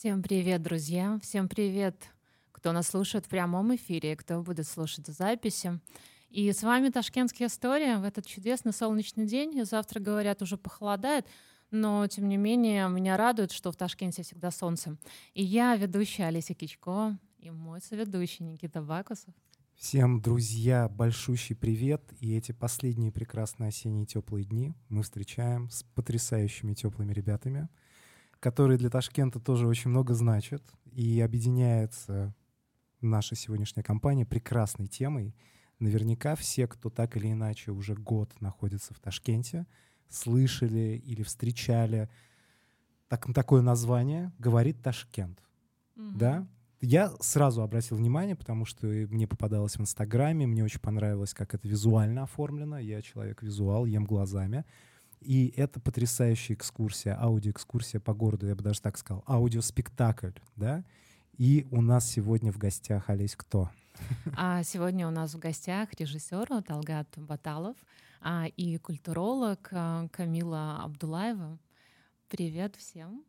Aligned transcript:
Всем 0.00 0.22
привет, 0.22 0.62
друзья! 0.62 1.18
Всем 1.22 1.46
привет, 1.46 1.94
кто 2.60 2.72
нас 2.72 2.88
слушает 2.88 3.24
в 3.24 3.30
прямом 3.30 3.74
эфире, 3.74 4.14
кто 4.16 4.42
будет 4.42 4.68
слушать 4.68 5.06
записи. 5.06 5.80
И 6.28 6.52
с 6.52 6.62
вами 6.62 6.90
Ташкентская 6.90 7.48
история 7.48 7.96
в 7.96 8.04
этот 8.04 8.26
чудесный 8.26 8.74
солнечный 8.74 9.24
день. 9.26 9.64
Завтра, 9.64 9.98
говорят, 9.98 10.42
уже 10.42 10.58
похолодает, 10.58 11.26
но, 11.70 12.06
тем 12.06 12.28
не 12.28 12.36
менее, 12.36 12.86
меня 12.90 13.16
радует, 13.16 13.50
что 13.50 13.72
в 13.72 13.76
Ташкенте 13.76 14.22
всегда 14.22 14.50
солнце. 14.50 14.98
И 15.32 15.42
я 15.42 15.74
ведущая 15.74 16.26
Олеся 16.26 16.52
Кичко 16.52 17.18
и 17.38 17.50
мой 17.50 17.80
соведущий 17.80 18.44
Никита 18.44 18.82
Бакусов. 18.82 19.32
Всем, 19.74 20.20
друзья, 20.20 20.90
большущий 20.90 21.56
привет. 21.56 22.02
И 22.20 22.36
эти 22.36 22.52
последние 22.52 23.10
прекрасные 23.10 23.68
осенние 23.68 24.04
теплые 24.04 24.44
дни 24.44 24.74
мы 24.90 25.02
встречаем 25.02 25.70
с 25.70 25.82
потрясающими 25.82 26.74
теплыми 26.74 27.14
ребятами— 27.14 27.70
которые 28.40 28.78
для 28.78 28.90
Ташкента 28.90 29.38
тоже 29.38 29.66
очень 29.68 29.90
много 29.90 30.14
значат. 30.14 30.62
И 30.92 31.20
объединяется 31.20 32.34
наша 33.00 33.34
сегодняшняя 33.34 33.82
компания 33.82 34.26
прекрасной 34.26 34.86
темой. 34.86 35.34
Наверняка 35.78 36.34
все, 36.36 36.66
кто 36.66 36.90
так 36.90 37.16
или 37.16 37.32
иначе 37.32 37.70
уже 37.72 37.94
год 37.94 38.32
находится 38.40 38.94
в 38.94 38.98
Ташкенте, 38.98 39.66
слышали 40.08 41.02
или 41.04 41.22
встречали 41.22 42.10
так, 43.08 43.32
такое 43.34 43.62
название 43.62 44.32
«Говорит 44.38 44.82
Ташкент». 44.82 45.42
Mm-hmm. 45.96 46.16
Да? 46.16 46.46
Я 46.80 47.12
сразу 47.20 47.62
обратил 47.62 47.96
внимание, 47.96 48.36
потому 48.36 48.64
что 48.64 48.86
мне 48.86 49.26
попадалось 49.26 49.76
в 49.76 49.80
Инстаграме, 49.80 50.46
мне 50.46 50.64
очень 50.64 50.80
понравилось, 50.80 51.34
как 51.34 51.54
это 51.54 51.68
визуально 51.68 52.22
оформлено. 52.22 52.78
Я 52.78 53.02
человек-визуал, 53.02 53.84
ем 53.84 54.04
глазами. 54.04 54.64
И 55.20 55.52
это 55.56 55.78
потрясающая 55.80 56.56
экскурсия, 56.56 57.20
аудиоэкскурсия 57.20 58.00
по 58.00 58.14
городу, 58.14 58.46
я 58.46 58.54
бы 58.54 58.62
даже 58.62 58.80
так 58.80 58.96
сказал, 58.96 59.22
аудиоспектакль, 59.26 60.30
да? 60.56 60.84
И 61.40 61.66
у 61.70 61.80
нас 61.80 62.06
сегодня 62.06 62.52
в 62.52 62.58
гостях, 62.58 63.08
Олесь, 63.08 63.34
кто? 63.34 63.70
А 64.36 64.62
сегодня 64.62 65.08
у 65.08 65.10
нас 65.10 65.32
в 65.32 65.38
гостях 65.38 65.88
режиссер 65.94 66.62
Талгат 66.62 67.08
Баталов 67.16 67.78
а, 68.20 68.48
и 68.58 68.76
культуролог 68.76 69.66
а, 69.72 70.06
Камила 70.08 70.82
Абдулаева. 70.84 71.58
Привет 72.28 72.76
всем. 72.76 73.24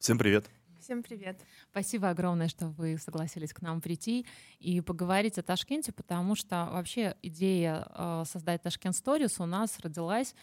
Всем 0.00 0.18
привет. 0.18 0.50
Всем 0.80 1.04
привет. 1.04 1.40
Спасибо 1.70 2.10
огромное, 2.10 2.48
что 2.48 2.70
вы 2.70 2.98
согласились 2.98 3.52
к 3.52 3.62
нам 3.62 3.80
прийти 3.80 4.26
и 4.58 4.80
поговорить 4.80 5.38
о 5.38 5.44
Ташкенте, 5.44 5.92
потому 5.92 6.34
что 6.34 6.68
вообще 6.72 7.14
идея 7.22 7.86
э, 7.94 8.24
создать 8.26 8.60
Ташкент 8.60 8.96
Stories 8.96 9.34
у 9.38 9.46
нас 9.46 9.78
родилась 9.78 10.34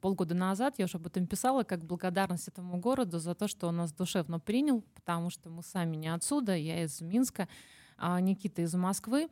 полгода 0.00 0.34
назад. 0.34 0.74
Я 0.78 0.84
уже 0.86 0.98
об 0.98 1.06
этом 1.06 1.26
писала, 1.26 1.62
как 1.64 1.84
благодарность 1.84 2.48
этому 2.48 2.78
городу 2.78 3.18
за 3.18 3.34
то, 3.34 3.48
что 3.48 3.68
он 3.68 3.76
нас 3.76 3.92
душевно 3.92 4.38
принял, 4.38 4.82
потому 4.94 5.30
что 5.30 5.50
мы 5.50 5.62
сами 5.62 5.96
не 5.96 6.08
отсюда, 6.08 6.54
я 6.54 6.84
из 6.84 7.00
Минска, 7.00 7.48
а 7.96 8.20
Никита 8.20 8.62
из 8.62 8.74
Москвы. 8.74 9.28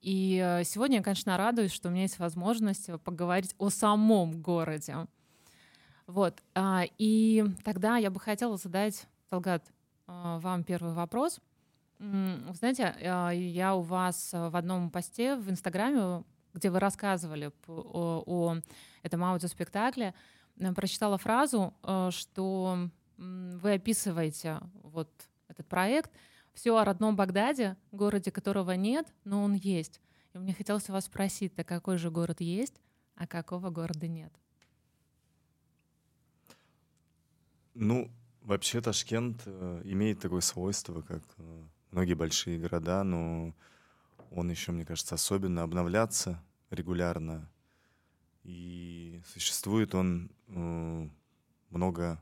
И 0.00 0.40
э, 0.42 0.64
сегодня 0.64 0.98
я, 0.98 1.02
конечно, 1.02 1.36
радуюсь, 1.36 1.72
что 1.72 1.88
у 1.88 1.90
меня 1.92 2.02
есть 2.02 2.18
возможность 2.18 2.88
поговорить 3.02 3.54
о 3.58 3.70
самом 3.70 4.40
городе. 4.40 5.06
Вот. 6.06 6.42
А, 6.54 6.84
и 6.96 7.44
тогда 7.64 7.98
я 7.98 8.10
бы 8.10 8.18
хотела 8.18 8.56
задать, 8.56 9.06
Талгат, 9.28 9.70
а, 10.06 10.38
вам 10.38 10.64
первый 10.64 10.94
вопрос. 10.94 11.38
Знаете, 11.98 12.94
а, 13.02 13.30
я 13.30 13.74
у 13.74 13.82
вас 13.82 14.30
в 14.32 14.56
одном 14.56 14.90
посте 14.90 15.36
в 15.36 15.50
Инстаграме, 15.50 16.24
где 16.54 16.70
вы 16.70 16.80
рассказывали 16.80 17.52
о, 17.66 18.22
о 18.24 18.56
этом 19.02 19.24
аудиоспектакле, 19.24 20.14
прочитала 20.74 21.18
фразу, 21.18 21.74
а, 21.82 22.10
что 22.10 22.90
вы 23.16 23.74
описываете 23.74 24.60
вот 24.82 25.10
этот 25.48 25.66
проект 25.66 26.10
все 26.54 26.76
о 26.76 26.84
родном 26.84 27.16
Багдаде, 27.16 27.76
городе 27.92 28.30
которого 28.30 28.72
нет, 28.72 29.06
но 29.24 29.42
он 29.42 29.54
есть. 29.54 30.00
И 30.34 30.38
мне 30.38 30.54
хотелось 30.54 30.88
вас 30.88 31.06
спросить, 31.06 31.52
а 31.58 31.64
какой 31.64 31.98
же 31.98 32.10
город 32.10 32.40
есть, 32.40 32.80
а 33.14 33.26
какого 33.26 33.70
города 33.70 34.06
нет? 34.06 34.32
Ну, 37.74 38.10
Вообще 38.48 38.80
Ташкент 38.80 39.42
э, 39.44 39.82
имеет 39.84 40.20
такое 40.20 40.40
свойство, 40.40 41.02
как 41.02 41.22
э, 41.36 41.62
многие 41.90 42.14
большие 42.14 42.58
города, 42.58 43.04
но 43.04 43.54
он 44.30 44.48
еще, 44.48 44.72
мне 44.72 44.86
кажется, 44.86 45.16
особенно 45.16 45.64
обновляться 45.64 46.42
регулярно. 46.70 47.46
И 48.48 49.20
существует 49.26 49.94
он 49.94 50.30
э, 50.46 51.08
много, 51.68 52.18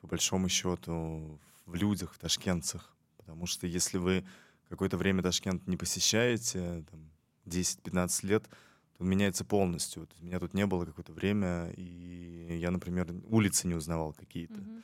по 0.00 0.06
большому 0.06 0.48
счету, 0.48 1.38
в 1.66 1.74
людях, 1.74 2.14
в 2.14 2.18
ташкентцах. 2.18 2.96
Потому 3.18 3.44
что 3.44 3.66
если 3.66 3.98
вы 3.98 4.24
какое-то 4.70 4.96
время 4.96 5.22
Ташкент 5.22 5.66
не 5.66 5.76
посещаете, 5.76 6.86
там, 6.90 7.10
10-15 7.44 8.26
лет, 8.26 8.44
то 8.44 9.04
он 9.04 9.10
меняется 9.10 9.44
полностью. 9.44 10.00
Вот 10.00 10.22
меня 10.22 10.40
тут 10.40 10.54
не 10.54 10.64
было 10.64 10.86
какое-то 10.86 11.12
время, 11.12 11.70
и 11.76 12.56
я, 12.58 12.70
например, 12.70 13.12
улицы 13.28 13.68
не 13.68 13.74
узнавал 13.74 14.14
какие-то. 14.14 14.54
Mm-hmm. 14.54 14.82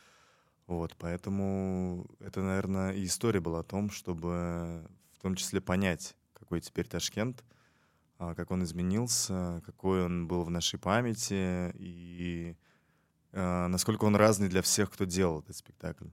Вот, 0.67 0.95
поэтому 0.99 2.07
это, 2.21 2.43
наверное, 2.43 2.93
и 2.93 3.07
история 3.07 3.41
была 3.41 3.61
о 3.61 3.63
том, 3.65 3.89
чтобы 3.89 4.87
в 5.15 5.23
том 5.23 5.37
числе 5.37 5.63
понять, 5.63 6.15
какой 6.35 6.61
теперь 6.61 6.87
Ташкент, 6.87 7.43
как 8.19 8.51
он 8.51 8.65
изменился, 8.65 9.63
какой 9.67 10.05
он 10.05 10.27
был 10.27 10.43
в 10.45 10.51
нашей 10.51 10.79
памяти 10.79 11.73
и 11.75 12.57
а, 13.33 13.69
насколько 13.69 14.05
он 14.05 14.17
разный 14.17 14.49
для 14.49 14.63
всех, 14.63 14.91
кто 14.91 15.05
делал 15.05 15.41
этот 15.41 15.57
спектакль. 15.57 16.09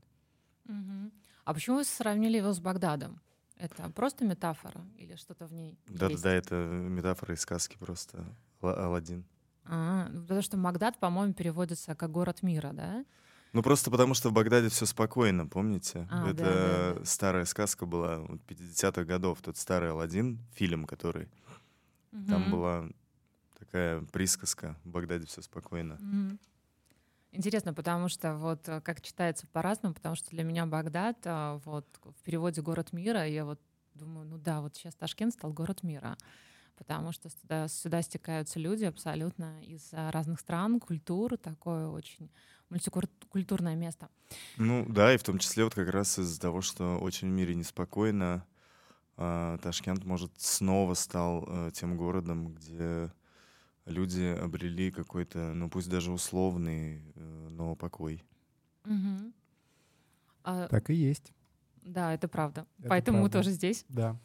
Угу. 0.66 1.12
А 1.46 1.54
почему 1.54 1.78
вы 1.78 1.86
сравнили 1.86 2.38
его 2.38 2.54
с 2.54 2.60
Багдадом? 2.60 3.22
Это 3.58 3.90
просто 3.92 4.26
метафора 4.26 4.86
или 4.98 5.16
что-то 5.16 5.48
в 5.48 5.54
ней 5.54 5.78
да, 5.88 6.08
есть? 6.08 6.24
Да, 6.24 6.30
да, 6.30 6.36
это 6.36 6.56
метафора 6.56 7.36
из 7.36 7.42
сказки 7.42 7.78
просто 7.78 8.26
Алладин. 8.62 9.26
А, 9.66 10.10
ну, 10.10 10.22
потому 10.24 10.42
что 10.42 10.58
Багдад, 10.58 11.00
по-моему, 11.00 11.34
переводится 11.34 11.96
как 11.96 12.12
город 12.12 12.44
мира, 12.44 12.72
да? 12.74 13.06
Ну 13.54 13.62
просто 13.62 13.92
потому 13.92 14.16
что 14.16 14.30
в 14.30 14.34
Багдаде 14.34 14.70
все 14.70 14.88
спокойно, 14.88 15.48
помните? 15.48 16.08
А, 16.10 16.30
Это 16.30 16.34
да, 16.34 16.44
да, 16.44 17.00
да. 17.00 17.06
старая 17.06 17.46
сказка 17.46 17.86
была 17.86 18.18
вот, 18.18 18.42
50-х 18.48 19.04
годов, 19.04 19.42
тот 19.42 19.58
старый 19.58 19.92
Алладин, 19.92 20.40
фильм, 20.56 20.86
который 20.86 21.30
угу. 22.14 22.26
там 22.28 22.52
была 22.52 22.90
такая 23.60 24.02
присказка: 24.12 24.78
в 24.84 24.90
Багдаде 24.90 25.26
все 25.26 25.42
спокойно. 25.42 25.96
Угу. 25.96 26.38
Интересно, 27.34 27.74
потому 27.74 28.10
что 28.10 28.36
вот 28.36 28.70
э, 28.70 28.80
как 28.82 29.02
читается 29.02 29.48
по-разному, 29.48 29.96
потому 29.96 30.16
что 30.16 30.30
для 30.30 30.44
меня 30.44 30.68
Багдад 30.68 31.18
а, 31.26 31.60
вот 31.66 31.88
в 32.04 32.24
переводе 32.24 32.62
город 32.62 32.94
мира, 32.94 33.26
я 33.26 33.44
вот 33.44 33.60
думаю, 33.96 34.28
ну 34.28 34.38
да, 34.38 34.62
вот 34.62 34.76
сейчас 34.76 34.94
Ташкент 34.96 35.34
стал 35.34 35.52
город 35.52 35.84
мира 35.84 36.18
потому 36.76 37.12
что 37.12 37.30
сюда, 37.30 37.68
сюда 37.68 38.02
стекаются 38.02 38.60
люди 38.60 38.86
абсолютно 38.86 39.62
из 39.64 39.90
разных 39.92 40.40
стран, 40.40 40.80
культур, 40.80 41.38
такое 41.38 41.88
очень 41.88 42.30
мультикультурное 42.70 43.76
место. 43.76 44.10
Ну 44.58 44.86
да, 44.90 45.14
и 45.14 45.18
в 45.18 45.24
том 45.24 45.38
числе 45.38 45.64
вот 45.64 45.76
как 45.76 45.90
раз 45.90 46.18
из-за 46.20 46.40
того, 46.40 46.62
что 46.62 46.98
очень 46.98 47.30
в 47.30 47.32
мире 47.32 47.56
неспокойно, 47.56 48.46
э, 48.48 48.53
Ташкент, 49.16 50.06
может, 50.06 50.32
снова 50.38 50.96
стал 50.96 51.46
э, 51.48 51.72
тем 51.74 51.98
городом, 51.98 52.54
где 52.54 53.12
люди 53.86 54.36
обрели 54.42 54.92
какой-то, 54.92 55.54
ну 55.54 55.70
пусть 55.70 55.90
даже 55.90 56.12
условный, 56.12 57.04
э, 57.16 57.48
но 57.52 57.76
покой. 57.76 58.24
Угу. 58.86 59.34
А, 60.44 60.68
так 60.68 60.90
и 60.90 60.96
есть. 60.96 61.32
Да, 61.84 62.14
это 62.14 62.28
правда. 62.28 62.66
Это 62.80 62.90
Поэтому 62.90 63.18
правда. 63.20 63.38
мы 63.38 63.44
тоже 63.44 63.52
здесь. 63.52 63.86
Да. 63.90 64.18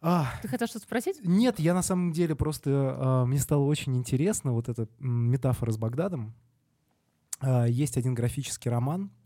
А, 0.00 0.26
Ты 0.42 0.48
хотел 0.48 0.68
что-то 0.68 0.84
спросить? 0.84 1.20
Нет, 1.24 1.58
я 1.58 1.74
на 1.74 1.82
самом 1.82 2.12
деле 2.12 2.34
просто... 2.34 2.94
А, 2.98 3.24
мне 3.24 3.38
стало 3.38 3.64
очень 3.64 3.96
интересно 3.96 4.52
вот 4.52 4.68
эта 4.68 4.88
метафора 4.98 5.72
с 5.72 5.78
Багдадом. 5.78 6.34
А, 7.40 7.64
есть 7.64 7.96
один 7.96 8.14
графический 8.14 8.70
роман, 8.70 9.10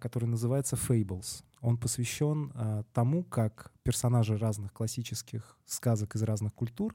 который 0.00 0.26
называется 0.26 0.76
«Fables». 0.76 1.44
Он 1.60 1.78
посвящен 1.78 2.52
а, 2.54 2.84
тому, 2.92 3.24
как 3.24 3.72
персонажи 3.82 4.36
разных 4.36 4.72
классических 4.72 5.56
сказок 5.64 6.16
из 6.16 6.22
разных 6.22 6.52
культур 6.52 6.94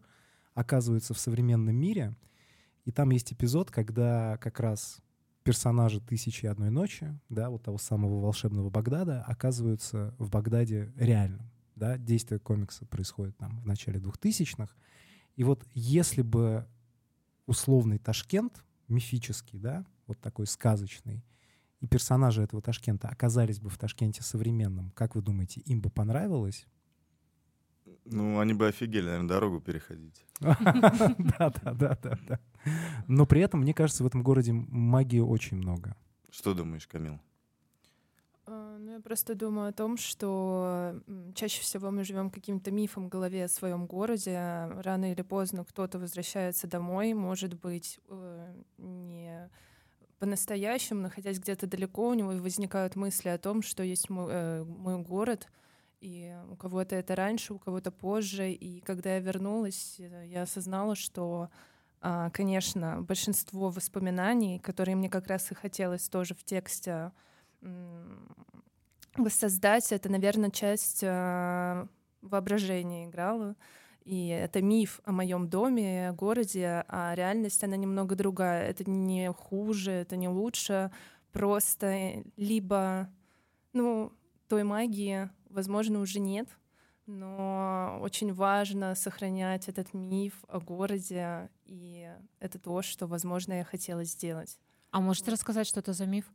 оказываются 0.53 1.13
в 1.13 1.19
современном 1.19 1.75
мире. 1.75 2.15
И 2.86 2.92
там 2.92 3.09
есть 3.12 3.31
эпизод, 3.31 3.71
когда 3.71 4.38
как 4.38 4.59
раз 4.59 5.00
персонажи 5.44 6.01
«Тысячи 6.01 6.45
и 6.45 6.50
одной 6.50 6.69
ночи», 6.69 7.18
да, 7.30 7.50
вот 7.50 7.63
того 7.63 7.77
самого 7.77 8.21
волшебного 8.21 8.69
Багдада, 8.69 9.24
оказываются 9.24 10.13
в 10.19 10.30
Багдаде 10.30 10.92
реальном 10.98 11.51
да, 11.81 11.98
действие 11.98 12.39
комикса 12.39 12.86
происходит 12.86 13.36
там 13.38 13.59
в 13.59 13.65
начале 13.65 14.00
2000-х. 14.00 14.71
И 15.36 15.44
вот 15.44 15.65
если 15.74 16.21
бы 16.21 16.68
условный 17.48 17.98
Ташкент, 17.98 18.63
мифический, 18.88 19.57
да, 19.57 19.83
вот 20.06 20.19
такой 20.19 20.45
сказочный, 20.45 21.24
и 21.81 21.88
персонажи 21.88 22.44
этого 22.44 22.62
Ташкента 22.62 23.10
оказались 23.10 23.60
бы 23.60 23.69
в 23.69 23.78
Ташкенте 23.78 24.24
современном, 24.24 24.92
как 24.92 25.16
вы 25.16 25.22
думаете, 25.22 25.62
им 25.62 25.81
бы 25.81 25.89
понравилось? 25.89 26.68
Ну, 28.06 28.39
они 28.39 28.54
бы 28.54 28.68
офигели, 28.68 29.06
наверное, 29.06 29.28
дорогу 29.28 29.60
переходить. 29.60 30.25
Да, 30.39 31.51
да, 31.63 31.74
да, 31.74 31.98
да, 32.01 32.19
да. 32.28 32.39
Но 33.07 33.25
при 33.25 33.42
этом, 33.42 33.62
мне 33.62 33.74
кажется, 33.74 34.04
в 34.04 34.07
этом 34.07 34.24
городе 34.24 34.54
магии 34.54 35.19
очень 35.19 35.57
много. 35.57 35.95
Что 36.30 36.54
думаешь, 36.54 36.88
Камил? 36.88 37.19
А, 38.45 38.77
ну, 38.77 38.94
я 38.94 39.00
просто 39.00 39.36
думаю 39.36 39.69
о 39.69 39.74
том, 39.74 39.98
что 39.98 41.01
чаще 41.36 41.62
всего 41.62 41.92
мы 41.92 42.04
живем 42.04 42.30
каким-то 42.30 42.72
мифом 42.72 43.06
в 43.06 43.10
голове 43.10 43.45
о 43.45 43.50
своем 43.50 43.86
городе. 43.88 44.36
Рано 44.84 45.12
или 45.12 45.22
поздно 45.22 45.66
кто-то 45.66 46.00
возвращается 46.00 46.68
домой, 46.68 47.13
может 47.13 47.60
быть, 47.60 48.00
э, 48.07 48.54
не 48.77 49.50
по-настоящему, 50.22 51.02
находясь 51.02 51.40
где-то 51.40 51.66
далеко, 51.66 52.08
у 52.08 52.14
него 52.14 52.30
возникают 52.30 52.96
мысли 52.96 53.30
о 53.30 53.40
том, 53.40 53.64
что 53.64 53.82
есть 53.82 54.08
мой, 54.08 54.32
э, 54.32 54.64
мой 54.64 55.00
город, 55.00 55.48
и 56.00 56.38
у 56.48 56.56
кого-то 56.56 56.96
это 56.96 57.16
раньше, 57.16 57.56
у 57.56 57.58
кого-то 57.58 57.90
позже. 57.90 58.52
И 58.52 58.82
когда 58.82 59.16
я 59.16 59.20
вернулась, 59.20 59.96
э, 59.98 60.28
я 60.28 60.44
осознала, 60.44 60.94
что, 60.94 61.50
а, 62.02 62.30
конечно, 62.30 63.02
большинство 63.02 63.72
воспоминаний, 63.72 64.60
которые 64.60 64.96
мне 64.96 65.10
как 65.10 65.26
раз 65.26 65.52
и 65.52 65.56
хотелось 65.56 66.08
тоже 66.08 66.36
в 66.36 66.44
тексте 66.44 67.12
воссоздать, 69.18 69.92
это, 69.92 70.08
наверное, 70.08 70.52
часть 70.52 71.04
а, 71.04 71.88
воображения 72.22 73.08
играла. 73.08 73.56
И 74.03 74.27
это 74.27 74.62
миф 74.62 75.00
о 75.03 75.12
моем 75.12 75.48
доме, 75.48 76.09
о 76.09 76.13
городе, 76.13 76.83
а 76.88 77.13
реальность, 77.15 77.63
она 77.63 77.77
немного 77.77 78.15
другая. 78.15 78.68
Это 78.68 78.89
не 78.89 79.31
хуже, 79.31 79.92
это 79.92 80.15
не 80.15 80.27
лучше. 80.27 80.92
Просто 81.31 82.24
либо, 82.36 83.09
ну, 83.74 84.12
той 84.48 84.63
магии, 84.63 85.30
возможно, 85.50 86.00
уже 86.00 86.19
нет, 86.19 86.50
но 87.06 88.00
очень 88.01 88.33
важно 88.33 88.95
сохранять 88.95 89.69
этот 89.69 89.94
миф 89.94 90.44
о 90.48 90.59
городе, 90.59 91.50
и 91.65 92.09
это 92.39 92.59
то, 92.59 92.81
что, 92.81 93.07
возможно, 93.07 93.53
я 93.53 93.63
хотела 93.63 94.03
сделать. 94.03 94.59
А 94.92 95.00
можете 95.00 95.31
рассказать, 95.31 95.68
что 95.68 95.80
это 95.80 95.94
за 95.94 96.06
миф? 96.06 96.31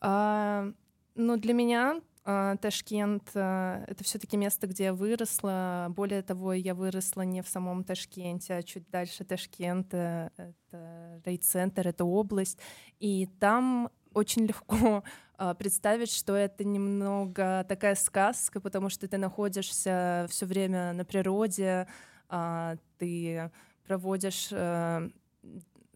А, 0.00 0.70
ну, 1.14 1.36
для 1.38 1.54
меня 1.54 2.00
Ташкент 2.26 3.30
а,— 3.36 3.84
это 3.86 4.02
все 4.02 4.18
таки 4.18 4.36
место, 4.36 4.66
где 4.66 4.84
я 4.84 4.94
выросла. 4.94 5.86
Более 5.90 6.22
того, 6.22 6.54
я 6.54 6.74
выросла 6.74 7.22
не 7.22 7.40
в 7.40 7.48
самом 7.48 7.84
Ташкенте, 7.84 8.54
а 8.54 8.62
чуть 8.64 8.90
дальше 8.90 9.24
Ташкента. 9.24 10.32
Это 10.36 11.22
райцентр, 11.24 11.86
это 11.86 12.04
область. 12.04 12.58
И 12.98 13.26
там 13.38 13.90
очень 14.12 14.46
легко 14.46 15.04
а, 15.38 15.54
представить, 15.54 16.10
что 16.10 16.34
это 16.34 16.64
немного 16.64 17.64
такая 17.68 17.94
сказка, 17.94 18.60
потому 18.60 18.88
что 18.88 19.06
ты 19.06 19.18
находишься 19.18 20.26
все 20.28 20.46
время 20.46 20.94
на 20.94 21.04
природе, 21.04 21.86
а, 22.28 22.76
ты 22.98 23.52
проводишь 23.86 24.48
а, 24.50 25.08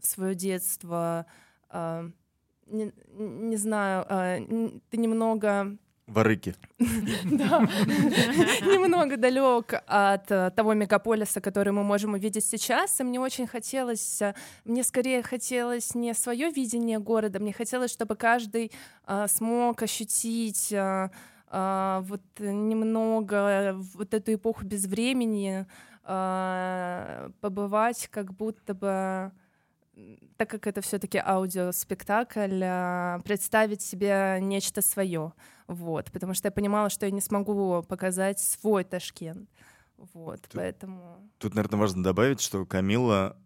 свое 0.01 0.37
детство, 0.37 1.27
не, 1.73 2.93
не 3.13 3.57
знаю, 3.57 4.81
ты 4.91 4.97
немного 4.97 5.77
Варыки. 6.11 6.55
Да, 7.25 7.61
немного 8.67 9.17
далек 9.17 9.75
от 9.87 10.31
э, 10.31 10.51
того 10.51 10.75
мегаполиса, 10.75 11.41
который 11.41 11.73
мы 11.73 11.85
можем 11.85 12.15
увидеть 12.15 12.45
сейчас. 12.45 13.01
И 13.01 13.05
мне 13.05 13.21
очень 13.21 13.47
хотелось, 13.47 14.21
э, 14.21 14.35
мне 14.65 14.83
скорее 14.83 15.23
хотелось 15.23 15.95
не 15.95 16.13
свое 16.15 16.51
видение 16.51 16.99
города, 16.99 17.39
мне 17.39 17.53
хотелось, 17.53 17.93
чтобы 17.93 18.17
каждый 18.17 18.73
э, 19.07 19.27
смог 19.29 19.83
ощутить 19.83 20.75
вот 21.53 22.23
немного 22.39 23.75
вот 23.95 24.15
эту 24.15 24.35
эпоху 24.35 24.65
без 24.65 24.87
времени, 24.87 25.67
побывать 26.05 28.07
как 28.13 28.33
будто 28.33 28.73
бы 28.73 29.33
так 30.37 30.51
как 30.51 30.67
это 30.67 30.81
все-таки 30.81 31.19
аудиоспектакль, 31.19 32.61
представить 33.25 33.83
себе 33.83 34.39
нечто 34.41 34.83
свое. 34.83 35.33
Вот, 35.67 36.11
потому 36.11 36.35
что 36.35 36.49
я 36.49 36.53
понимала, 36.53 36.91
что 36.91 37.07
я 37.07 37.13
не 37.13 37.21
смогу 37.21 37.83
показать 37.83 38.41
свой 38.41 38.85
Ташкент. 38.85 39.49
Вот, 39.97 40.41
тут, 40.43 40.53
поэтому... 40.55 41.31
Тут, 41.39 41.55
наверное, 41.55 41.79
важно 41.79 42.03
добавить, 42.03 42.41
что 42.41 42.65
Камила 42.65 43.37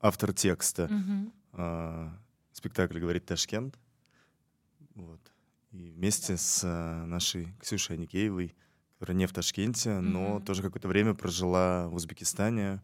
автор 0.00 0.32
текста 0.34 0.84
угу. 0.84 1.32
э, 1.54 2.08
спектакля 2.52 3.00
«Говорит 3.00 3.24
Ташкент». 3.24 3.78
Вот. 4.94 5.20
И 5.70 5.90
вместе 5.90 6.34
да. 6.34 6.38
с 6.38 6.60
э, 6.64 7.04
нашей 7.06 7.48
Ксюшей 7.60 7.96
Аникеевой, 7.96 8.54
которая 8.98 9.16
не 9.16 9.26
в 9.26 9.32
Ташкенте, 9.32 9.94
угу. 9.94 10.02
но 10.02 10.40
тоже 10.40 10.62
какое-то 10.62 10.88
время 10.88 11.14
прожила 11.14 11.88
в 11.88 11.94
Узбекистане. 11.94 12.82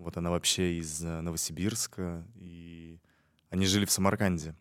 Вот 0.00 0.16
она 0.16 0.30
вообще 0.30 0.78
из 0.78 1.04
э, 1.04 1.20
Новосибирска, 1.20 2.24
и 2.36 2.98
они 3.50 3.66
жили 3.66 3.84
в 3.84 3.90
Самарканде. 3.90 4.54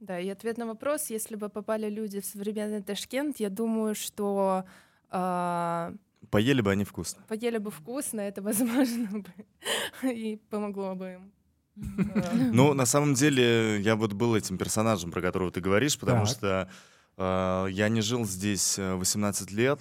Да, 0.00 0.18
и 0.18 0.28
ответ 0.30 0.58
на 0.58 0.66
вопрос, 0.66 1.10
если 1.10 1.36
бы 1.36 1.50
попали 1.50 1.90
люди 1.90 2.20
в 2.20 2.24
современный 2.24 2.82
Ташкент, 2.82 3.38
я 3.38 3.50
думаю, 3.50 3.94
что... 3.94 4.64
Э, 5.10 5.94
поели 6.30 6.62
бы 6.62 6.72
они 6.72 6.84
вкусно. 6.84 7.22
Поели 7.28 7.58
бы 7.58 7.70
вкусно, 7.70 8.20
это 8.20 8.42
возможно 8.42 9.20
бы 9.20 9.32
и 10.10 10.36
помогло 10.48 10.94
бы 10.94 11.12
им. 11.12 11.32
Ну, 11.76 12.74
на 12.74 12.86
самом 12.86 13.14
деле, 13.14 13.80
я 13.80 13.94
вот 13.94 14.14
был 14.14 14.34
этим 14.34 14.58
персонажем, 14.58 15.12
про 15.12 15.20
которого 15.20 15.50
ты 15.50 15.60
говоришь, 15.60 15.98
потому 15.98 16.26
что 16.26 16.68
э, 17.16 17.66
я 17.70 17.88
не 17.88 18.00
жил 18.00 18.24
здесь 18.24 18.78
18 18.78 19.52
э, 19.52 19.54
лет, 19.54 19.80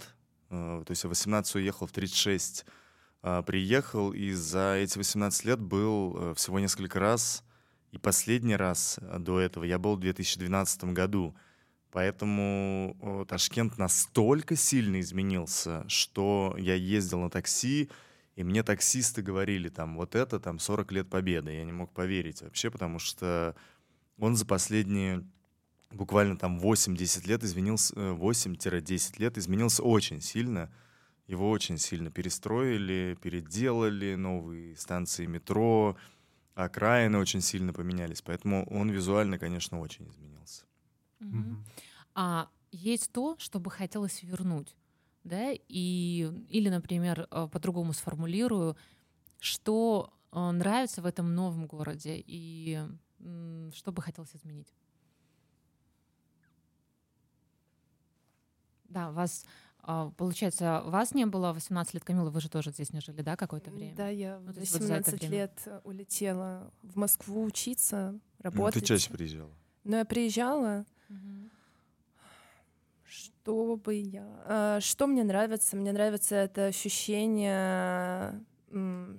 э, 0.49 0.83
то 0.85 0.91
есть 0.91 1.03
я 1.03 1.09
18 1.09 1.55
уехал 1.55 1.87
в 1.87 1.91
36, 1.91 2.65
э, 2.67 2.71
приехал, 3.21 4.11
и 4.11 4.31
за 4.31 4.75
эти 4.75 4.97
18 4.97 5.45
лет 5.45 5.59
был 5.59 6.15
э, 6.17 6.33
всего 6.35 6.59
несколько 6.59 6.99
раз 6.99 7.43
и 7.91 7.97
последний 7.97 8.55
раз 8.55 8.99
э, 9.01 9.19
до 9.19 9.39
этого 9.39 9.63
я 9.63 9.77
был 9.77 9.95
в 9.95 9.99
2012 9.99 10.85
году. 10.85 11.35
Поэтому 11.91 13.25
Ташкент 13.27 13.79
настолько 13.79 14.55
сильно 14.55 14.99
изменился, 14.99 15.85
что 15.87 16.55
я 16.59 16.75
ездил 16.75 17.19
на 17.19 17.31
такси, 17.31 17.89
и 18.35 18.43
мне 18.43 18.61
таксисты 18.61 19.23
говорили, 19.23 19.69
там, 19.69 19.97
вот 19.97 20.13
это 20.13 20.39
там 20.39 20.59
40 20.59 20.91
лет 20.91 21.09
победы. 21.09 21.51
Я 21.51 21.65
не 21.65 21.71
мог 21.71 21.91
поверить 21.91 22.43
вообще, 22.43 22.69
потому 22.69 22.99
что 22.99 23.55
он 24.19 24.35
за 24.35 24.45
последние 24.45 25.25
буквально 25.91 26.37
там 26.37 26.59
8-10 26.59 27.27
лет 27.27 27.43
изменился, 27.43 27.93
8-10 27.95 29.13
э, 29.17 29.21
лет 29.21 29.37
изменился 29.37 29.83
очень 29.83 30.21
сильно. 30.21 30.71
Его 31.29 31.47
очень 31.51 31.77
сильно 31.77 32.09
перестроили, 32.09 33.15
переделали, 33.21 34.15
новые 34.15 34.75
станции 34.75 35.27
метро, 35.27 35.95
окраины 36.55 37.19
очень 37.19 37.41
сильно 37.41 37.71
поменялись, 37.71 38.23
поэтому 38.23 38.65
он 38.65 38.89
визуально, 38.89 39.37
конечно, 39.37 39.79
очень 39.79 40.09
изменился. 40.09 40.65
Mm-hmm. 41.19 41.55
А 42.15 42.49
есть 42.71 43.11
то, 43.11 43.37
что 43.37 43.59
бы 43.59 43.69
хотелось 43.69 44.23
вернуть, 44.23 44.75
да, 45.23 45.51
и 45.51 46.31
или, 46.49 46.69
например, 46.69 47.27
э, 47.29 47.47
по-другому 47.51 47.93
сформулирую, 47.93 48.75
что 49.37 50.11
э, 50.31 50.49
нравится 50.49 51.03
в 51.03 51.05
этом 51.05 51.35
новом 51.35 51.67
городе 51.67 52.23
и 52.25 52.81
что 53.75 53.91
бы 53.91 54.01
хотелось 54.01 54.35
изменить. 54.35 54.73
Да, 58.85 59.11
вас 59.11 59.45
получается, 60.17 60.81
вас 60.85 61.13
не 61.13 61.25
было 61.25 61.53
18 61.53 61.93
лет, 61.95 62.03
Камила, 62.03 62.29
вы 62.29 62.41
же 62.41 62.49
тоже 62.49 62.71
здесь 62.71 62.93
не 62.93 63.01
жили, 63.01 63.21
да, 63.21 63.35
какое-то 63.35 63.71
время? 63.71 63.95
Да, 63.95 64.07
я 64.09 64.39
ну, 64.39 64.53
18 64.53 65.13
вот 65.13 65.29
лет 65.29 65.67
улетела 65.83 66.71
в 66.83 66.95
Москву 66.95 67.43
учиться, 67.43 68.19
работать. 68.39 68.75
Ну, 68.75 68.81
ты 68.81 68.85
чаще 68.87 69.09
приезжала? 69.09 69.51
Ну, 69.83 69.97
я 69.97 70.05
приезжала. 70.05 70.85
Угу. 71.09 71.49
Что 73.05 73.75
бы 73.77 73.95
я... 73.95 74.27
А, 74.45 74.79
что 74.81 75.07
мне 75.07 75.23
нравится? 75.23 75.75
Мне 75.75 75.91
нравится 75.91 76.35
это 76.35 76.65
ощущение, 76.65 78.43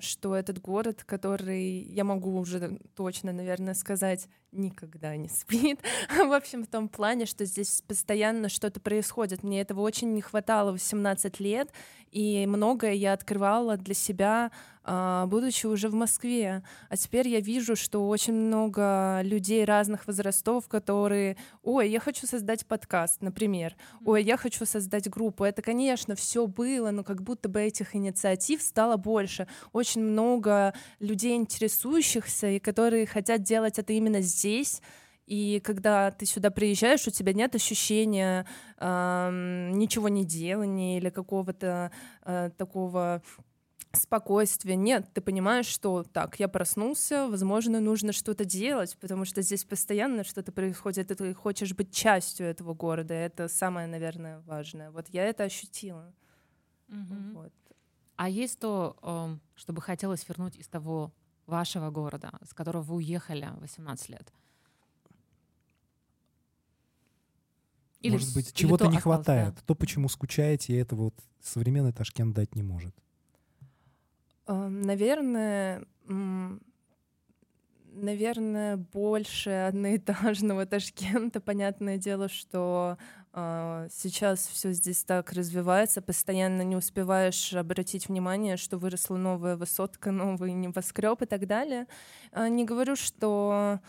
что 0.00 0.36
этот 0.36 0.60
город, 0.60 1.02
который, 1.04 1.82
я 1.82 2.04
могу 2.04 2.38
уже 2.38 2.78
точно, 2.94 3.32
наверное, 3.32 3.74
сказать, 3.74 4.28
никогда 4.52 5.16
не 5.16 5.28
спит. 5.30 5.80
в 6.08 6.32
общем, 6.32 6.64
в 6.64 6.66
том 6.66 6.88
плане, 6.88 7.26
что 7.26 7.44
здесь 7.44 7.82
постоянно 7.86 8.48
что-то 8.48 8.80
происходит. 8.80 9.42
Мне 9.42 9.60
этого 9.60 9.80
очень 9.80 10.12
не 10.12 10.22
хватало 10.22 10.70
в 10.70 10.74
18 10.74 11.40
лет, 11.40 11.72
и 12.10 12.46
многое 12.46 12.92
я 12.92 13.12
открывала 13.12 13.76
для 13.76 13.94
себя, 13.94 14.50
а, 14.82 15.26
будучи 15.26 15.66
уже 15.66 15.88
в 15.88 15.94
Москве. 15.94 16.62
А 16.88 16.96
теперь 16.96 17.28
я 17.28 17.40
вижу, 17.40 17.76
что 17.76 18.08
очень 18.08 18.32
много 18.32 19.20
людей 19.22 19.64
разных 19.64 20.06
возрастов, 20.06 20.68
которые, 20.68 21.36
ой, 21.62 21.90
я 21.90 22.00
хочу 22.00 22.26
создать 22.26 22.66
подкаст, 22.66 23.20
например, 23.20 23.76
ой, 24.04 24.24
я 24.24 24.36
хочу 24.36 24.64
создать 24.64 25.08
группу. 25.08 25.44
Это, 25.44 25.60
конечно, 25.60 26.14
все 26.14 26.46
было, 26.46 26.90
но 26.90 27.04
как 27.04 27.22
будто 27.22 27.48
бы 27.48 27.60
этих 27.60 27.94
инициатив 27.94 28.62
стало 28.62 28.96
больше. 28.96 29.46
Очень 29.72 30.02
много 30.02 30.74
людей, 30.98 31.36
интересующихся, 31.36 32.48
и 32.48 32.58
которые 32.58 33.06
хотят 33.06 33.42
делать 33.42 33.78
это 33.78 33.92
именно 33.92 34.22
здесь, 34.22 34.39
и 35.30 35.60
когда 35.60 36.10
ты 36.10 36.26
сюда 36.26 36.50
приезжаешь, 36.50 37.06
у 37.06 37.10
тебя 37.12 37.32
нет 37.32 37.54
ощущения 37.54 38.46
э, 38.78 39.70
ничего 39.72 40.08
не 40.08 40.24
делания 40.24 40.98
или 40.98 41.08
какого-то 41.08 41.92
э, 42.24 42.50
такого 42.56 43.22
спокойствия. 43.92 44.76
Нет, 44.76 45.06
ты 45.14 45.20
понимаешь, 45.20 45.66
что 45.66 46.02
так, 46.02 46.40
я 46.40 46.48
проснулся, 46.48 47.28
возможно, 47.28 47.78
нужно 47.78 48.12
что-то 48.12 48.44
делать, 48.44 48.96
потому 49.00 49.24
что 49.24 49.42
здесь 49.42 49.64
постоянно 49.64 50.24
что-то 50.24 50.52
происходит, 50.52 51.10
и 51.10 51.14
ты 51.14 51.34
хочешь 51.34 51.74
быть 51.74 51.92
частью 51.92 52.46
этого 52.46 52.74
города. 52.74 53.14
Это 53.14 53.48
самое, 53.48 53.86
наверное, 53.86 54.40
важное. 54.40 54.90
Вот 54.90 55.08
я 55.08 55.24
это 55.24 55.44
ощутила. 55.44 56.12
Mm-hmm. 56.88 57.32
Вот. 57.34 57.52
А 58.16 58.28
есть 58.28 58.58
то, 58.58 58.96
эм, 59.02 59.40
что 59.54 59.72
бы 59.72 59.80
хотелось 59.80 60.28
вернуть 60.28 60.56
из 60.56 60.68
того 60.68 61.12
вашего 61.50 61.90
города, 61.90 62.32
с 62.42 62.54
которого 62.54 62.82
вы 62.82 62.94
уехали 62.96 63.50
18 63.60 64.08
лет? 64.08 64.32
Или 68.00 68.12
Может 68.12 68.34
быть, 68.34 68.54
чего-то 68.54 68.86
не 68.86 68.96
хватает. 68.96 69.56
Да. 69.56 69.60
То, 69.66 69.74
почему 69.74 70.08
скучаете, 70.08 70.72
и 70.72 70.76
это 70.76 70.96
вот 70.96 71.14
современный 71.42 71.92
Ташкент 71.92 72.34
дать 72.34 72.54
не 72.54 72.62
может. 72.62 72.94
Наверное, 74.46 75.84
наверное, 77.92 78.76
больше 78.76 79.50
одноэтажного 79.50 80.66
Ташкента. 80.66 81.40
Понятное 81.40 81.98
дело, 81.98 82.28
что 82.28 82.96
э, 82.98 83.19
сейчас 83.32 84.46
все 84.48 84.72
здесь 84.72 85.04
так 85.04 85.32
развивается, 85.32 86.02
постоянно 86.02 86.62
не 86.62 86.74
успеваешь 86.74 87.54
обратить 87.54 88.08
внимание, 88.08 88.56
что 88.56 88.76
выросла 88.76 89.16
новая 89.16 89.56
высотка, 89.56 90.10
новый 90.12 90.52
небоскреб 90.52 91.22
и 91.22 91.26
так 91.26 91.46
далее. 91.46 91.86
Э, 92.32 92.48
не 92.48 92.64
говорю, 92.64 92.96
что 92.96 93.80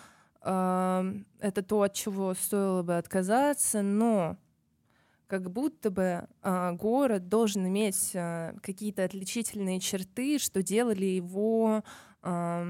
это 0.44 1.62
то, 1.68 1.84
от 1.84 1.94
чего 1.94 2.34
стоило 2.34 2.82
бы 2.82 2.98
отказаться, 2.98 3.84
но 3.84 4.38
как 5.32 5.50
будто 5.50 5.90
бы 5.92 6.28
а, 6.42 6.74
город 6.74 7.30
должен 7.30 7.66
иметь 7.66 8.12
а, 8.16 8.54
какие-то 8.62 9.06
отличительные 9.06 9.80
черты, 9.80 10.40
что 10.40 10.62
делали 10.62 11.06
его 11.06 11.86
а, 12.22 12.66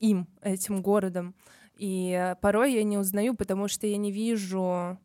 им, 0.00 0.26
этим 0.40 0.80
городом. 0.80 1.34
И 1.76 2.34
порой 2.40 2.72
я 2.72 2.84
не 2.84 2.96
узнаю, 2.96 3.34
потому 3.34 3.68
что 3.68 3.86
я 3.86 3.98
не 3.98 4.12
вижу 4.12 4.62
а, 4.62 4.98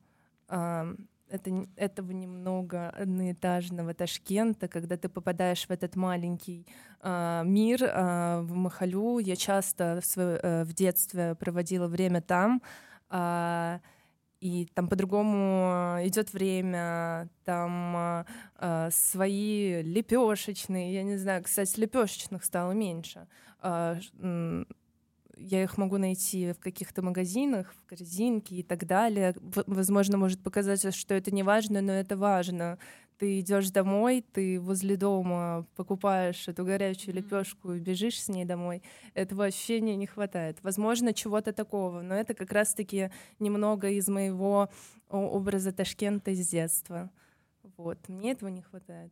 это, 0.50 1.68
этого 1.76 2.12
немного 2.12 2.90
одноэтажного 2.90 3.94
Ташкента, 3.94 4.68
когда 4.68 4.98
ты 4.98 5.10
попадаешь 5.10 5.66
в 5.66 5.72
этот 5.72 5.96
маленький 5.96 6.66
э, 7.02 7.42
мир 7.46 7.84
э, 7.84 8.42
в 8.42 8.56
Махалю. 8.56 9.20
Я 9.20 9.36
часто 9.36 10.00
в, 10.02 10.06
свое, 10.06 10.40
э, 10.42 10.64
в 10.64 10.74
детстве 10.74 11.36
проводила 11.36 11.88
время 11.88 12.22
там. 12.22 12.62
Э, 13.10 13.80
и 14.40 14.68
там 14.74 14.88
по-другому 14.88 15.98
идет 16.04 16.32
время, 16.32 17.30
там 17.44 18.24
э, 18.58 18.90
свои 18.90 19.82
лепешечные, 19.82 20.94
я 20.94 21.04
не 21.04 21.18
знаю, 21.18 21.44
кстати, 21.44 21.78
лепешечных 21.78 22.46
стало 22.46 22.72
меньше. 22.72 23.28
Э, 23.62 24.00
я 25.40 25.64
их 25.64 25.78
могу 25.78 25.98
найти 25.98 26.52
в 26.52 26.60
каких-то 26.60 27.02
магазинах, 27.02 27.74
в 27.74 27.86
корзинке 27.86 28.56
и 28.56 28.64
так 28.64 28.86
далее. 28.86 29.36
Возможно, 29.68 30.18
может 30.18 30.42
показаться, 30.44 30.92
что 30.92 31.14
это 31.14 31.32
не 31.32 31.44
важно, 31.44 31.82
но 31.82 31.94
это 31.94 32.18
важно. 32.18 32.78
Ты 33.18 33.40
идешь 33.40 33.70
домой, 33.72 34.24
ты 34.32 34.60
возле 34.60 34.96
дома 34.96 35.66
покупаешь 35.76 36.48
эту 36.48 36.64
горячую 36.64 37.16
лепешку 37.16 37.74
и 37.74 37.80
бежишь 37.80 38.22
с 38.22 38.30
ней 38.30 38.46
домой. 38.46 38.82
Этого 39.14 39.46
ощущения 39.46 39.96
не 39.96 40.08
хватает. 40.08 40.58
Возможно, 40.64 41.14
чего-то 41.14 41.52
такого, 41.52 42.02
но 42.02 42.16
это 42.16 42.34
как 42.34 42.52
раз-таки 42.52 43.12
немного 43.40 43.90
из 43.90 44.08
моего 44.08 44.70
образа 45.10 45.72
Ташкента 45.72 46.32
из 46.32 46.48
детства. 46.48 47.10
Вот, 47.78 48.08
мне 48.08 48.32
этого 48.32 48.50
не 48.50 48.62
хватает. 48.62 49.12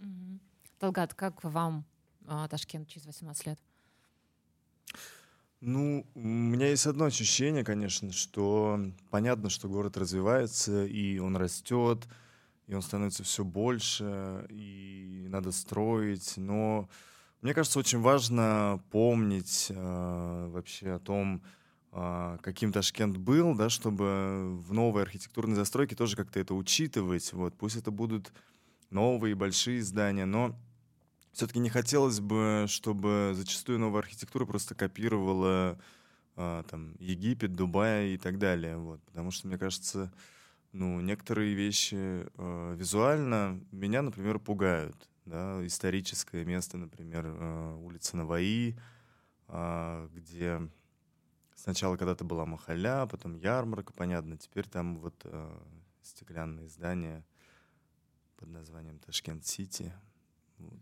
Угу. 0.00 0.38
Талгат, 0.78 1.14
как 1.14 1.42
вам 1.44 1.84
а, 2.26 2.48
Ташкент 2.48 2.88
через 2.88 3.06
18 3.06 3.46
лет? 3.46 3.58
Ну, 5.60 6.06
у 6.14 6.20
меня 6.20 6.68
есть 6.68 6.86
одно 6.86 7.06
ощущение, 7.06 7.64
конечно, 7.64 8.12
что 8.12 8.80
понятно, 9.10 9.50
что 9.50 9.68
город 9.68 9.96
развивается, 9.96 10.86
и 10.86 11.18
он 11.18 11.36
растет, 11.36 12.06
и 12.68 12.74
он 12.74 12.82
становится 12.82 13.24
все 13.24 13.44
больше, 13.44 14.46
и 14.50 15.26
надо 15.28 15.50
строить, 15.50 16.34
но 16.36 16.88
мне 17.42 17.54
кажется, 17.54 17.80
очень 17.80 18.00
важно 18.00 18.80
помнить 18.90 19.66
э, 19.70 20.48
вообще 20.52 20.92
о 20.92 20.98
том, 21.00 21.42
э, 21.92 22.38
каким 22.40 22.72
Ташкент 22.72 23.16
был, 23.16 23.56
да, 23.56 23.68
чтобы 23.68 24.56
в 24.58 24.72
новой 24.72 25.02
архитектурной 25.02 25.56
застройке 25.56 25.96
тоже 25.96 26.16
как-то 26.16 26.38
это 26.38 26.54
учитывать. 26.54 27.32
Вот, 27.32 27.54
пусть 27.54 27.76
это 27.76 27.90
будут 27.90 28.32
новые 28.90 29.34
большие 29.34 29.82
здания, 29.82 30.24
но 30.24 30.56
все-таки 31.38 31.60
не 31.60 31.70
хотелось 31.70 32.18
бы, 32.18 32.64
чтобы 32.66 33.30
зачастую 33.32 33.78
новая 33.78 34.00
архитектура 34.00 34.44
просто 34.44 34.74
копировала 34.74 35.78
а, 36.34 36.64
там, 36.64 36.96
Египет, 36.98 37.54
Дубай 37.54 38.14
и 38.14 38.18
так 38.18 38.38
далее. 38.38 38.76
Вот. 38.76 39.00
Потому 39.04 39.30
что, 39.30 39.46
мне 39.46 39.56
кажется, 39.56 40.12
ну, 40.72 41.00
некоторые 41.00 41.54
вещи 41.54 41.94
э, 41.94 42.74
визуально 42.76 43.64
меня, 43.70 44.02
например, 44.02 44.40
пугают. 44.40 45.08
Да? 45.26 45.64
Историческое 45.64 46.44
место, 46.44 46.76
например, 46.76 47.26
э, 47.26 47.74
улица 47.84 48.16
Наваи, 48.16 48.76
э, 49.46 50.08
где 50.12 50.68
сначала 51.54 51.96
когда-то 51.96 52.24
была 52.24 52.46
Махаля, 52.46 53.06
потом 53.06 53.36
ярмарка, 53.36 53.92
понятно, 53.92 54.38
теперь 54.38 54.66
там 54.66 54.98
вот 54.98 55.14
э, 55.22 55.58
стеклянные 56.02 56.68
здания 56.68 57.24
под 58.38 58.48
названием 58.48 58.98
Ташкент-Сити. 58.98 59.92
Вот. 60.58 60.80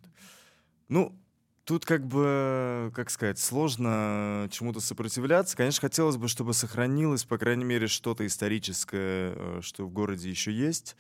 Ну, 0.88 1.18
Тут 1.66 1.84
как 1.84 2.06
бы, 2.06 2.92
как 2.94 3.10
сказать, 3.10 3.40
сложно 3.40 4.48
чему-то 4.52 4.78
сопротивляться. 4.78 5.56
Конечно, 5.56 5.80
хотелось 5.80 6.16
бы, 6.16 6.28
чтобы 6.28 6.54
сохранилось, 6.54 7.24
по 7.24 7.38
крайней 7.38 7.64
мере, 7.64 7.88
что-то 7.88 8.24
историческое, 8.24 9.34
э, 9.34 9.58
что 9.62 9.84
в 9.84 9.90
городе 9.90 10.30
еще 10.30 10.52
есть. 10.52 10.94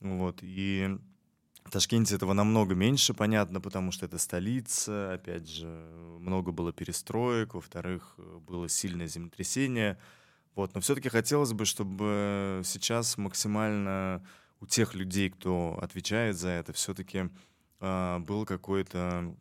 Вот. 0.00 0.40
И 0.42 0.98
в 1.64 1.70
Ташкенте 1.70 2.14
этого 2.14 2.34
намного 2.34 2.74
меньше, 2.74 3.14
понятно, 3.14 3.62
потому 3.62 3.90
что 3.90 4.04
это 4.04 4.18
столица. 4.18 5.14
Опять 5.14 5.48
же, 5.48 5.66
много 6.18 6.52
было 6.52 6.74
перестроек. 6.74 7.54
Во-вторых, 7.54 8.16
было 8.46 8.68
сильное 8.68 9.06
землетрясение. 9.06 9.98
Вот. 10.56 10.74
Но 10.74 10.82
все-таки 10.82 11.08
хотелось 11.08 11.54
бы, 11.54 11.64
чтобы 11.64 12.60
сейчас 12.66 13.16
максимально 13.16 14.22
у 14.60 14.66
тех 14.66 14.94
людей, 14.94 15.30
кто 15.30 15.78
отвечает 15.80 16.36
за 16.36 16.50
это, 16.50 16.74
все-таки 16.74 17.30
был 17.80 18.44
какой-то 18.46 19.34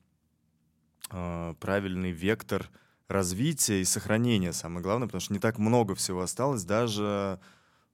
а, 1.10 1.56
правильный 1.56 2.12
вектор 2.12 2.70
развития 3.08 3.82
и 3.82 3.86
сохранения, 3.86 4.54
самое 4.54 4.84
главное, 4.84 5.08
потому 5.08 5.22
что 5.22 5.34
не 5.34 5.40
так 5.40 5.58
много 5.58 5.96
всего 5.96 6.22
осталось, 6.22 6.64
даже 6.64 7.40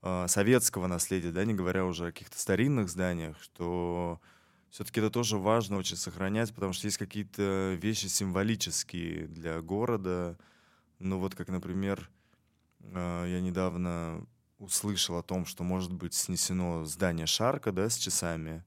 а, 0.01 0.27
советского 0.27 0.87
наследия, 0.87 1.31
да, 1.31 1.45
не 1.45 1.53
говоря 1.53 1.85
уже 1.85 2.07
о 2.07 2.11
каких-то 2.11 2.37
старинных 2.37 2.89
зданиях, 2.89 3.41
что 3.41 4.19
все-таки 4.69 4.99
это 4.99 5.09
тоже 5.09 5.37
важно 5.37 5.77
очень 5.77 5.95
сохранять, 5.95 6.53
потому 6.53 6.73
что 6.73 6.87
есть 6.87 6.97
какие-то 6.97 7.77
вещи 7.81 8.07
символические 8.07 9.27
для 9.27 9.61
города. 9.61 10.37
Ну 10.99 11.17
вот 11.19 11.33
как, 11.33 11.47
например, 11.47 12.09
я 12.81 13.39
недавно 13.39 14.27
услышал 14.59 15.17
о 15.17 15.23
том, 15.23 15.45
что 15.45 15.63
может 15.63 15.93
быть 15.93 16.13
снесено 16.13 16.83
здание 16.83 17.25
Шарка, 17.25 17.71
да, 17.71 17.89
с 17.89 17.95
часами 17.95 18.65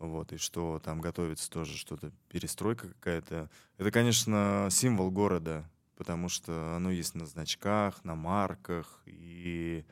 вот, 0.00 0.32
и 0.32 0.38
что 0.38 0.80
там 0.82 1.00
готовится 1.00 1.48
тоже 1.50 1.76
что-то, 1.76 2.10
перестройка 2.30 2.88
какая-то. 2.88 3.50
Это, 3.76 3.90
конечно, 3.90 4.68
символ 4.70 5.10
города, 5.10 5.70
потому 5.96 6.28
что 6.28 6.74
оно 6.74 6.90
есть 6.90 7.14
на 7.14 7.26
значках, 7.26 8.02
на 8.02 8.14
марках, 8.14 9.02
и 9.04 9.84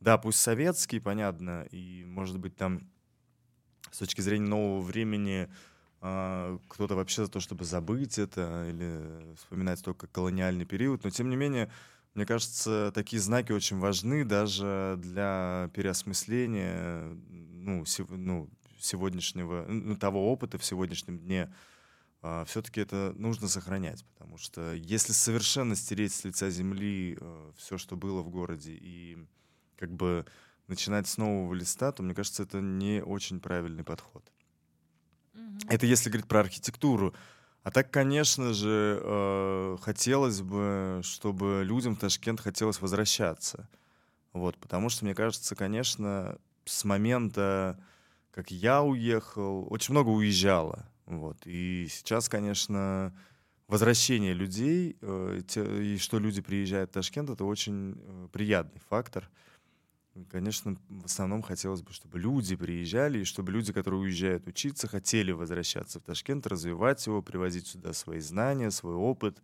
да, 0.00 0.18
пусть 0.18 0.40
советский, 0.40 0.98
понятно, 0.98 1.66
и, 1.70 2.04
может 2.06 2.38
быть, 2.38 2.56
там 2.56 2.90
с 3.90 3.98
точки 3.98 4.22
зрения 4.22 4.48
нового 4.48 4.80
времени 4.80 5.48
а, 6.00 6.58
кто-то 6.68 6.96
вообще 6.96 7.26
за 7.26 7.30
то, 7.30 7.40
чтобы 7.40 7.64
забыть 7.64 8.18
это 8.18 8.66
или 8.68 9.34
вспоминать 9.36 9.82
только 9.84 10.06
колониальный 10.06 10.64
период, 10.64 11.04
но 11.04 11.10
тем 11.10 11.30
не 11.30 11.36
менее 11.36 11.70
Мне 12.14 12.26
кажется, 12.26 12.92
такие 12.94 13.20
знаки 13.20 13.52
очень 13.52 13.78
важны 13.78 14.24
даже 14.24 14.96
для 14.98 15.70
переосмысления 15.74 17.16
ну, 17.64 17.84
сев, 17.84 18.08
ну, 18.10 18.48
сегодняшнего, 18.84 19.96
того 19.96 20.30
опыта 20.32 20.58
в 20.58 20.64
сегодняшнем 20.64 21.18
дне. 21.18 21.52
А, 22.22 22.44
Все-таки 22.44 22.80
это 22.80 23.12
нужно 23.16 23.48
сохранять, 23.48 24.04
потому 24.14 24.38
что 24.38 24.72
если 24.74 25.12
совершенно 25.12 25.76
стереть 25.76 26.12
с 26.12 26.24
лица 26.24 26.50
земли 26.50 27.18
а, 27.20 27.52
все, 27.56 27.78
что 27.78 27.96
было 27.96 28.22
в 28.22 28.30
городе, 28.30 28.72
и 28.72 29.18
как 29.76 29.90
бы 29.90 30.24
начинать 30.66 31.06
с 31.06 31.18
нового 31.18 31.52
листа, 31.54 31.92
то, 31.92 32.02
мне 32.02 32.14
кажется, 32.14 32.42
это 32.42 32.60
не 32.60 33.02
очень 33.02 33.40
правильный 33.40 33.84
подход. 33.84 34.24
Mm-hmm. 35.34 35.66
Это 35.68 35.86
если 35.86 36.08
говорить 36.08 36.28
про 36.28 36.40
архитектуру. 36.40 37.14
А 37.62 37.70
так, 37.70 37.90
конечно 37.90 38.52
же, 38.52 39.00
э, 39.02 39.76
хотелось 39.80 40.42
бы, 40.42 41.00
чтобы 41.02 41.62
людям 41.64 41.96
в 41.96 41.98
Ташкент 41.98 42.40
хотелось 42.40 42.80
возвращаться. 42.80 43.68
Вот, 44.34 44.58
потому 44.58 44.90
что, 44.90 45.04
мне 45.04 45.14
кажется, 45.14 45.54
конечно, 45.54 46.38
с 46.64 46.84
момента, 46.84 47.78
как 48.34 48.50
я 48.50 48.82
уехал, 48.82 49.66
очень 49.70 49.92
много 49.92 50.08
уезжало. 50.08 50.88
Вот, 51.06 51.36
и 51.44 51.86
сейчас, 51.88 52.28
конечно, 52.28 53.14
возвращение 53.68 54.34
людей 54.34 54.96
э, 55.00 55.42
те, 55.46 55.94
и 55.94 55.98
что 55.98 56.18
люди 56.18 56.42
приезжают 56.42 56.90
в 56.90 56.94
Ташкент, 56.94 57.30
это 57.30 57.44
очень 57.44 57.94
э, 57.96 58.28
приятный 58.32 58.80
фактор. 58.88 59.30
Конечно, 60.30 60.76
в 60.88 61.04
основном 61.04 61.42
хотелось 61.42 61.82
бы, 61.82 61.92
чтобы 61.92 62.18
люди 62.18 62.56
приезжали, 62.56 63.20
и 63.20 63.24
чтобы 63.24 63.52
люди, 63.52 63.72
которые 63.72 64.00
уезжают 64.00 64.48
учиться, 64.48 64.88
хотели 64.88 65.30
возвращаться 65.30 66.00
в 66.00 66.02
Ташкент, 66.02 66.46
развивать 66.48 67.06
его, 67.06 67.22
привозить 67.22 67.68
сюда 67.68 67.92
свои 67.92 68.18
знания, 68.18 68.72
свой 68.72 68.94
опыт. 68.94 69.42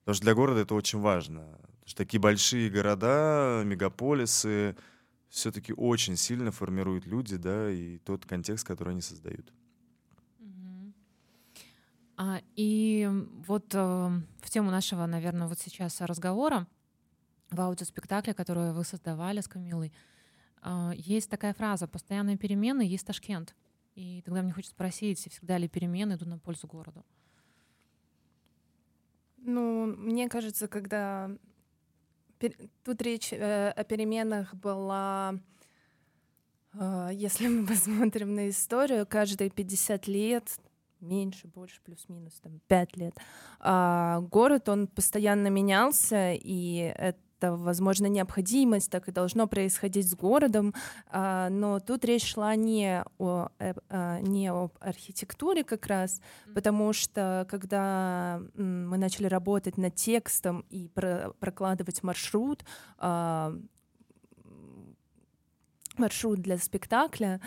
Потому 0.00 0.14
что 0.14 0.24
для 0.24 0.34
города 0.34 0.60
это 0.60 0.74
очень 0.74 1.00
важно. 1.00 1.40
Потому 1.40 1.86
что 1.86 1.96
такие 1.96 2.20
большие 2.20 2.68
города, 2.68 3.62
мегаполисы 3.64 4.76
все-таки 5.30 5.72
очень 5.72 6.16
сильно 6.16 6.50
формируют 6.50 7.06
люди, 7.06 7.36
да, 7.36 7.70
и 7.70 7.98
тот 7.98 8.26
контекст, 8.26 8.66
который 8.66 8.90
они 8.90 9.00
создают. 9.00 9.52
А, 12.16 12.42
и 12.54 13.08
вот 13.46 13.74
э, 13.74 13.78
в 13.78 14.50
тему 14.50 14.70
нашего, 14.70 15.06
наверное, 15.06 15.46
вот 15.46 15.58
сейчас 15.58 16.02
разговора 16.02 16.66
в 17.50 17.58
аудиоспектакле, 17.58 18.34
который 18.34 18.74
вы 18.74 18.84
создавали 18.84 19.40
с 19.40 19.48
Камилой, 19.48 19.90
а, 20.60 20.92
есть 20.94 21.30
такая 21.30 21.54
фраза 21.54 21.88
«постоянные 21.88 22.36
перемены 22.36 22.82
есть 22.82 23.06
Ташкент». 23.06 23.54
И 23.94 24.20
тогда 24.22 24.42
мне 24.42 24.52
хочется 24.52 24.74
спросить, 24.74 25.18
всегда 25.18 25.56
ли 25.56 25.66
перемены 25.66 26.14
идут 26.14 26.28
на 26.28 26.38
пользу 26.38 26.66
городу? 26.66 27.06
Ну, 29.38 29.86
мне 29.86 30.28
кажется, 30.28 30.68
когда 30.68 31.30
тут 32.84 33.02
речь 33.02 33.32
э, 33.32 33.70
о 33.70 33.84
переменах 33.84 34.54
была, 34.54 35.34
э, 36.74 37.10
если 37.12 37.48
мы 37.48 37.66
посмотрим 37.68 38.34
на 38.34 38.48
историю, 38.48 39.06
каждые 39.06 39.50
50 39.50 40.06
лет 40.06 40.58
меньше, 41.00 41.48
больше, 41.48 41.80
плюс-минус, 41.82 42.40
там, 42.42 42.60
5 42.66 42.96
лет. 42.96 43.14
А 43.58 44.20
город, 44.20 44.68
он 44.68 44.86
постоянно 44.86 45.48
менялся, 45.48 46.32
и 46.34 46.92
это 46.96 47.18
это, 47.40 47.56
возможно, 47.56 48.06
необходимость, 48.06 48.90
так 48.90 49.08
и 49.08 49.12
должно 49.12 49.46
происходить 49.46 50.08
с 50.08 50.14
городом, 50.14 50.74
а, 51.06 51.48
но 51.48 51.80
тут 51.80 52.04
речь 52.04 52.26
шла 52.26 52.54
не 52.54 53.02
о, 53.18 53.48
а, 53.58 54.20
не 54.20 54.48
об 54.48 54.72
архитектуре 54.80 55.64
как 55.64 55.86
раз, 55.86 56.20
потому 56.54 56.92
что 56.92 57.46
когда 57.50 58.40
мы 58.54 58.98
начали 58.98 59.26
работать 59.26 59.78
над 59.78 59.94
текстом 59.94 60.66
и 60.68 60.88
прокладывать 60.88 62.02
маршрут, 62.02 62.64
а, 62.98 63.54
маршрут 65.96 66.40
для 66.40 66.56
спектакля, 66.56 67.40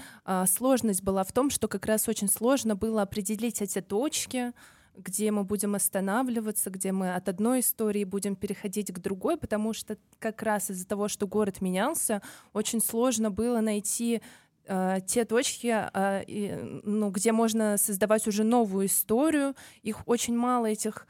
сложность 0.45 1.01
была 1.01 1.23
в 1.23 1.31
том, 1.31 1.49
что 1.49 1.67
как 1.67 1.85
раз 1.87 2.07
очень 2.07 2.29
сложно 2.29 2.75
было 2.75 3.01
определить 3.01 3.61
эти 3.61 3.81
точки, 3.81 4.53
где 4.95 5.31
мы 5.31 5.43
будем 5.43 5.75
останавливаться, 5.75 6.69
где 6.69 6.91
мы 6.91 7.15
от 7.15 7.27
одной 7.29 7.61
истории 7.61 8.03
будем 8.03 8.35
переходить 8.35 8.91
к 8.93 8.99
другой, 8.99 9.37
потому 9.37 9.73
что 9.73 9.97
как 10.19 10.43
раз 10.43 10.69
из-за 10.69 10.87
того, 10.87 11.07
что 11.07 11.27
город 11.27 11.61
менялся, 11.61 12.21
очень 12.53 12.81
сложно 12.81 13.31
было 13.31 13.59
найти 13.59 14.21
э, 14.65 14.99
те 15.05 15.25
точки, 15.25 15.89
э, 15.93 16.23
и, 16.27 16.81
ну, 16.83 17.09
где 17.09 17.31
можно 17.31 17.77
создавать 17.77 18.27
уже 18.27 18.43
новую 18.43 18.85
историю. 18.85 19.55
Их 19.81 20.07
очень 20.07 20.35
мало 20.37 20.67
этих 20.67 21.07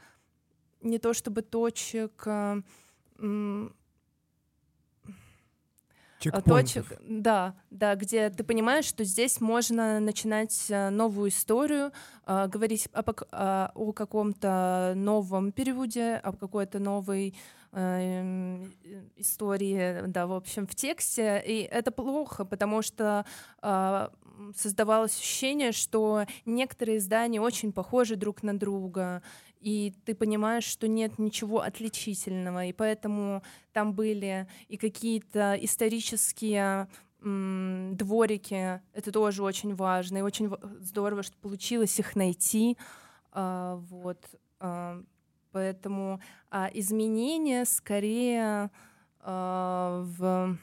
не 0.80 0.98
то 0.98 1.12
чтобы 1.12 1.42
точек. 1.42 2.22
Э, 2.26 2.62
точек, 6.30 6.98
да, 7.02 7.54
да, 7.70 7.94
где 7.94 8.30
ты 8.30 8.44
понимаешь, 8.44 8.84
что 8.84 9.04
здесь 9.04 9.40
можно 9.40 10.00
начинать 10.00 10.66
э, 10.68 10.90
новую 10.90 11.30
историю, 11.30 11.92
э, 12.26 12.48
говорить 12.48 12.88
о, 12.92 13.02
о, 13.32 13.70
о 13.74 13.92
каком-то 13.92 14.92
новом 14.96 15.52
переводе, 15.52 16.14
о 16.22 16.32
какой-то 16.32 16.78
новой 16.78 17.34
э, 17.72 18.66
истории, 19.16 20.06
да, 20.06 20.26
в 20.26 20.32
общем, 20.32 20.66
в 20.66 20.74
тексте. 20.74 21.42
И 21.44 21.62
это 21.62 21.90
плохо, 21.90 22.44
потому 22.44 22.82
что 22.82 23.24
э, 23.62 24.08
создавалось 24.56 25.18
ощущение, 25.18 25.72
что 25.72 26.24
некоторые 26.44 26.98
издания 26.98 27.40
очень 27.40 27.72
похожи 27.72 28.16
друг 28.16 28.42
на 28.42 28.58
друга, 28.58 29.22
и 29.64 29.94
ты 30.04 30.14
понимаешь, 30.14 30.64
что 30.64 30.86
нет 30.86 31.18
ничего 31.18 31.62
отличительного, 31.62 32.66
и 32.66 32.72
поэтому 32.74 33.42
там 33.72 33.94
были 33.94 34.46
и 34.68 34.76
какие-то 34.76 35.56
исторические 35.58 36.88
дворики, 37.22 38.82
это 38.92 39.10
тоже 39.10 39.42
очень 39.42 39.74
важно, 39.74 40.18
и 40.18 40.20
очень 40.20 40.54
здорово, 40.80 41.22
что 41.22 41.38
получилось 41.38 41.98
их 41.98 42.14
найти, 42.14 42.76
а, 43.32 43.76
вот, 43.76 44.18
а, 44.60 45.02
поэтому 45.50 46.20
а, 46.50 46.68
изменения 46.74 47.64
скорее 47.64 48.70
в 49.22 50.58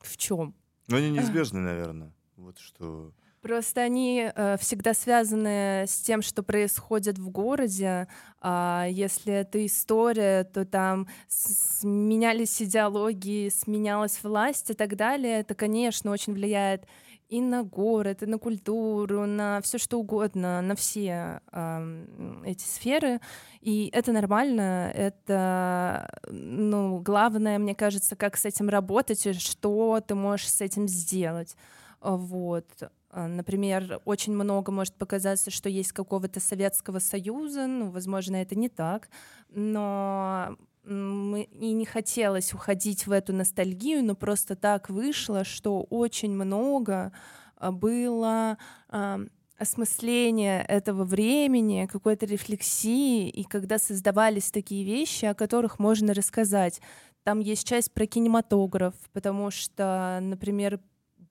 в 0.00 0.16
чем? 0.18 0.54
Ну, 0.88 0.96
они 0.98 1.10
неизбежны, 1.10 1.60
наверное. 1.60 2.12
Вот 2.36 2.58
что 2.58 3.12
Просто 3.42 3.82
они 3.82 4.30
э, 4.34 4.56
всегда 4.58 4.94
связаны 4.94 5.84
с 5.86 6.00
тем, 6.00 6.22
что 6.22 6.42
происходит 6.42 7.18
в 7.18 7.30
городе. 7.30 8.08
А 8.40 8.86
если 8.90 9.32
это 9.32 9.64
история, 9.64 10.44
то 10.44 10.64
там 10.64 11.06
сменялись 11.28 12.60
идеологии, 12.60 13.48
сменялась 13.48 14.18
власть 14.22 14.70
и 14.70 14.74
так 14.74 14.96
далее. 14.96 15.40
Это, 15.40 15.54
конечно, 15.54 16.10
очень 16.10 16.32
влияет 16.32 16.86
и 17.28 17.40
на 17.40 17.62
город, 17.62 18.22
и 18.22 18.26
на 18.26 18.38
культуру, 18.38 19.26
на 19.26 19.60
все 19.60 19.78
что 19.78 20.00
угодно, 20.00 20.62
на 20.62 20.74
все 20.74 21.40
э, 21.52 22.42
эти 22.44 22.64
сферы. 22.64 23.20
И 23.60 23.90
это 23.92 24.12
нормально, 24.12 24.90
это, 24.94 26.08
ну, 26.28 27.00
главное, 27.00 27.58
мне 27.58 27.74
кажется, 27.74 28.16
как 28.16 28.36
с 28.36 28.46
этим 28.46 28.68
работать 28.68 29.26
и 29.26 29.32
что 29.34 30.00
ты 30.00 30.14
можешь 30.14 30.50
с 30.50 30.60
этим 30.60 30.88
сделать. 30.88 31.54
Вот. 32.00 32.66
А, 33.10 33.26
например, 33.26 34.00
очень 34.04 34.34
много 34.34 34.70
может 34.70 34.94
показаться, 34.94 35.50
что 35.50 35.68
есть 35.68 35.92
какого-то 35.92 36.40
Советского 36.40 36.98
Союза, 36.98 37.66
ну, 37.66 37.90
возможно, 37.90 38.36
это 38.36 38.54
не 38.54 38.68
так, 38.68 39.08
но 39.48 40.56
мы, 40.84 41.42
и 41.42 41.72
не 41.72 41.84
хотелось 41.84 42.52
уходить 42.52 43.06
в 43.06 43.12
эту 43.12 43.32
ностальгию, 43.32 44.04
но 44.04 44.14
просто 44.14 44.56
так 44.56 44.90
вышло, 44.90 45.44
что 45.44 45.82
очень 45.82 46.32
много 46.32 47.12
а, 47.56 47.72
было 47.72 48.58
э, 48.90 49.26
осмысления 49.58 50.62
этого 50.62 51.04
времени, 51.04 51.88
какой-то 51.90 52.26
рефлексии, 52.26 53.28
и 53.28 53.44
когда 53.44 53.78
создавались 53.78 54.50
такие 54.50 54.84
вещи, 54.84 55.26
о 55.26 55.34
которых 55.34 55.78
можно 55.78 56.14
рассказать. 56.14 56.80
Там 57.24 57.40
есть 57.40 57.66
часть 57.66 57.92
про 57.92 58.06
кинематограф, 58.06 58.94
потому 59.12 59.50
что, 59.50 60.18
например, 60.22 60.80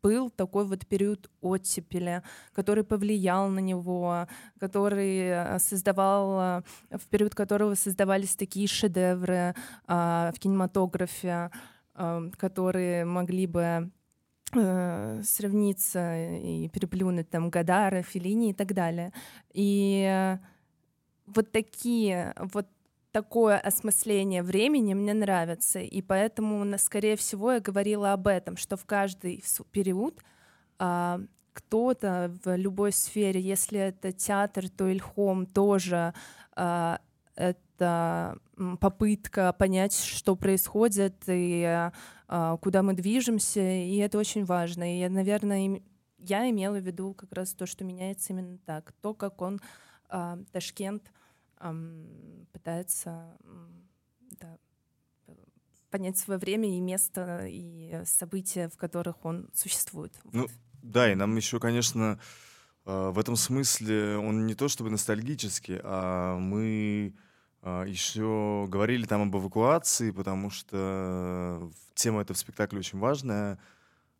был 0.07 0.29
такой 0.29 0.65
вот 0.65 0.87
период 0.87 1.29
оттепели, 1.41 2.23
который 2.53 2.83
повлиял 2.83 3.49
на 3.49 3.59
него, 3.59 4.25
который 4.57 5.17
э, 5.19 5.59
создавал, 5.59 6.61
э, 6.91 6.97
в 6.97 7.07
период 7.09 7.35
которого 7.35 7.75
создавались 7.75 8.35
такие 8.35 8.67
шедевры 8.67 9.53
а, 9.85 10.31
в 10.33 10.39
кинематографе, 10.39 11.51
а, 11.93 12.29
которые 12.37 13.03
могли 13.03 13.47
бы 13.47 13.91
э, 14.53 15.21
сравниться 15.23 15.99
и 16.37 16.69
переплюнуть 16.69 17.29
там 17.29 17.49
Гадара, 17.49 18.01
Филини 18.01 18.51
и 18.51 18.53
так 18.53 18.73
далее. 18.73 19.11
И 19.53 20.37
вот 21.25 21.51
такие, 21.51 22.33
вот 22.53 22.67
такое 23.17 23.57
осмысление 23.57 24.43
времени 24.43 24.93
мне 24.93 25.15
нравится, 25.15 25.79
и 25.79 26.03
поэтому, 26.03 26.77
скорее 26.77 27.15
всего, 27.15 27.53
я 27.53 27.59
говорила 27.59 28.13
об 28.13 28.27
этом, 28.27 28.57
что 28.57 28.77
в 28.77 28.85
каждый 28.85 29.43
период 29.71 30.21
а, 30.77 31.19
кто-то 31.53 32.31
в 32.43 32.55
любой 32.55 32.91
сфере, 32.91 33.41
если 33.41 33.79
это 33.79 34.11
театр, 34.11 34.69
то 34.69 34.87
Ильхом 34.87 35.47
тоже 35.47 36.13
а, 36.55 36.99
это 37.35 38.37
попытка 38.79 39.51
понять, 39.53 39.95
что 39.95 40.35
происходит 40.35 41.15
и 41.25 41.63
а, 42.27 42.57
куда 42.57 42.83
мы 42.83 42.93
движемся, 42.93 43.61
и 43.61 43.97
это 43.97 44.19
очень 44.19 44.45
важно. 44.45 44.83
И, 44.95 45.09
наверное, 45.09 45.81
я 46.19 46.47
имела 46.47 46.77
в 46.77 46.85
виду 46.85 47.15
как 47.15 47.33
раз 47.33 47.55
то, 47.55 47.65
что 47.65 47.83
меняется 47.83 48.33
именно 48.33 48.59
так, 48.59 48.91
то, 49.01 49.15
как 49.15 49.41
он 49.41 49.59
а, 50.07 50.37
Ташкент 50.51 51.11
пытается 52.51 53.37
да, 54.39 54.57
понять 55.89 56.17
свое 56.17 56.39
время 56.39 56.77
и 56.77 56.79
место 56.79 57.45
и 57.47 58.01
события, 58.05 58.69
в 58.69 58.77
которых 58.77 59.25
он 59.25 59.49
существует. 59.53 60.13
Ну, 60.31 60.41
вот. 60.43 60.51
да, 60.81 61.11
и 61.11 61.15
нам 61.15 61.35
еще, 61.35 61.59
конечно, 61.59 62.19
а, 62.87 63.11
в 63.11 63.19
этом 63.19 63.35
смысле 63.35 64.17
он 64.17 64.47
не 64.47 64.55
то 64.55 64.69
чтобы 64.69 64.89
ностальгический, 64.89 65.79
а 65.83 66.37
мы 66.37 67.13
а, 67.61 67.83
еще 67.83 68.65
говорили 68.69 69.05
там 69.05 69.23
об 69.23 69.35
эвакуации, 69.35 70.11
потому 70.11 70.49
что 70.49 71.69
тема 71.93 72.21
этого 72.21 72.37
спектакля 72.37 72.79
очень 72.79 72.97
важная, 72.97 73.59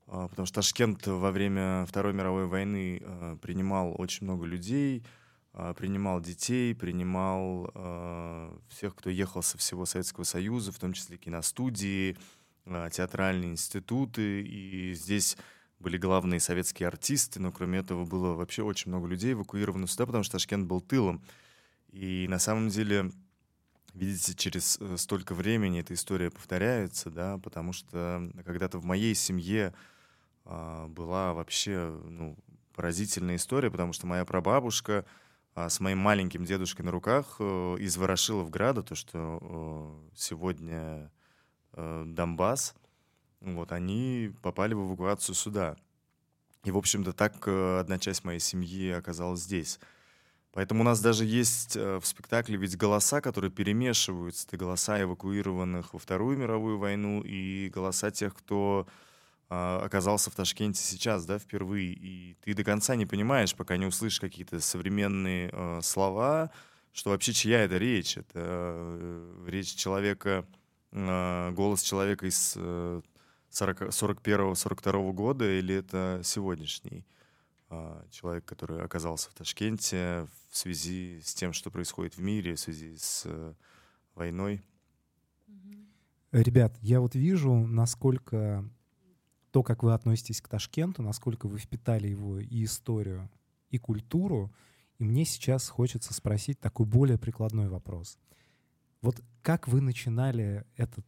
а, 0.05 0.27
потому 0.27 0.45
что 0.45 0.55
Ташкент 0.55 1.07
во 1.07 1.31
время 1.31 1.85
Второй 1.87 2.13
мировой 2.13 2.47
войны 2.47 3.01
принимал 3.41 3.95
очень 3.97 4.25
много 4.25 4.45
людей, 4.45 5.05
принимал 5.75 6.21
детей, 6.21 6.75
принимал 6.75 7.71
всех, 8.69 8.95
кто 8.95 9.09
ехал 9.09 9.41
со 9.41 9.57
всего 9.57 9.85
Советского 9.85 10.23
Союза, 10.23 10.71
в 10.71 10.79
том 10.79 10.93
числе 10.93 11.17
киностудии, 11.17 12.15
театральные 12.65 13.51
институты, 13.51 14.43
и 14.43 14.93
здесь 14.93 15.37
были 15.79 15.97
главные 15.97 16.39
советские 16.39 16.87
артисты, 16.87 17.39
но 17.39 17.51
кроме 17.51 17.79
этого 17.79 18.05
было 18.05 18.33
вообще 18.33 18.63
очень 18.63 18.89
много 18.89 19.07
людей 19.07 19.33
эвакуировано 19.33 19.87
сюда, 19.87 20.05
потому 20.05 20.23
что 20.23 20.33
Ташкент 20.33 20.67
был 20.67 20.81
тылом. 20.81 21.21
И 21.91 22.25
на 22.29 22.39
самом 22.39 22.69
деле, 22.69 23.11
видите, 23.93 24.33
через 24.33 24.77
э, 24.79 24.97
столько 24.97 25.33
времени 25.35 25.79
эта 25.79 25.93
история 25.93 26.31
повторяется, 26.31 27.09
да, 27.09 27.37
потому 27.37 27.73
что 27.73 28.31
когда-то 28.43 28.79
в 28.79 28.85
моей 28.85 29.13
семье 29.13 29.73
а, 30.45 30.87
была 30.87 31.33
вообще 31.33 31.95
ну, 32.05 32.37
поразительная 32.73 33.35
история, 33.35 33.69
потому 33.69 33.93
что 33.93 34.07
моя 34.07 34.25
прабабушка 34.25 35.05
а, 35.05 35.26
с 35.57 35.79
моим 35.79 35.97
маленьким 35.97 36.45
дедушкой 36.45 36.85
на 36.85 36.91
руках 36.91 37.37
а, 37.39 37.75
из 37.75 37.97
Ворошиловграда, 37.97 38.83
то, 38.83 38.95
что 38.95 39.39
а, 39.41 40.09
сегодня 40.15 41.11
а, 41.73 42.03
Донбасс— 42.05 42.75
вот, 43.41 43.71
они 43.71 44.33
попали 44.41 44.73
в 44.73 44.87
эвакуацию 44.87 45.35
сюда. 45.35 45.77
И, 46.63 46.71
в 46.71 46.77
общем-то, 46.77 47.13
так 47.13 47.35
э, 47.47 47.79
одна 47.79 47.99
часть 47.99 48.23
моей 48.23 48.39
семьи 48.39 48.89
оказалась 48.91 49.41
здесь. 49.41 49.79
Поэтому 50.51 50.81
у 50.81 50.83
нас 50.83 50.99
даже 50.99 51.23
есть 51.23 51.77
э, 51.77 51.99
в 51.99 52.05
спектакле 52.05 52.57
ведь 52.57 52.75
голоса, 52.75 53.21
которые 53.21 53.51
перемешиваются. 53.51 54.47
Это 54.47 54.57
голоса 54.57 55.01
эвакуированных 55.01 55.93
во 55.93 55.99
Вторую 55.99 56.37
мировую 56.37 56.79
войну 56.79 57.21
и 57.21 57.69
голоса 57.69 58.09
тех, 58.11 58.35
кто 58.35 58.87
а, 58.87 58.91
оказался 59.49 60.29
в 60.29 60.35
Ташкенте 60.35 60.81
сейчас, 60.81 61.25
да, 61.25 61.39
впервые. 61.39 61.93
И 61.93 62.35
ты 62.41 62.53
до 62.53 62.63
конца 62.63 62.95
не 62.95 63.05
понимаешь, 63.05 63.55
пока 63.55 63.77
не 63.77 63.85
услышишь 63.85 64.19
какие-то 64.19 64.59
современные 64.59 65.49
э, 65.51 65.79
слова, 65.81 66.51
что 66.91 67.11
вообще 67.11 67.31
чья 67.31 67.63
это 67.63 67.77
речь. 67.77 68.17
Это 68.17 68.33
э, 68.35 69.45
речь 69.47 69.73
человека, 69.75 70.45
э, 70.91 71.51
голос 71.51 71.81
человека 71.81 72.25
из 72.25 72.53
э, 72.57 73.01
41-42 73.51 75.13
года 75.13 75.49
или 75.49 75.75
это 75.75 76.21
сегодняшний 76.23 77.05
а, 77.69 78.05
человек, 78.11 78.45
который 78.45 78.81
оказался 78.81 79.29
в 79.29 79.33
Ташкенте 79.33 80.27
в 80.49 80.57
связи 80.57 81.21
с 81.23 81.33
тем, 81.33 81.53
что 81.53 81.71
происходит 81.71 82.15
в 82.17 82.21
мире, 82.21 82.55
в 82.55 82.59
связи 82.59 82.95
с 82.97 83.23
э, 83.25 83.53
войной? 84.15 84.63
Ребят, 86.31 86.77
я 86.81 86.99
вот 86.99 87.15
вижу, 87.15 87.53
насколько 87.53 88.63
то, 89.57 89.63
как 89.63 89.81
вы 89.81 89.95
относитесь 89.95 90.39
к 90.39 90.47
Ташкенту, 90.47 91.01
насколько 91.01 91.47
вы 91.47 91.57
впитали 91.57 92.07
его 92.07 92.37
и 92.37 92.63
историю, 92.63 93.27
и 93.71 93.79
культуру, 93.79 94.53
и 94.99 95.03
мне 95.03 95.25
сейчас 95.25 95.67
хочется 95.67 96.13
спросить 96.13 96.59
такой 96.59 96.85
более 96.85 97.17
прикладной 97.17 97.67
вопрос. 97.67 98.19
Вот 99.01 99.19
как 99.41 99.67
вы 99.67 99.81
начинали 99.81 100.63
этот 100.75 101.07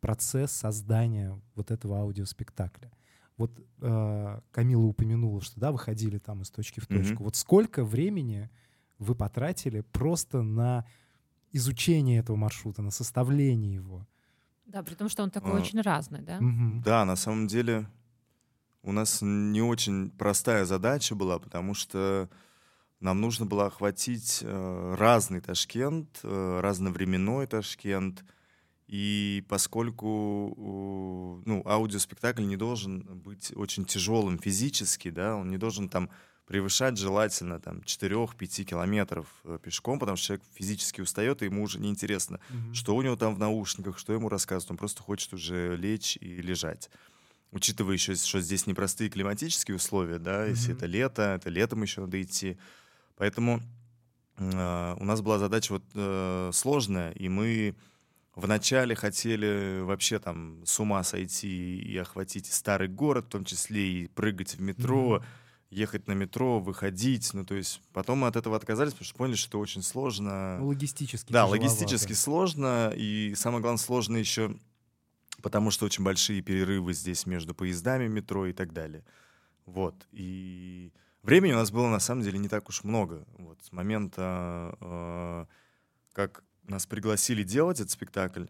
процесс 0.00 0.52
создания 0.52 1.40
вот 1.54 1.70
этого 1.70 2.00
аудиоспектакля. 2.00 2.92
Вот 3.38 3.58
э, 3.80 4.40
Камила 4.50 4.82
упомянула, 4.82 5.40
что 5.40 5.58
да, 5.58 5.72
выходили 5.72 6.18
там 6.18 6.42
из 6.42 6.50
точки 6.50 6.80
в 6.80 6.86
точку. 6.86 7.22
Mm-hmm. 7.22 7.24
Вот 7.24 7.36
сколько 7.36 7.82
времени 7.82 8.50
вы 8.98 9.14
потратили 9.14 9.80
просто 9.80 10.42
на 10.42 10.84
изучение 11.50 12.18
этого 12.18 12.36
маршрута, 12.36 12.82
на 12.82 12.90
составление 12.90 13.72
его? 13.72 14.06
Да, 14.66 14.82
при 14.82 14.94
том, 14.94 15.08
что 15.08 15.22
он 15.22 15.30
такой 15.30 15.52
а, 15.52 15.54
очень 15.54 15.80
разный, 15.80 16.20
да? 16.20 16.38
Угу. 16.38 16.82
Да, 16.84 17.04
на 17.04 17.16
самом 17.16 17.46
деле 17.46 17.86
у 18.82 18.92
нас 18.92 19.20
не 19.22 19.62
очень 19.62 20.10
простая 20.10 20.64
задача 20.64 21.14
была, 21.14 21.38
потому 21.38 21.74
что 21.74 22.28
нам 23.00 23.20
нужно 23.20 23.46
было 23.46 23.66
охватить 23.66 24.40
э, 24.42 24.94
разный 24.98 25.40
Ташкент, 25.40 26.20
э, 26.22 26.60
разновременной 26.60 27.46
Ташкент— 27.46 28.24
и 28.86 29.44
поскольку 29.48 31.42
ну, 31.44 31.62
аудиоспектакль 31.66 32.44
не 32.44 32.56
должен 32.56 33.00
быть 33.18 33.52
очень 33.56 33.84
тяжелым 33.84 34.38
физически, 34.38 35.10
да, 35.10 35.34
он 35.36 35.50
не 35.50 35.58
должен 35.58 35.88
там 35.88 36.08
превышать 36.46 36.96
желательно 36.96 37.60
там 37.60 37.78
4-5 37.78 38.64
километров 38.64 39.26
э, 39.44 39.58
пешком, 39.62 39.98
потому 39.98 40.16
что 40.16 40.26
человек 40.28 40.44
физически 40.54 41.00
устает, 41.00 41.42
и 41.42 41.46
ему 41.46 41.62
уже 41.62 41.80
неинтересно, 41.80 42.36
mm-hmm. 42.36 42.74
что 42.74 42.94
у 42.94 43.02
него 43.02 43.16
там 43.16 43.34
в 43.34 43.38
наушниках, 43.38 43.98
что 43.98 44.12
ему 44.12 44.28
рассказывают, 44.28 44.70
он 44.70 44.76
просто 44.76 45.02
хочет 45.02 45.32
уже 45.32 45.76
лечь 45.76 46.16
и 46.20 46.36
лежать. 46.36 46.88
Учитывая 47.50 47.94
еще, 47.94 48.14
что 48.14 48.40
здесь 48.40 48.66
непростые 48.66 49.10
климатические 49.10 49.76
условия, 49.76 50.18
да, 50.18 50.46
mm-hmm. 50.46 50.50
если 50.50 50.74
это 50.74 50.86
лето, 50.86 51.22
это 51.22 51.50
летом 51.50 51.82
еще 51.82 52.02
надо 52.02 52.22
идти. 52.22 52.56
Поэтому 53.16 53.60
э, 54.36 54.96
у 54.98 55.04
нас 55.04 55.20
была 55.20 55.38
задача 55.38 55.72
вот 55.72 55.84
э, 55.94 56.50
сложная, 56.52 57.10
и 57.12 57.28
мы 57.28 57.74
Вначале 58.36 58.94
хотели 58.94 59.80
вообще 59.80 60.18
там 60.18 60.60
с 60.66 60.78
ума 60.78 61.02
сойти 61.04 61.78
и 61.78 61.96
охватить 61.96 62.52
старый 62.52 62.86
город, 62.86 63.24
в 63.24 63.28
том 63.30 63.46
числе 63.46 63.88
и 63.88 64.08
прыгать 64.08 64.56
в 64.56 64.60
метро, 64.60 65.16
mm-hmm. 65.16 65.24
Ехать 65.76 66.08
на 66.08 66.12
метро, 66.12 66.58
выходить. 66.58 67.32
Ну, 67.34 67.44
то 67.44 67.54
есть 67.54 67.80
потом 67.92 68.18
мы 68.18 68.28
от 68.28 68.36
этого 68.36 68.56
отказались, 68.56 68.92
потому 68.92 69.06
что 69.06 69.16
поняли, 69.16 69.36
что 69.36 69.48
это 69.48 69.58
очень 69.58 69.82
сложно. 69.82 70.58
Ну, 70.58 70.68
логистически 70.68 71.32
Да, 71.32 71.46
логистически 71.46 72.14
сложно. 72.14 72.92
И 72.96 73.34
самое 73.36 73.60
главное, 73.60 73.78
сложно 73.78 74.16
еще 74.16 74.56
потому 75.42 75.70
что 75.70 75.86
очень 75.86 76.02
большие 76.02 76.40
перерывы 76.42 76.92
здесь 76.92 77.26
между 77.26 77.54
поездами 77.54 78.08
метро 78.08 78.46
и 78.46 78.52
так 78.52 78.72
далее. 78.72 79.04
Вот. 79.64 79.94
И 80.10 80.92
времени 81.22 81.52
у 81.52 81.56
нас 81.56 81.70
было 81.70 81.88
на 81.88 82.00
самом 82.00 82.22
деле 82.22 82.38
не 82.38 82.48
так 82.48 82.68
уж 82.68 82.84
много. 82.84 83.26
Вот 83.38 83.62
с 83.62 83.70
момента, 83.70 84.76
э, 84.80 85.46
как 86.12 86.42
нас 86.64 86.86
пригласили 86.86 87.42
делать 87.42 87.80
этот 87.80 87.90
спектакль, 87.90 88.46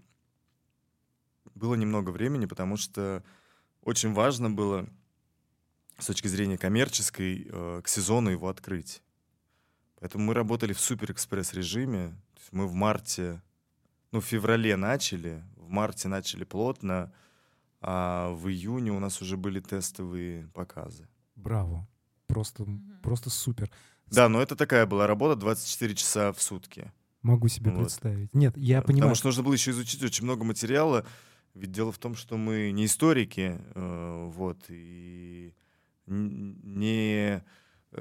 было 1.54 1.74
немного 1.74 2.10
времени, 2.10 2.46
потому 2.46 2.76
что 2.76 3.24
очень 3.82 4.12
важно 4.12 4.50
было 4.50 4.88
с 5.98 6.06
точки 6.06 6.28
зрения 6.28 6.58
коммерческой 6.58 7.48
э, 7.48 7.80
к 7.82 7.88
сезону 7.88 8.30
его 8.30 8.48
открыть. 8.48 9.02
Поэтому 10.00 10.24
мы 10.24 10.34
работали 10.34 10.72
в 10.72 10.80
супер-экспресс 10.80 11.54
режиме. 11.54 12.14
Мы 12.52 12.66
в 12.66 12.74
марте, 12.74 13.42
ну, 14.12 14.20
в 14.20 14.24
феврале 14.24 14.76
начали, 14.76 15.42
в 15.56 15.70
марте 15.70 16.08
начали 16.08 16.44
плотно, 16.44 17.12
а 17.80 18.30
в 18.30 18.48
июне 18.48 18.92
у 18.92 18.98
нас 18.98 19.22
уже 19.22 19.36
были 19.36 19.60
тестовые 19.60 20.48
показы. 20.48 21.08
Браво. 21.34 21.88
Просто, 22.26 22.64
mm-hmm. 22.64 23.02
просто 23.02 23.30
супер. 23.30 23.70
Да, 24.06 24.28
но 24.28 24.40
это 24.40 24.54
такая 24.56 24.86
была 24.86 25.06
работа 25.06 25.36
24 25.36 25.94
часа 25.94 26.32
в 26.32 26.42
сутки. 26.42 26.92
Могу 27.22 27.48
себе 27.48 27.70
вот. 27.70 27.80
представить. 27.80 28.32
Нет, 28.34 28.56
я 28.56 28.82
понимаю. 28.82 29.02
Потому 29.02 29.14
что 29.14 29.26
нужно 29.28 29.42
было 29.42 29.54
еще 29.54 29.72
изучить 29.72 30.02
очень 30.02 30.24
много 30.24 30.44
материала. 30.44 31.04
Ведь 31.54 31.72
дело 31.72 31.90
в 31.90 31.98
том, 31.98 32.14
что 32.14 32.36
мы 32.36 32.70
не 32.70 32.84
историки, 32.84 33.58
э, 33.74 34.30
вот, 34.32 34.58
и 34.68 35.54
не, 36.06 37.42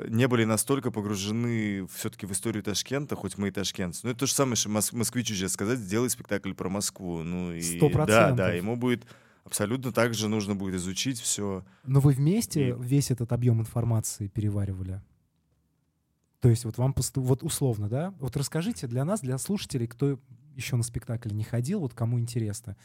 не 0.08 0.28
были 0.28 0.44
настолько 0.44 0.92
погружены 0.92 1.88
все-таки 1.88 2.26
в 2.26 2.32
историю 2.32 2.64
Ташкента, 2.64 3.16
хоть 3.16 3.38
мы 3.38 3.50
и 3.50 3.52
ташкентцы. 3.52 4.02
Ну, 4.04 4.12
это 4.12 4.22
то 4.22 4.26
же 4.26 4.34
самое, 4.34 4.56
что 4.56 4.70
мос- 4.70 4.96
москвичу 4.96 5.34
сейчас 5.34 5.54
сказать, 5.54 5.80
сделай 5.80 6.10
спектакль 6.10 6.54
про 6.54 6.70
Москву. 6.70 7.24
Ну, 7.24 7.54
и, 7.54 7.60
100%. 7.60 8.06
Да, 8.06 8.32
да, 8.32 8.52
ему 8.54 8.76
будет 8.76 9.06
абсолютно 9.46 9.92
так 9.92 10.14
же 10.14 10.28
нужно 10.28 10.56
будет 10.56 10.76
изучить 10.76 11.20
все. 11.20 11.64
Но 11.84 12.00
вы 12.00 12.14
вместе 12.14 12.70
и... 12.70 12.76
весь 12.78 13.12
этот 13.12 13.32
объем 13.32 13.62
информации 13.62 14.28
переваривали? 14.28 15.02
То 16.42 16.50
есть 16.50 16.66
вот 16.66 16.78
вам 16.78 16.94
посту... 16.94 17.22
вот 17.22 17.44
условно, 17.44 17.88
да? 17.88 18.14
Вот 18.20 18.36
расскажите 18.36 18.88
для 18.88 19.06
нас, 19.06 19.22
для 19.22 19.38
слушателей, 19.38 19.88
кто 19.88 20.20
еще 20.56 20.76
на 20.76 20.84
спектакль 20.84 21.32
не 21.32 21.44
ходил, 21.44 21.80
вот 21.80 21.94
кому 21.94 22.20
интересно, 22.20 22.76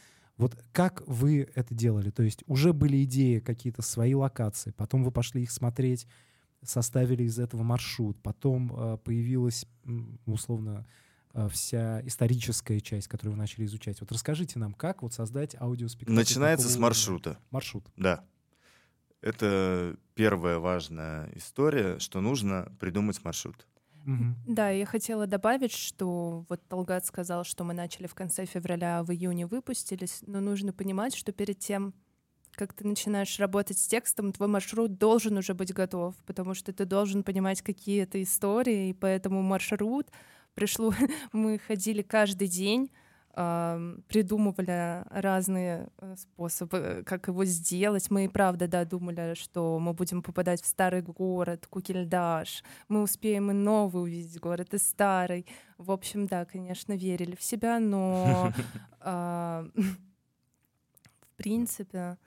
вот 0.41 0.57
как 0.71 1.03
вы 1.05 1.47
это 1.53 1.75
делали? 1.75 2.09
То 2.09 2.23
есть 2.23 2.43
уже 2.47 2.73
были 2.73 3.03
идеи 3.03 3.39
какие-то 3.39 3.83
свои 3.83 4.15
локации, 4.15 4.71
потом 4.71 5.03
вы 5.03 5.11
пошли 5.11 5.43
их 5.43 5.51
смотреть, 5.51 6.07
составили 6.63 7.23
из 7.23 7.37
этого 7.37 7.61
маршрут, 7.61 8.19
потом 8.23 8.73
э, 8.75 8.97
появилась 8.97 9.67
условно 10.25 10.87
э, 11.33 11.47
вся 11.49 12.01
историческая 12.07 12.79
часть, 12.79 13.07
которую 13.07 13.33
вы 13.33 13.37
начали 13.37 13.65
изучать. 13.65 14.01
Вот 14.01 14.11
расскажите 14.11 14.57
нам, 14.57 14.73
как 14.73 15.03
вот 15.03 15.13
создать 15.13 15.55
аудиоспектакль. 15.59 16.15
Начинается 16.15 16.67
с 16.67 16.71
такого 16.71 16.87
уровня? 16.87 16.89
маршрута. 16.89 17.37
Маршрут. 17.51 17.85
Да. 17.95 18.25
Это 19.21 19.95
первая 20.15 20.57
важная 20.57 21.31
история, 21.35 21.99
что 21.99 22.19
нужно 22.19 22.75
придумать 22.79 23.23
маршрут. 23.23 23.67
Мгм. 24.05 24.35
Да, 24.47 24.69
я 24.69 24.85
хотела 24.85 25.27
добавить, 25.27 25.73
что 25.73 26.45
вот 26.49 26.61
Талгат 26.67 27.05
сказал, 27.05 27.43
что 27.43 27.63
мы 27.63 27.73
начали 27.73 28.07
в 28.07 28.15
конце 28.15 28.45
февраля, 28.45 28.99
а 28.99 29.03
в 29.03 29.11
июне 29.11 29.45
выпустились, 29.45 30.23
но 30.25 30.39
нужно 30.39 30.73
понимать, 30.73 31.15
что 31.15 31.31
перед 31.31 31.59
тем, 31.59 31.93
как 32.53 32.73
ты 32.73 32.87
начинаешь 32.87 33.39
работать 33.39 33.77
с 33.77 33.87
текстом, 33.87 34.31
твой 34.33 34.47
маршрут 34.49 34.97
должен 34.97 35.37
уже 35.37 35.53
быть 35.53 35.73
готов, 35.73 36.15
потому 36.25 36.53
что 36.53 36.73
ты 36.73 36.85
должен 36.85 37.23
понимать 37.23 37.61
какие 37.61 38.03
это 38.03 38.21
истории, 38.21 38.89
и 38.89 38.93
поэтому 38.93 39.41
маршрут 39.41 40.07
пришло... 40.55 40.93
Мы 41.33 41.59
ходили 41.59 42.01
каждый 42.01 42.47
день, 42.47 42.91
придумывали 43.33 45.03
разные 45.09 45.87
э, 45.99 46.15
способы, 46.17 46.77
э, 46.77 47.03
как 47.03 47.27
его 47.27 47.45
сделать. 47.45 48.11
Мы 48.11 48.25
и 48.25 48.27
правда, 48.27 48.67
да, 48.67 48.83
думали, 48.83 49.35
что 49.35 49.79
мы 49.79 49.93
будем 49.93 50.21
попадать 50.21 50.61
в 50.61 50.65
старый 50.65 51.01
город, 51.01 51.65
Кукельдаш, 51.67 52.63
мы 52.89 53.01
успеем 53.01 53.51
и 53.51 53.53
новый 53.53 54.03
увидеть 54.03 54.39
город, 54.39 54.73
и 54.73 54.77
старый. 54.77 55.45
В 55.77 55.91
общем, 55.91 56.27
да, 56.27 56.45
конечно, 56.45 56.93
верили 56.93 57.35
в 57.35 57.41
себя, 57.41 57.79
но 57.79 58.51
а, 58.99 59.65
в 59.75 61.35
принципе 61.37 62.17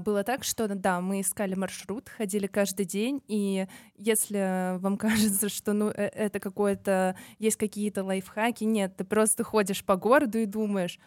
было 0.00 0.24
так, 0.24 0.44
что 0.44 0.66
да, 0.68 1.00
мы 1.00 1.20
искали 1.20 1.54
маршрут, 1.54 2.08
ходили 2.08 2.46
каждый 2.46 2.86
день, 2.86 3.22
и 3.28 3.66
если 3.96 4.78
вам 4.78 4.96
кажется, 4.98 5.48
что 5.48 5.72
ну 5.72 5.88
э- 5.90 6.10
это 6.12 6.40
какое-то 6.40 7.16
есть 7.38 7.56
какие-то 7.56 8.02
лайфхаки, 8.02 8.64
нет, 8.64 8.96
ты 8.96 9.04
просто 9.04 9.44
ходишь 9.44 9.84
по 9.84 9.96
городу 9.96 10.38
и 10.38 10.46
думаешь, 10.46 10.98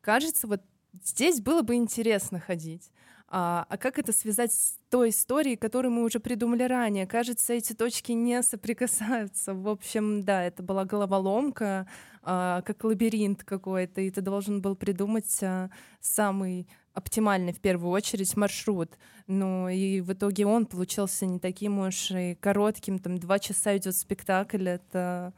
кажется, 0.00 0.46
вот 0.46 0.62
здесь 1.02 1.40
было 1.40 1.62
бы 1.62 1.74
интересно 1.74 2.38
ходить. 2.38 2.90
А, 3.34 3.64
а 3.70 3.78
как 3.78 3.98
это 3.98 4.12
связать 4.12 4.52
с 4.52 4.76
той 4.90 5.08
историей, 5.08 5.56
которую 5.56 5.90
мы 5.92 6.04
уже 6.04 6.20
придумали 6.20 6.64
ранее? 6.64 7.06
Кажется, 7.06 7.54
эти 7.54 7.72
точки 7.72 8.12
не 8.12 8.42
соприкасаются. 8.42 9.54
В 9.54 9.68
общем, 9.68 10.22
да, 10.22 10.44
это 10.44 10.62
была 10.62 10.84
головоломка, 10.84 11.88
а, 12.22 12.60
как 12.60 12.84
лабиринт 12.84 13.42
какой-то, 13.42 14.02
и 14.02 14.10
ты 14.10 14.20
должен 14.20 14.60
был 14.60 14.76
придумать 14.76 15.42
а, 15.42 15.70
самый 16.02 16.68
оптимальный 16.94 17.52
в 17.52 17.60
первую 17.60 17.90
очередь 17.90 18.36
маршрут. 18.36 18.90
Ну 19.26 19.68
и 19.68 20.00
в 20.00 20.12
итоге 20.12 20.46
он 20.46 20.66
получился 20.66 21.26
не 21.26 21.38
таким 21.38 21.78
уж 21.78 22.10
и 22.10 22.34
коротким, 22.34 22.98
там 22.98 23.18
два 23.18 23.38
часа 23.38 23.76
идет 23.76 23.96
спектакль, 23.96 24.68
это 24.68 25.32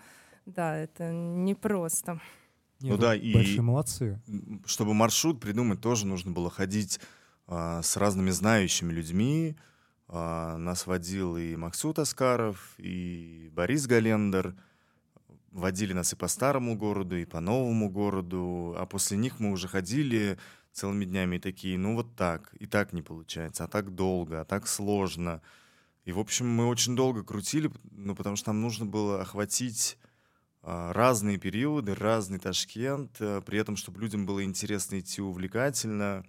да, 0.46 0.76
это 0.76 1.10
непросто. 1.12 2.20
Не, 2.80 2.90
Ну 2.90 2.96
вы 2.96 3.02
да, 3.02 3.14
и- 3.14 3.32
Большие 3.32 3.62
молодцы. 3.62 4.20
Чтобы 4.66 4.94
маршрут 4.94 5.40
придумать, 5.40 5.80
тоже 5.80 6.06
нужно 6.06 6.32
было 6.32 6.50
ходить 6.50 7.00
а, 7.46 7.82
с 7.82 7.96
разными 7.96 8.30
знающими 8.30 8.92
людьми. 8.92 9.56
А, 10.08 10.56
нас 10.58 10.86
водил 10.86 11.36
и 11.36 11.56
Максут 11.56 11.98
Аскаров, 11.98 12.74
и 12.78 13.50
Борис 13.52 13.86
Галендер. 13.86 14.54
Водили 15.50 15.92
нас 15.92 16.12
и 16.12 16.16
по 16.16 16.26
старому 16.26 16.76
городу, 16.76 17.16
и 17.16 17.24
по 17.24 17.40
новому 17.40 17.88
городу. 17.88 18.74
А 18.76 18.86
после 18.86 19.16
них 19.16 19.38
мы 19.40 19.52
уже 19.52 19.68
ходили 19.68 20.36
целыми 20.74 21.04
днями 21.04 21.37
и 21.37 21.38
такие, 21.38 21.78
ну 21.78 21.94
вот 21.94 22.16
так, 22.16 22.52
и 22.58 22.66
так 22.66 22.92
не 22.92 23.00
получается, 23.00 23.64
а 23.64 23.68
так 23.68 23.94
долго, 23.94 24.40
а 24.40 24.44
так 24.44 24.66
сложно. 24.66 25.40
И, 26.04 26.12
в 26.12 26.18
общем, 26.18 26.48
мы 26.48 26.66
очень 26.66 26.96
долго 26.96 27.22
крутили, 27.22 27.70
ну, 27.92 28.14
потому 28.14 28.37
что 28.37 28.50
нам 28.50 28.60
нужно 28.60 28.84
было 28.84 29.22
охватить 29.22 29.96
а, 30.62 30.92
разные 30.92 31.38
периоды, 31.38 31.94
разный 31.94 32.38
Ташкент, 32.38 33.16
а, 33.20 33.40
при 33.40 33.58
этом, 33.58 33.76
чтобы 33.76 34.00
людям 34.00 34.26
было 34.26 34.44
интересно 34.44 34.98
идти 34.98 35.22
увлекательно. 35.22 36.26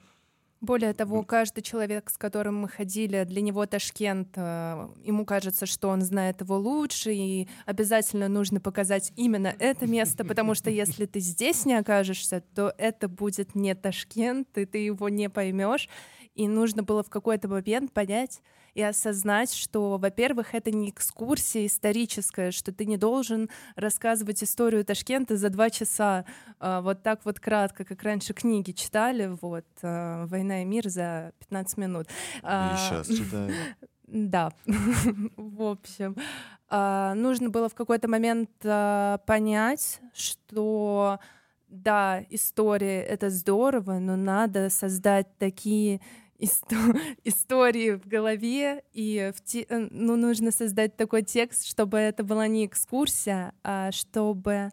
Более 0.66 0.94
того, 0.94 1.22
каждый 1.22 1.62
человек, 1.62 2.10
с 2.10 2.18
которым 2.18 2.62
мы 2.62 2.68
ходили, 2.68 3.24
для 3.24 3.42
него 3.42 3.68
Ташкент, 3.68 4.30
э, 4.36 4.88
ему 5.04 5.24
кажется, 5.24 5.68
что 5.68 5.90
он 5.90 6.02
знает 6.02 6.42
его 6.42 6.58
лучше, 6.58 7.14
и 7.14 7.48
обязательно 7.68 8.28
нужно 8.30 8.60
показать 8.60 9.14
именно 9.16 9.54
это 9.60 9.86
место, 9.86 10.26
потому 10.26 10.56
что 10.56 10.72
если 10.72 11.06
ты 11.06 11.20
здесь 11.20 11.68
не 11.68 11.76
окажешься, 11.76 12.42
то 12.56 12.74
это 12.80 13.08
будет 13.08 13.54
не 13.54 13.76
Ташкент, 13.76 14.58
и 14.58 14.66
ты 14.66 14.80
его 14.80 15.08
не 15.08 15.30
поймешь. 15.30 15.88
И 16.34 16.48
нужно 16.48 16.82
было 16.82 17.04
в 17.04 17.12
какой-то 17.12 17.48
момент 17.48 17.94
понять 17.94 18.42
и 18.76 18.82
осознать, 18.82 19.54
что, 19.54 19.98
во-первых, 19.98 20.54
это 20.54 20.70
не 20.70 20.90
экскурсия 20.90 21.66
историческая, 21.66 22.52
что 22.52 22.74
ты 22.74 22.86
не 22.86 22.98
должен 22.98 23.50
рассказывать 23.76 24.44
историю 24.44 24.84
Ташкента 24.84 25.38
за 25.38 25.50
два 25.50 25.70
часа, 25.70 26.26
а, 26.60 26.82
вот 26.82 27.02
так 27.02 27.22
вот 27.24 27.40
кратко, 27.40 27.86
как 27.86 28.04
раньше 28.04 28.34
книги 28.34 28.72
читали, 28.72 29.38
вот 29.42 29.66
а, 29.82 30.28
«Война 30.28 30.62
и 30.62 30.66
мир» 30.66 30.90
за 30.90 31.32
15 31.40 31.78
минут. 31.78 32.08
И 32.08 32.40
А, 32.44 32.76
сейчас 32.78 33.08
читаю. 33.08 33.54
да, 34.08 34.52
в 35.38 35.64
общем, 35.64 36.16
нужно 36.70 37.50
было 37.50 37.70
в 37.70 37.76
какой-то 37.76 38.10
момент 38.10 38.50
понять, 38.60 40.02
что 40.14 41.20
да, 41.70 42.24
история 42.30 43.02
это 43.02 43.30
здорово, 43.30 44.00
но 44.00 44.16
надо 44.16 44.70
создать 44.70 45.28
такие 45.38 46.02
истории 47.24 47.92
в 47.92 48.08
голове, 48.08 48.84
и 48.94 49.32
в 49.36 49.42
те- 49.44 49.66
э, 49.70 49.88
ну, 49.92 50.16
нужно 50.16 50.52
создать 50.52 50.98
такой 50.98 51.24
текст, 51.24 51.66
чтобы 51.66 51.98
это 51.98 52.24
была 52.24 52.48
не 52.48 52.66
экскурсия, 52.66 53.54
а 53.64 53.92
чтобы 53.92 54.72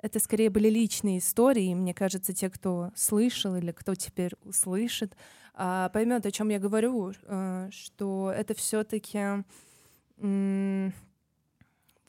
это 0.00 0.18
скорее 0.20 0.50
были 0.50 0.68
личные 0.68 1.18
истории. 1.18 1.70
И 1.70 1.74
мне 1.74 1.94
кажется, 1.94 2.32
те, 2.32 2.50
кто 2.50 2.90
слышал 2.94 3.56
или 3.56 3.72
кто 3.72 3.94
теперь 3.94 4.32
услышит, 4.42 5.16
а, 5.54 5.88
поймет, 5.90 6.24
о 6.26 6.30
чем 6.30 6.50
я 6.50 6.58
говорю, 6.58 7.12
э, 7.22 7.68
что 7.72 8.32
это 8.34 8.54
все-таки, 8.54 9.44
в 10.16 10.92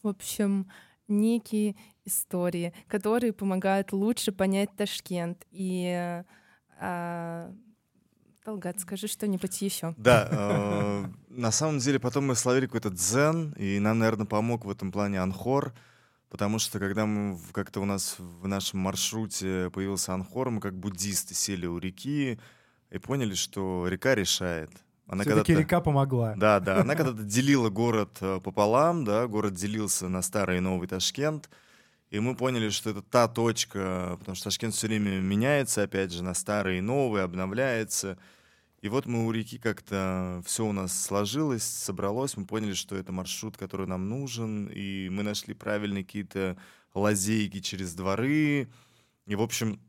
общем, 0.03 0.69
некие 1.07 1.75
истории, 2.05 2.73
которые 2.87 3.33
помогают 3.33 3.91
лучше 3.91 4.31
понять 4.31 4.69
Ташкент. 4.75 5.45
И 5.51 6.23
а, 6.79 7.51
Талгат, 8.49 8.79
скажи 8.79 9.07
что-нибудь 9.07 9.61
еще. 9.61 9.93
Да, 9.95 10.27
э, 10.31 11.05
на 11.29 11.51
самом 11.51 11.77
деле 11.77 11.99
потом 11.99 12.25
мы 12.25 12.33
словили 12.35 12.65
какой-то 12.65 12.89
дзен, 12.89 13.53
и 13.59 13.77
нам, 13.77 13.99
наверное, 13.99 14.25
помог 14.25 14.65
в 14.65 14.71
этом 14.71 14.91
плане 14.91 15.21
Анхор, 15.21 15.71
потому 16.29 16.57
что 16.57 16.79
когда 16.79 17.05
мы 17.05 17.37
как-то 17.51 17.79
у 17.79 17.85
нас 17.85 18.15
в 18.17 18.47
нашем 18.47 18.79
маршруте 18.79 19.69
появился 19.71 20.15
Анхор, 20.15 20.49
мы 20.49 20.61
как 20.61 20.73
буддисты 20.73 21.35
сели 21.35 21.67
у 21.67 21.77
реки 21.77 22.39
и 22.89 22.97
поняли, 22.97 23.35
что 23.35 23.87
река 23.87 24.15
решает. 24.15 24.71
Она 25.05 25.21
Все-таки 25.23 25.53
когда-то- 25.53 25.61
река 25.61 25.81
помогла. 25.81 26.33
Да, 26.35 26.59
да. 26.59 26.81
Она 26.81 26.95
когда-то 26.95 27.21
делила 27.21 27.69
город 27.69 28.17
э, 28.21 28.39
пополам, 28.43 29.05
да, 29.05 29.27
город 29.27 29.53
делился 29.53 30.07
на 30.07 30.23
старый 30.23 30.57
и 30.57 30.59
новый 30.59 30.87
Ташкент. 30.87 31.51
И 32.09 32.19
мы 32.19 32.35
поняли, 32.35 32.69
что 32.69 32.89
это 32.89 33.03
та 33.03 33.27
точка, 33.27 34.15
потому 34.19 34.33
что 34.35 34.45
Ташкент 34.45 34.73
все 34.73 34.87
время 34.87 35.19
меняется, 35.19 35.83
опять 35.83 36.11
же, 36.11 36.23
на 36.23 36.33
старый 36.33 36.79
и 36.79 36.81
новый, 36.81 37.23
обновляется. 37.23 38.17
И 38.81 38.87
вот 38.87 39.05
мы 39.05 39.25
у 39.25 39.31
реки 39.31 39.57
как-то 39.57 40.41
все 40.45 40.65
у 40.65 40.71
нас 40.71 40.97
сложилось, 40.97 41.63
собралось, 41.63 42.37
мы 42.37 42.45
поняли, 42.45 42.73
что 42.73 42.95
это 42.95 43.11
маршрут, 43.11 43.57
который 43.57 43.87
нам 43.87 44.07
нужен, 44.07 44.67
и 44.67 45.09
мы 45.09 45.23
нашли 45.23 45.53
правильные 45.53 46.05
какие-то 46.05 46.57
лазейки 46.93 47.59
через 47.59 47.93
дворы. 47.93 48.69
И, 49.25 49.35
в 49.35 49.41
общем, 49.41 49.81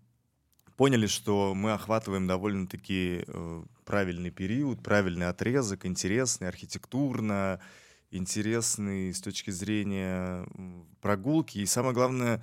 поняли, 0.76 1.06
что 1.06 1.54
мы 1.54 1.72
охватываем 1.72 2.26
довольно-таки 2.26 3.24
э, 3.26 3.64
правильный 3.84 4.30
период, 4.30 4.82
правильный 4.82 5.28
отрезок, 5.28 5.86
интересный 5.86 6.48
архитектурно, 6.48 7.60
интересный 8.10 9.14
с 9.14 9.20
точки 9.20 9.50
зрения 9.50 10.46
прогулки. 11.00 11.58
И 11.58 11.66
самое 11.66 11.94
главное, 11.94 12.42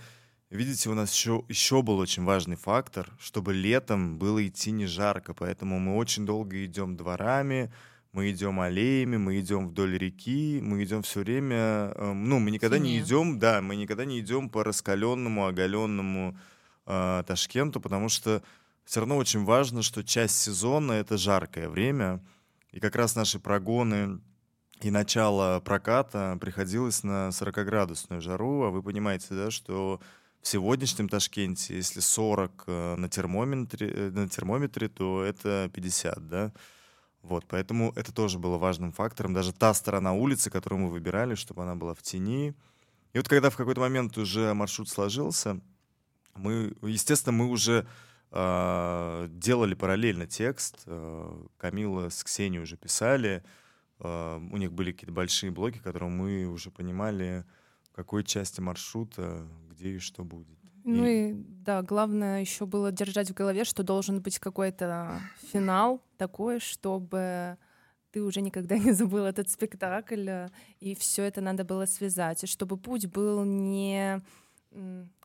видите, 0.50 0.90
у 0.90 0.94
нас 0.94 1.14
еще, 1.14 1.44
еще 1.48 1.82
был 1.82 1.98
очень 1.98 2.24
важный 2.24 2.56
фактор, 2.56 3.12
чтобы 3.20 3.54
летом 3.54 4.18
было 4.18 4.46
идти 4.46 4.72
не 4.72 4.86
жарко, 4.86 5.34
поэтому 5.34 5.80
мы 5.80 5.96
очень 5.96 6.26
долго 6.26 6.64
идем 6.66 6.96
дворами, 6.96 7.72
мы 8.14 8.32
идем 8.32 8.60
аллеями, 8.60 9.18
мы 9.18 9.40
идем 9.40 9.68
вдоль 9.68 9.98
реки, 9.98 10.60
мы 10.62 10.84
идем 10.84 11.04
все 11.04 11.20
время, 11.20 11.92
э, 11.96 12.14
ну, 12.14 12.40
мы 12.40 12.52
никогда 12.52 12.80
не 12.80 12.94
Зиме. 12.94 13.04
идем, 13.04 13.40
да, 13.40 13.62
мы 13.62 13.76
никогда 13.76 14.06
не 14.06 14.20
идем 14.20 14.50
по 14.50 14.64
раскаленному, 14.64 15.46
оголенному 15.46 16.38
э, 16.86 17.24
Ташкенту, 17.28 17.80
потому 17.80 18.10
что 18.10 18.42
все 18.86 19.02
равно 19.02 19.18
очень 19.18 19.44
важно, 19.44 19.84
что 19.84 20.04
часть 20.04 20.38
сезона— 20.38 20.92
это 20.94 21.18
жаркое 21.18 21.70
время, 21.70 22.24
и 22.72 22.80
как 22.80 22.96
раз 22.96 23.16
наши 23.16 23.40
прогоны 23.40 24.22
и 24.82 24.92
начало 24.92 25.60
проката 25.60 26.38
приходилось 26.40 27.04
на 27.04 27.30
40-градусную 27.30 28.22
жару, 28.22 28.64
а 28.64 28.70
вы 28.70 28.82
понимаете, 28.82 29.28
да, 29.32 29.52
что 29.52 30.00
в 30.48 30.50
сегодняшнем 30.50 31.10
Ташкенте, 31.10 31.76
если 31.76 32.00
40 32.00 32.64
э, 32.68 32.96
на 32.96 33.10
термометре, 33.10 33.90
э, 33.90 34.10
на 34.12 34.30
термометре, 34.30 34.88
то 34.88 35.22
это 35.22 35.70
50, 35.74 36.30
да. 36.30 36.54
Вот, 37.22 37.44
поэтому 37.50 37.92
это 37.98 38.14
тоже 38.14 38.40
было 38.40 38.58
важным 38.58 38.94
фактором. 38.94 39.34
Даже 39.34 39.52
та 39.52 39.74
сторона 39.74 40.14
улицы, 40.14 40.50
которую 40.50 40.84
мы 40.84 40.90
выбирали, 40.90 41.36
чтобы 41.36 41.64
она 41.64 41.76
была 41.76 41.94
в 41.94 42.02
тени. 42.02 42.54
И 43.12 43.18
вот 43.18 43.28
когда 43.28 43.50
в 43.50 43.58
какой-то 43.58 43.82
момент 43.82 44.18
уже 44.18 44.54
маршрут 44.54 44.88
сложился, 44.88 45.60
мы, 46.34 46.74
естественно, 46.82 47.34
мы 47.34 47.50
уже 47.50 47.86
э, 48.32 49.28
делали 49.30 49.74
параллельно 49.74 50.28
текст. 50.28 50.84
Э, 50.86 51.46
Камила 51.58 52.08
с 52.08 52.24
Ксенией 52.24 52.64
уже 52.64 52.78
писали. 52.78 53.44
Э, 54.00 54.38
у 54.38 54.56
них 54.56 54.72
были 54.72 54.94
какие-то 54.94 55.14
большие 55.14 55.52
блоки, 55.52 55.80
которые 55.80 56.10
мы 56.10 56.46
уже 56.46 56.72
понимали, 56.72 57.44
какой 57.98 58.24
части 58.24 58.62
маршрута, 58.62 59.42
где 59.72 59.96
и 59.96 59.98
что 59.98 60.24
будет. 60.24 60.60
Ну 60.84 61.04
и 61.06 61.34
да, 61.66 61.82
главное 61.82 62.42
еще 62.42 62.68
было 62.68 62.92
держать 62.92 63.32
в 63.32 63.34
голове, 63.34 63.64
что 63.64 63.82
должен 63.82 64.22
быть 64.22 64.38
какой-то 64.38 65.20
финал 65.52 66.00
такой, 66.18 66.60
чтобы 66.60 67.58
ты 68.12 68.22
уже 68.22 68.42
никогда 68.42 68.78
не 68.86 68.92
забыл 68.92 69.26
этот 69.26 69.50
спектакль, 69.50 70.30
и 70.80 70.94
все 70.94 71.24
это 71.24 71.42
надо 71.42 71.64
было 71.64 71.88
связать, 71.88 72.44
и 72.44 72.48
чтобы 72.48 72.78
путь 72.78 73.08
был 73.08 73.44
не 73.44 74.22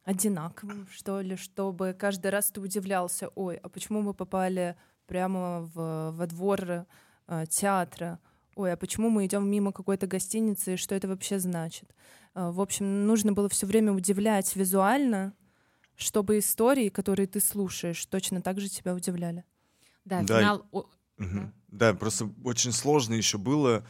одинаковым, 0.04 0.88
что 0.90 1.20
ли, 1.20 1.36
чтобы 1.36 1.94
каждый 1.96 2.30
раз 2.30 2.50
ты 2.50 2.60
удивлялся, 2.62 3.28
ой, 3.34 3.56
а 3.56 3.68
почему 3.68 4.00
мы 4.00 4.14
попали 4.14 4.76
прямо 5.06 5.70
в, 5.74 6.12
во 6.12 6.26
двор 6.26 6.86
э, 7.26 7.44
театра, 7.50 8.18
ой, 8.56 8.72
а 8.72 8.76
почему 8.76 9.10
мы 9.10 9.26
идем 9.26 9.48
мимо 9.48 9.72
какой-то 9.72 10.06
гостиницы, 10.06 10.74
и 10.74 10.76
что 10.76 10.94
это 10.94 11.06
вообще 11.06 11.38
значит. 11.38 11.94
Э, 12.34 12.50
в 12.50 12.60
общем, 12.60 13.06
нужно 13.06 13.32
было 13.32 13.48
все 13.48 13.66
время 13.66 13.92
удивлять 13.92 14.54
визуально, 14.56 15.34
чтобы 15.96 16.38
истории, 16.38 16.88
которые 16.88 17.26
ты 17.26 17.40
слушаешь, 17.40 18.04
точно 18.06 18.42
так 18.42 18.60
же 18.60 18.68
тебя 18.68 18.94
удивляли. 18.94 19.44
Да, 20.04 20.22
да. 20.22 20.38
финал... 20.38 20.66
Угу. 20.72 20.86
Да. 21.18 21.52
да, 21.68 21.94
просто 21.94 22.30
очень 22.44 22.72
сложно 22.72 23.14
еще 23.14 23.38
было. 23.38 23.86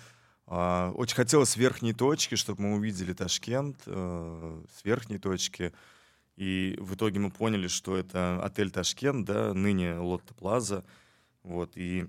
А, 0.47 0.93
очень 0.97 1.17
хотелось 1.17 1.57
верхней 1.57 1.95
точки, 1.95 2.35
чтобы 2.35 2.63
мы 2.63 2.75
увидели 2.75 3.13
Ташкент 3.13 3.79
э, 3.87 4.63
с 4.77 4.85
верхней 4.85 5.19
точки. 5.19 5.73
И 6.37 6.77
в 6.81 6.95
итоге 6.95 7.21
мы 7.21 7.31
поняли, 7.31 7.69
что 7.69 7.97
это 7.97 8.43
отель 8.43 8.71
Ташкент, 8.71 9.27
да, 9.27 9.55
ныне 9.55 9.99
Лотта 9.99 10.35
Плаза. 10.35 10.85
Вот, 11.43 11.77
и 11.77 12.07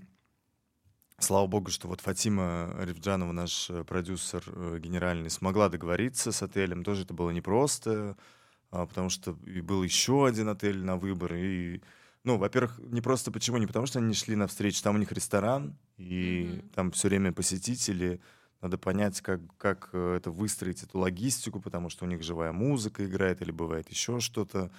слава 1.18 1.46
богу, 1.46 1.70
что 1.70 1.88
вот 1.88 2.00
Фатима 2.00 2.74
Ревджанова, 2.78 3.32
наш 3.32 3.70
э, 3.70 3.84
продюсер 3.84 4.42
э, 4.46 4.78
генеральный, 4.80 5.30
смогла 5.30 5.68
договориться 5.68 6.32
с 6.32 6.42
отелем. 6.42 6.84
Тоже 6.84 7.02
это 7.02 7.14
было 7.14 7.30
непросто, 7.30 8.16
а, 8.70 8.86
потому 8.86 9.10
что 9.10 9.32
был 9.62 9.82
еще 9.82 10.26
один 10.26 10.48
отель 10.48 10.82
на 10.84 10.96
выбор. 10.96 11.34
И, 11.34 11.80
ну, 12.24 12.36
во-первых, 12.36 12.78
не 12.78 13.00
просто 13.00 13.30
почему? 13.30 13.58
Не 13.58 13.66
потому 13.66 13.86
что 13.86 13.98
они 13.98 14.14
шли 14.14 14.36
навстречу, 14.36 14.82
там 14.82 14.96
у 14.96 14.98
них 14.98 15.12
ресторан, 15.12 15.76
и 15.96 16.48
mm-hmm. 16.48 16.68
там 16.74 16.90
все 16.90 17.08
время 17.08 17.32
посетители. 17.32 18.20
Надо 18.60 18.78
понять, 18.78 19.20
как, 19.20 19.40
как 19.58 19.90
э, 19.92 20.16
это 20.16 20.30
выстроить, 20.30 20.82
эту 20.82 20.98
логистику, 20.98 21.60
потому 21.60 21.90
что 21.90 22.04
у 22.04 22.08
них 22.08 22.22
живая 22.22 22.52
музыка 22.52 23.04
играет 23.04 23.42
или 23.42 23.50
бывает 23.50 23.90
еще 23.90 24.20
что-то. 24.20 24.70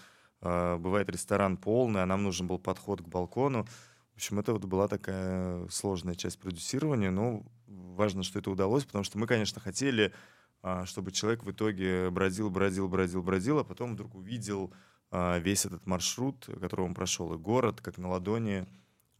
А, 0.42 0.78
бывает 0.78 1.10
ресторан 1.10 1.58
полный, 1.58 2.04
а 2.04 2.06
нам 2.06 2.24
нужен 2.24 2.48
был 2.48 2.60
подход 2.60 3.02
к 3.02 3.08
балкону. 3.08 3.68
В 4.16 4.18
общем, 4.18 4.40
это 4.40 4.54
вот 4.54 4.64
была 4.64 4.88
такая 4.88 5.68
сложная 5.68 6.16
часть 6.16 6.40
продюсирования, 6.40 7.12
но 7.12 7.44
важно, 7.68 8.24
что 8.24 8.40
это 8.40 8.50
удалось, 8.50 8.86
потому 8.86 9.04
что 9.04 9.18
мы, 9.18 9.28
конечно, 9.28 9.60
хотели, 9.60 10.14
а, 10.62 10.86
чтобы 10.86 11.12
человек 11.12 11.44
в 11.44 11.52
итоге 11.52 12.10
бродил, 12.10 12.50
бродил, 12.50 12.88
бродил, 12.88 13.22
бродил, 13.22 13.60
а 13.60 13.66
потом 13.66 13.94
вдруг 13.94 14.16
увидел 14.16 14.74
а, 15.12 15.38
весь 15.40 15.66
этот 15.66 15.86
маршрут, 15.86 16.46
который 16.62 16.86
он 16.86 16.94
прошел, 16.94 17.34
и 17.34 17.38
город, 17.38 17.82
как 17.82 17.98
на 17.98 18.08
ладони 18.08 18.66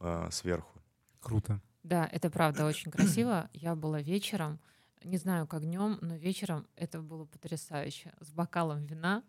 а, 0.00 0.30
сверху. 0.30 0.80
Круто. 1.20 1.60
Да, 1.82 2.08
это 2.10 2.30
правда 2.30 2.64
очень 2.64 2.90
красиво. 2.90 3.50
Я 3.52 3.74
была 3.74 4.00
вечером, 4.00 4.58
не 5.04 5.18
знаю, 5.18 5.46
как 5.46 5.62
днем, 5.62 5.98
но 6.00 6.16
вечером 6.16 6.66
это 6.74 7.02
было 7.02 7.26
потрясающе. 7.26 8.14
С 8.20 8.32
бокалом 8.32 8.86
вина, 8.86 9.22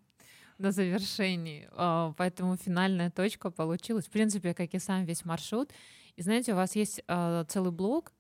на 0.57 0.71
завершении. 0.71 1.67
А, 1.71 2.13
поэтому 2.17 2.55
финальная 2.57 3.11
точка 3.11 3.51
получилась. 3.51 4.05
В 4.05 4.09
принципе, 4.09 4.53
как 4.53 4.73
и 4.73 4.79
сам 4.79 5.05
весь 5.05 5.25
маршрут. 5.25 5.71
И 6.15 6.21
знаете, 6.21 6.53
у 6.53 6.55
вас 6.55 6.75
есть 6.75 7.01
а, 7.07 7.45
целый 7.45 7.71
блок, 7.71 8.11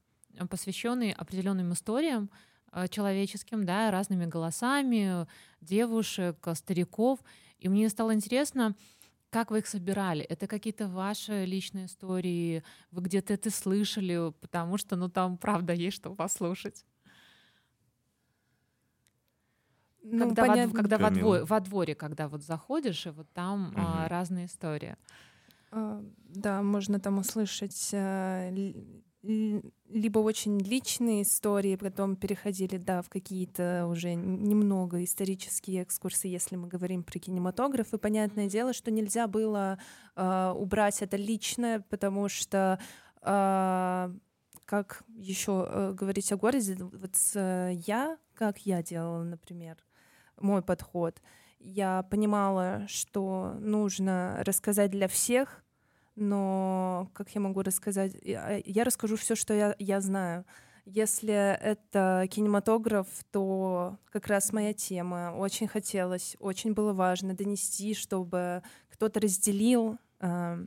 посвященный 0.49 1.11
определенным 1.11 1.73
историям 1.73 2.29
а, 2.71 2.87
человеческим, 2.87 3.65
да, 3.65 3.91
разными 3.91 4.25
голосами 4.25 5.27
девушек, 5.61 6.47
стариков. 6.53 7.19
И 7.59 7.69
мне 7.69 7.89
стало 7.89 8.13
интересно, 8.13 8.75
как 9.29 9.51
вы 9.51 9.59
их 9.59 9.67
собирали? 9.67 10.23
Это 10.23 10.47
какие-то 10.47 10.87
ваши 10.87 11.45
личные 11.45 11.87
истории? 11.87 12.63
Вы 12.91 13.01
где-то 13.01 13.33
это 13.33 13.49
слышали? 13.49 14.31
Потому 14.39 14.77
что, 14.77 14.95
ну, 14.95 15.09
там 15.09 15.37
правда 15.37 15.73
есть 15.73 15.97
что 15.97 16.13
послушать. 16.13 16.85
Ну, 20.11 20.27
когда 20.27 20.47
понятно. 20.47 20.71
во, 20.71 20.75
когда 20.75 20.97
во, 20.97 21.09
дво, 21.09 21.45
во 21.45 21.59
дворе, 21.59 21.95
когда 21.95 22.27
вот 22.27 22.43
заходишь, 22.43 23.05
и 23.05 23.09
вот 23.09 23.27
там 23.33 23.69
угу. 23.69 23.75
а, 23.77 24.07
разные 24.07 24.45
истории. 24.45 24.95
А, 25.71 26.03
да, 26.29 26.61
можно 26.61 26.99
там 26.99 27.17
услышать 27.19 27.89
а, 27.93 28.49
либо 29.23 30.19
очень 30.19 30.59
личные 30.59 31.23
истории, 31.23 31.75
потом 31.75 32.15
переходили, 32.15 32.77
да, 32.77 33.01
в 33.01 33.09
какие-то 33.09 33.87
уже 33.87 34.13
немного 34.13 35.03
исторические 35.03 35.83
экскурсы, 35.83 36.27
если 36.27 36.55
мы 36.55 36.67
говорим 36.67 37.03
про 37.03 37.19
кинематограф. 37.19 37.93
И 37.93 37.97
понятное 37.97 38.47
дело, 38.47 38.73
что 38.73 38.91
нельзя 38.91 39.27
было 39.27 39.79
а, 40.15 40.53
убрать 40.53 41.01
это 41.01 41.17
личное, 41.17 41.83
потому 41.89 42.29
что 42.29 42.79
как 44.65 45.03
еще 45.17 45.65
э, 45.67 45.93
говорить 45.93 46.31
о 46.31 46.37
городе, 46.37 46.77
вот 46.79 47.15
я, 47.35 48.17
как 48.35 48.59
я 48.59 48.83
делала, 48.83 49.23
например, 49.23 49.77
мой 50.39 50.61
подход. 50.61 51.21
Я 51.59 52.03
понимала, 52.03 52.85
что 52.87 53.55
нужно 53.59 54.41
рассказать 54.45 54.91
для 54.91 55.07
всех, 55.07 55.63
но 56.15 57.09
как 57.13 57.29
я 57.35 57.41
могу 57.41 57.61
рассказать? 57.61 58.13
Я, 58.23 58.83
расскажу 58.83 59.17
все, 59.17 59.35
что 59.35 59.53
я, 59.53 59.75
я 59.79 60.01
знаю. 60.01 60.45
Если 60.85 61.33
это 61.33 62.27
кинематограф, 62.31 63.07
то 63.31 63.97
как 64.09 64.27
раз 64.27 64.53
моя 64.53 64.73
тема. 64.73 65.33
Очень 65.35 65.67
хотелось, 65.67 66.37
очень 66.39 66.73
было 66.73 66.93
важно 66.93 67.33
донести, 67.33 67.93
чтобы 67.93 68.63
кто-то 68.89 69.19
разделил 69.19 69.97
э, 70.21 70.65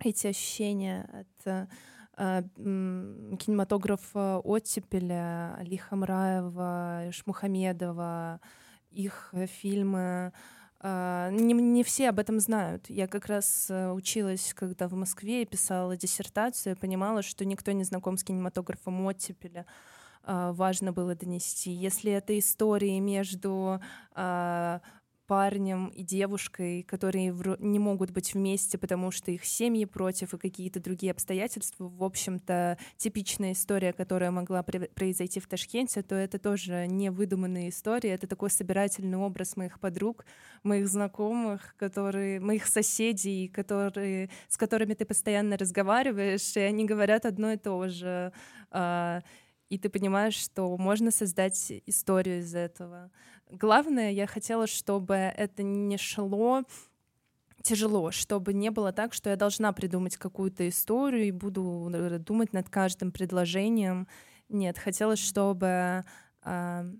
эти 0.00 0.28
ощущения 0.28 1.06
от 1.12 1.68
э, 2.16 2.16
кинематографа 2.16 4.38
Оттепеля, 4.38 5.56
Али 5.58 5.76
Хамраева, 5.76 7.10
Шмухамедова, 7.12 8.40
их 8.94 9.30
э, 9.32 9.46
фильмы. 9.46 10.32
А, 10.80 11.30
не, 11.30 11.54
не 11.54 11.82
все 11.82 12.10
об 12.10 12.18
этом 12.18 12.40
знают. 12.40 12.90
Я 12.90 13.08
как 13.08 13.26
раз 13.26 13.68
э, 13.70 13.90
училась, 13.90 14.52
когда 14.54 14.86
в 14.86 14.92
Москве 14.94 15.44
писала 15.44 15.96
диссертацию, 15.96 16.76
понимала, 16.76 17.22
что 17.22 17.44
никто 17.44 17.72
не 17.72 17.84
знаком 17.84 18.16
с 18.16 18.24
кинематографом 18.24 19.04
оттепеля 19.06 19.66
а, 20.22 20.52
важно 20.52 20.92
было 20.92 21.14
донести. 21.14 21.70
Если 21.70 22.12
это 22.12 22.38
истории 22.38 22.98
между 22.98 23.80
а, 24.14 24.80
парнем 25.26 25.88
и 25.88 26.02
девушкой, 26.02 26.82
которые 26.82 27.34
не 27.58 27.78
могут 27.78 28.10
быть 28.10 28.34
вместе, 28.34 28.78
потому 28.78 29.10
что 29.10 29.30
их 29.30 29.44
семьи 29.44 29.84
против 29.84 30.34
и 30.34 30.38
какие-то 30.38 30.80
другие 30.80 31.12
обстоятельства. 31.12 31.88
В 31.88 32.04
общем-то, 32.04 32.78
типичная 32.96 33.52
история, 33.52 33.92
которая 33.92 34.30
могла 34.30 34.62
произойти 34.62 35.40
в 35.40 35.46
Ташкенте, 35.46 36.02
то 36.02 36.14
это 36.14 36.38
тоже 36.38 36.86
не 36.86 37.10
выдуманная 37.10 37.68
история, 37.68 38.10
это 38.10 38.26
такой 38.26 38.50
собирательный 38.50 39.18
образ 39.18 39.56
моих 39.56 39.80
подруг, 39.80 40.26
моих 40.62 40.88
знакомых, 40.88 41.74
которые, 41.78 42.40
моих 42.40 42.66
соседей, 42.66 43.48
которые, 43.48 44.30
с 44.48 44.56
которыми 44.56 44.94
ты 44.94 45.04
постоянно 45.04 45.56
разговариваешь, 45.56 46.56
и 46.56 46.60
они 46.60 46.84
говорят 46.84 47.24
одно 47.24 47.52
и 47.52 47.56
то 47.56 47.88
же. 47.88 48.32
А, 48.70 49.22
и 49.70 49.78
ты 49.78 49.88
понимаешь, 49.88 50.36
что 50.36 50.76
можно 50.76 51.10
создать 51.10 51.72
историю 51.86 52.40
из 52.40 52.54
этого. 52.54 53.10
Главное, 53.58 54.10
я 54.10 54.26
хотела, 54.26 54.66
чтобы 54.66 55.14
это 55.14 55.62
не 55.62 55.96
шло 55.96 56.64
тяжело, 57.62 58.10
чтобы 58.10 58.52
не 58.52 58.70
было 58.70 58.92
так, 58.92 59.14
что 59.14 59.30
я 59.30 59.36
должна 59.36 59.72
придумать 59.72 60.16
какую-то 60.16 60.68
историю 60.68 61.28
и 61.28 61.30
буду 61.30 61.90
э, 61.92 62.18
думать 62.18 62.52
над 62.52 62.68
каждым 62.68 63.10
предложением. 63.10 64.06
Нет, 64.48 64.78
хотелось, 64.78 65.18
чтобы 65.18 66.04
э, 66.44 66.92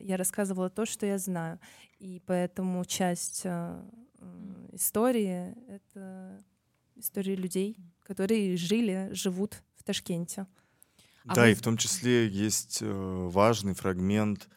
я 0.00 0.16
рассказывала 0.16 0.68
то, 0.68 0.84
что 0.84 1.06
я 1.06 1.18
знаю. 1.18 1.60
И 1.98 2.20
поэтому 2.26 2.84
часть 2.84 3.42
э, 3.44 3.80
истории— 4.72 5.54
это 5.68 6.42
истории 6.96 7.36
людей, 7.36 7.76
которые 8.02 8.56
жили, 8.56 9.10
живут 9.12 9.62
в 9.76 9.84
Ташкенте. 9.84 10.46
А 11.24 11.34
да, 11.34 11.42
вы... 11.42 11.52
и 11.52 11.54
в 11.54 11.62
том 11.62 11.76
числе 11.76 12.26
есть 12.28 12.78
э, 12.80 13.28
важный 13.30 13.74
фрагмент 13.74 14.48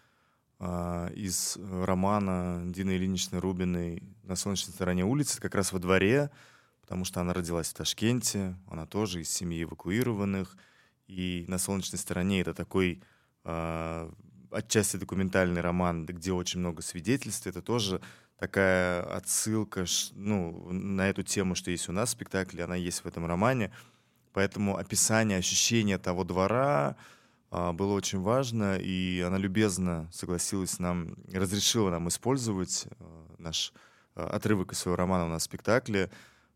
из 1.16 1.58
э, 1.58 1.84
романа 1.86 2.62
Дины 2.66 2.92
Ильиничны 2.92 3.40
Рубиной 3.40 4.04
«На 4.24 4.36
солнечной 4.36 4.74
стороне 4.74 5.04
улицы», 5.04 5.42
как 5.42 5.56
раз 5.56 5.74
во 5.74 5.80
дворе, 5.80 6.30
потому 6.82 7.04
что 7.04 7.20
она 7.20 7.34
родилась 7.34 7.70
в 7.70 7.74
Ташкенте, 7.74 8.56
она 8.70 8.86
тоже 8.86 9.22
из 9.22 9.30
семьи 9.30 9.64
эвакуированных, 9.64 10.56
и 11.08 11.46
«На 11.48 11.58
солнечной 11.58 11.98
стороне»— 11.98 12.42
это 12.42 12.54
такой 12.54 13.02
э, 13.44 14.12
отчасти 14.52 14.98
документальный 14.98 15.62
роман, 15.62 16.06
где 16.06 16.32
очень 16.32 16.60
много 16.60 16.84
свидетельств. 16.84 17.48
Это 17.48 17.64
тоже 17.64 18.00
такая 18.38 19.02
отсылка 19.04 19.86
ну, 20.14 20.72
на 20.72 21.10
эту 21.10 21.24
тему, 21.24 21.56
что 21.56 21.72
есть 21.72 21.90
у 21.90 21.92
нас 21.92 22.10
в 22.10 22.12
спектакле, 22.12 22.66
она 22.66 22.76
есть 22.76 23.04
в 23.04 23.08
этом 23.08 23.26
романе. 23.26 23.72
Поэтому 24.34 24.78
описание, 24.78 25.38
ощущение 25.38 25.98
того 25.98 26.24
двора 26.24 26.90
а, 26.90 26.96
было 27.52 27.94
очень 27.94 28.22
важно, 28.22 28.78
и 28.78 29.20
она 29.20 29.38
любезно 29.38 30.10
согласилась 30.14 30.80
нам, 30.80 31.16
разрешила 31.34 31.90
нам 31.90 32.08
использовать 32.08 32.88
а, 33.00 33.36
наш 33.38 33.74
а, 34.16 34.28
отрывок 34.28 34.72
из 34.72 34.80
своего 34.80 34.96
романа 34.96 35.26
у 35.26 35.28
нас 35.28 35.42
в 35.42 35.46
спектакле, 35.46 36.10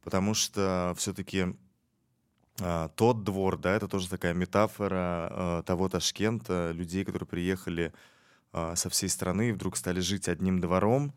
потому 0.04 0.34
что 0.34 0.94
все-таки 0.98 1.56
а, 2.62 2.90
тот 2.96 3.24
двор, 3.24 3.58
да, 3.58 3.76
это 3.76 3.88
тоже 3.88 4.10
такая 4.10 4.34
метафора 4.34 5.30
а, 5.32 5.64
того 5.64 5.90
Ташкента, 5.90 6.72
людей, 6.72 7.04
которые 7.04 7.28
приехали 7.28 7.94
а, 8.54 8.76
со 8.78 8.90
всей 8.90 9.10
страны 9.10 9.50
и 9.50 9.52
вдруг 9.52 9.76
стали 9.76 10.00
жить 10.00 10.30
одним 10.30 10.62
двором, 10.62 11.14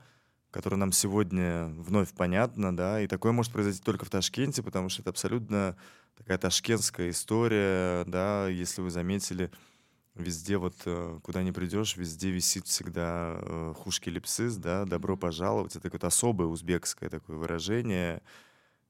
которое 0.51 0.77
нам 0.77 0.91
сегодня 0.91 1.67
вновь 1.67 2.13
понятно, 2.13 2.77
да, 2.77 3.01
и 3.01 3.07
такое 3.07 3.31
может 3.31 3.53
произойти 3.53 3.81
только 3.81 4.05
в 4.05 4.11
Ташкенте, 4.11 4.65
потому 4.65 4.89
что 4.89 5.03
это 5.03 5.11
абсолютно 5.11 5.77
такая 6.17 6.39
ташкентская 6.39 7.11
история, 7.11 8.05
да, 8.07 8.49
если 8.49 8.81
вы 8.81 8.91
заметили, 8.91 9.53
везде 10.19 10.59
вот, 10.59 10.75
э, 10.85 11.21
куда 11.23 11.43
не 11.43 11.53
придешь, 11.53 11.97
везде 11.97 12.31
висит 12.31 12.67
всегда 12.67 13.39
э, 13.41 13.75
хушки 13.77 14.11
липсис, 14.11 14.57
да, 14.57 14.85
добро 14.85 15.17
пожаловать, 15.17 15.77
это 15.77 15.83
какое-то 15.83 16.09
особое 16.09 16.49
узбекское 16.49 17.09
такое 17.09 17.37
выражение, 17.37 18.23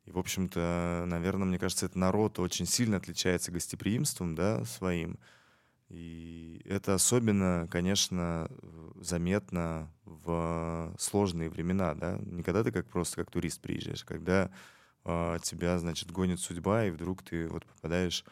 и, 0.05 0.11
в 0.11 0.19
общем-то, 0.19 1.05
наверное, 1.07 1.47
мне 1.47 1.59
кажется, 1.59 1.87
этот 1.87 1.97
народ 1.97 2.39
очень 2.39 2.67
сильно 2.67 2.97
отличается 2.97 3.53
гостеприимством, 3.53 4.35
да, 4.35 4.65
своим, 4.65 5.19
и 5.89 6.61
это 6.67 6.95
особенно, 6.95 7.67
конечно, 7.71 8.49
заметно 8.97 9.91
в 10.05 10.95
сложные 10.99 11.49
времена, 11.49 11.95
да. 11.95 12.19
Не 12.19 12.43
когда 12.43 12.63
ты 12.63 12.73
как 12.73 12.87
просто 12.87 13.17
как 13.17 13.31
турист 13.31 13.61
приезжаешь, 13.61 14.03
а 14.03 14.07
когда 14.07 14.51
э, 15.05 15.39
тебя, 15.43 15.79
значит, 15.79 16.11
гонит 16.11 16.41
судьба, 16.41 16.85
и 16.85 16.91
вдруг 16.91 17.23
ты 17.23 17.49
вот 17.49 17.65
попадаешь 17.65 18.25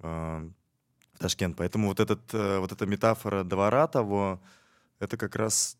э, 0.00 0.50
Ташкент. 1.18 1.56
Поэтому 1.56 1.88
вот, 1.88 2.00
этот, 2.00 2.20
э, 2.32 2.58
вот 2.58 2.72
эта 2.72 2.86
метафора 2.86 3.44
двора 3.44 3.86
того, 3.86 4.40
это 4.98 5.16
как 5.16 5.36
раз 5.36 5.78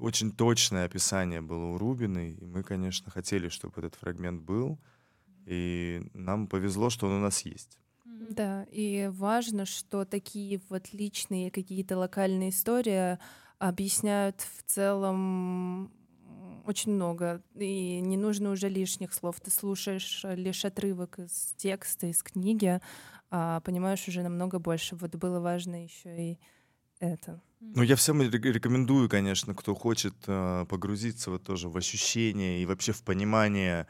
очень 0.00 0.32
точное 0.32 0.86
описание 0.86 1.40
было 1.40 1.66
у 1.66 1.78
Рубиной, 1.78 2.32
и 2.32 2.44
мы, 2.44 2.62
конечно, 2.62 3.10
хотели, 3.10 3.48
чтобы 3.48 3.74
этот 3.78 3.94
фрагмент 3.96 4.42
был, 4.42 4.78
и 5.44 6.02
нам 6.14 6.46
повезло, 6.46 6.90
что 6.90 7.06
он 7.06 7.14
у 7.14 7.20
нас 7.20 7.44
есть. 7.44 7.78
Да, 8.04 8.64
и 8.70 9.10
важно, 9.12 9.66
что 9.66 10.04
такие 10.04 10.60
вот 10.68 10.92
личные 10.92 11.50
какие-то 11.50 11.98
локальные 11.98 12.50
истории 12.50 13.18
объясняют 13.58 14.40
в 14.40 14.62
целом 14.64 15.92
очень 16.64 16.92
много, 16.92 17.42
и 17.54 18.00
не 18.00 18.16
нужно 18.16 18.50
уже 18.50 18.68
лишних 18.68 19.12
слов. 19.12 19.40
Ты 19.40 19.50
слушаешь 19.50 20.24
лишь 20.24 20.64
отрывок 20.64 21.18
из 21.18 21.54
текста, 21.56 22.06
из 22.06 22.22
книги, 22.22 22.80
а 23.30 23.60
понимаешь 23.60 24.06
уже 24.08 24.22
намного 24.22 24.58
больше. 24.58 24.96
Вот 24.96 25.14
было 25.16 25.40
важно 25.40 25.84
еще 25.84 26.32
и 26.32 26.38
это. 27.00 27.40
Ну, 27.60 27.82
я 27.82 27.96
всем 27.96 28.20
рекомендую, 28.22 29.08
конечно, 29.08 29.54
кто 29.54 29.74
хочет 29.74 30.14
э, 30.26 30.66
погрузиться 30.68 31.30
вот 31.30 31.44
тоже 31.44 31.68
в 31.68 31.76
ощущения 31.76 32.60
и 32.60 32.66
вообще 32.66 32.92
в 32.92 33.02
понимание 33.02 33.86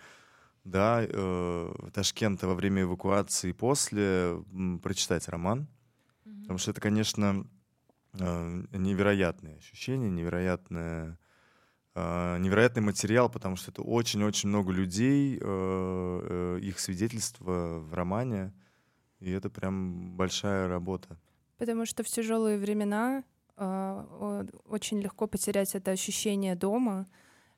да, 0.64 1.00
э, 1.02 1.74
Ташкента 1.92 2.46
во 2.46 2.54
время 2.54 2.82
эвакуации 2.82 3.50
и 3.50 3.54
после 3.54 4.44
прочитать 4.82 5.28
роман. 5.28 5.68
Mm-hmm. 6.24 6.40
Потому 6.42 6.58
что 6.58 6.70
это, 6.70 6.80
конечно, 6.80 7.46
э, 8.12 8.64
невероятное 8.72 9.56
ощущение, 9.56 10.10
невероятное, 10.10 11.12
э, 11.12 11.16
невероятный 11.94 12.82
материал, 12.82 13.28
потому 13.28 13.56
что 13.56 13.70
это 13.70 13.82
очень-очень 13.82 14.48
много 14.48 14.72
людей, 14.72 15.38
э, 15.40 15.40
э, 15.42 16.58
их 16.62 16.80
свидетельства 16.80 17.80
в 17.80 17.92
романе, 17.92 18.52
и 19.20 19.30
это 19.30 19.50
прям 19.50 20.16
большая 20.16 20.68
работа. 20.68 21.18
Потому 21.58 21.84
что 21.84 22.02
в 22.02 22.08
тяжелые 22.08 22.58
времена 22.58 23.24
э, 23.56 24.44
очень 24.68 25.00
легко 25.00 25.26
потерять 25.26 25.74
это 25.74 25.90
ощущение 25.90 26.56
дома, 26.56 27.06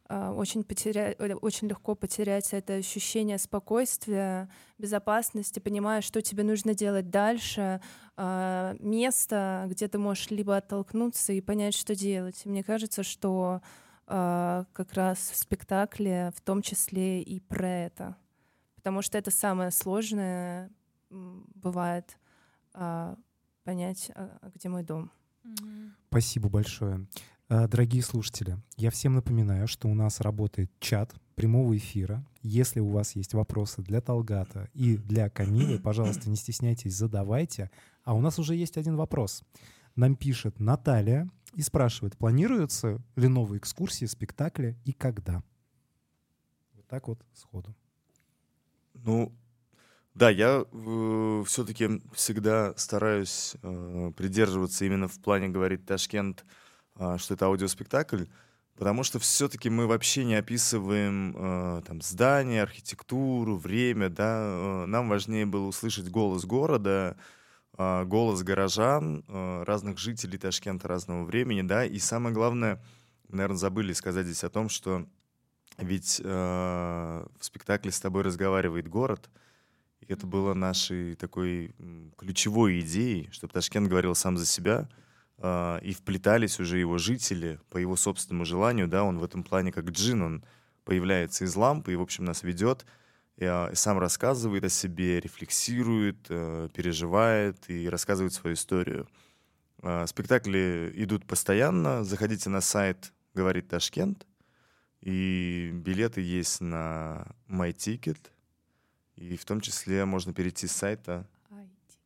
а, 0.07 0.33
очень, 0.33 0.65
потерять, 0.65 1.17
э, 1.19 1.35
очень 1.35 1.67
легко 1.67 1.95
потерять 1.95 2.53
это 2.53 2.75
ощущение 2.75 3.39
спокойствия, 3.39 4.51
безопасности, 4.77 5.61
понимая, 5.61 6.03
что 6.03 6.21
тебе 6.21 6.43
нужно 6.43 6.75
делать 6.75 7.09
дальше, 7.09 7.81
а, 8.17 8.77
место, 8.81 9.65
где 9.69 9.89
ты 9.89 9.97
можешь 9.97 10.31
либо 10.31 10.59
оттолкнуться 10.59 11.33
и 11.33 11.41
понять, 11.41 11.75
что 11.75 11.95
делать. 11.95 12.45
Мне 12.45 12.63
кажется, 12.63 13.03
что 13.03 13.63
а, 13.63 13.63
как 14.07 14.93
раз 14.93 15.19
в 15.19 15.37
спектакле 15.37 16.33
в 16.37 16.41
том 16.41 16.63
числе 16.63 17.23
и 17.23 17.41
про 17.41 17.69
это. 17.69 18.17
Потому 18.77 19.03
что 19.03 19.17
это 19.17 19.31
самое 19.31 19.71
сложное 19.71 20.71
бывает 21.11 22.19
понять, 23.65 24.11
где 24.55 24.69
мой 24.69 24.83
дом. 24.83 25.11
Спасибо 26.09 26.49
большое. 26.49 27.07
Дорогие 27.49 28.03
слушатели, 28.03 28.59
я 28.77 28.91
всем 28.91 29.15
напоминаю, 29.15 29.69
что 29.69 29.89
у 29.89 29.95
нас 29.95 30.21
работает 30.21 30.71
чат 30.81 31.15
прямого 31.35 31.77
эфира. 31.77 32.25
Если 32.43 32.81
у 32.81 32.89
вас 32.89 33.17
есть 33.17 33.35
вопросы 33.35 33.83
для 33.83 34.01
Талгата 34.01 34.69
и 34.73 34.97
для 34.97 35.29
Камилы, 35.29 35.79
пожалуйста, 35.79 36.31
не 36.31 36.37
стесняйтесь, 36.37 36.95
задавайте. 36.95 37.71
А 38.03 38.15
у 38.15 38.21
нас 38.21 38.39
уже 38.39 38.55
есть 38.55 38.77
один 38.77 38.97
вопрос. 38.97 39.43
Нам 39.95 40.17
пишет 40.17 40.59
Наталья 40.59 41.29
и 41.55 41.63
спрашивает, 41.63 42.17
планируются 42.17 43.01
ли 43.17 43.29
новые 43.29 43.59
экскурсии, 43.59 44.07
спектакли 44.07 44.77
и 44.85 44.93
когда? 44.93 45.43
Вот 46.75 46.87
так 46.87 47.09
вот 47.09 47.25
сходу. 47.33 47.75
Ну, 48.95 49.33
да, 50.15 50.31
я 50.31 50.65
э, 50.71 51.45
все-таки 51.47 52.01
всегда 52.13 52.75
стараюсь 52.77 53.57
э, 53.63 54.13
придерживаться 54.17 54.85
именно 54.85 55.09
в 55.09 55.19
плане, 55.21 55.49
говорит 55.49 55.87
Ташкент, 55.87 56.45
а, 56.97 57.19
что 57.19 57.35
это 57.35 57.47
аудиоспектакль, 57.47 58.25
потому 58.77 59.03
что 59.03 59.19
все-таки 59.19 59.69
мы 59.69 59.87
вообще 59.89 60.25
не 60.25 60.37
описываем 60.37 61.35
э, 61.37 61.83
там 61.87 62.01
здание, 62.01 62.63
архитектуру, 62.63 63.57
время, 63.57 64.09
да, 64.09 64.39
э, 64.47 64.87
нам 64.87 65.09
важнее 65.09 65.47
было 65.47 65.67
услышать 65.67 66.09
голос 66.09 66.45
города, 66.45 67.17
э, 67.17 67.21
голос 67.77 68.43
горожан, 68.43 69.25
э, 69.27 69.65
разных 69.65 69.99
жителей 69.99 70.39
Ташкента 70.39 70.89
разного 70.89 71.25
времени, 71.25 71.63
да, 71.63 71.85
и 71.85 71.99
самое 71.99 72.35
главное, 72.35 72.83
наверное, 73.29 73.57
забыли 73.57 73.93
сказать 73.93 74.27
здесь 74.27 74.45
о 74.45 74.51
том, 74.51 74.69
что 74.69 75.07
ведь 75.79 76.21
э, 76.23 77.27
в 77.39 77.45
спектакле 77.45 77.91
с 77.91 78.01
тобой 78.01 78.23
разговаривает 78.23 78.89
город, 78.89 79.29
и 80.01 80.13
это 80.13 80.27
было 80.27 80.55
нашей 80.55 81.15
такой 81.17 81.75
ключевой 82.17 82.81
идеей, 82.81 83.29
чтобы 83.33 83.53
Ташкент 83.53 83.89
говорил 83.89 84.15
сам 84.15 84.37
за 84.37 84.47
себя— 84.47 84.89
а, 85.39 85.79
и 85.79 85.93
вплетались 85.93 86.61
уже 86.61 86.79
его 86.79 86.99
жители 86.99 87.61
по 87.71 87.79
его 87.79 87.97
собственному 87.97 88.45
желанию, 88.45 88.87
да, 88.87 89.03
он 89.05 89.19
в 89.19 89.25
этом 89.25 89.43
плане 89.43 89.73
как 89.73 89.91
джин, 89.91 90.23
он 90.23 90.45
появляется 90.85 91.45
из 91.45 91.57
лампы 91.57 91.93
и, 91.93 91.97
в 91.97 92.03
общем, 92.03 92.25
нас 92.25 92.43
ведет, 92.43 92.87
и, 93.37 93.45
а, 93.45 93.69
и 93.73 93.75
сам 93.75 93.99
рассказывает 93.99 94.65
о 94.65 94.69
себе, 94.69 95.21
рефлексирует, 95.21 96.27
э, 96.29 96.69
переживает 96.73 97.69
и 97.69 97.89
рассказывает 97.89 98.33
свою 98.33 98.55
историю. 98.55 99.09
А, 99.83 100.07
спектакли 100.07 100.93
идут 100.95 101.27
постоянно, 101.27 102.05
заходите 102.05 102.49
на 102.49 102.61
сайт 102.61 103.13
«Говорит 103.35 103.69
Ташкент», 103.69 104.27
и 105.01 105.71
билеты 105.75 106.21
есть 106.21 106.61
на 106.61 107.27
MyTicket, 107.49 108.19
и 109.17 109.37
в 109.37 109.45
том 109.45 109.61
числе 109.61 110.05
можно 110.05 110.33
перейти 110.33 110.67
с 110.67 110.73
сайта 110.73 111.29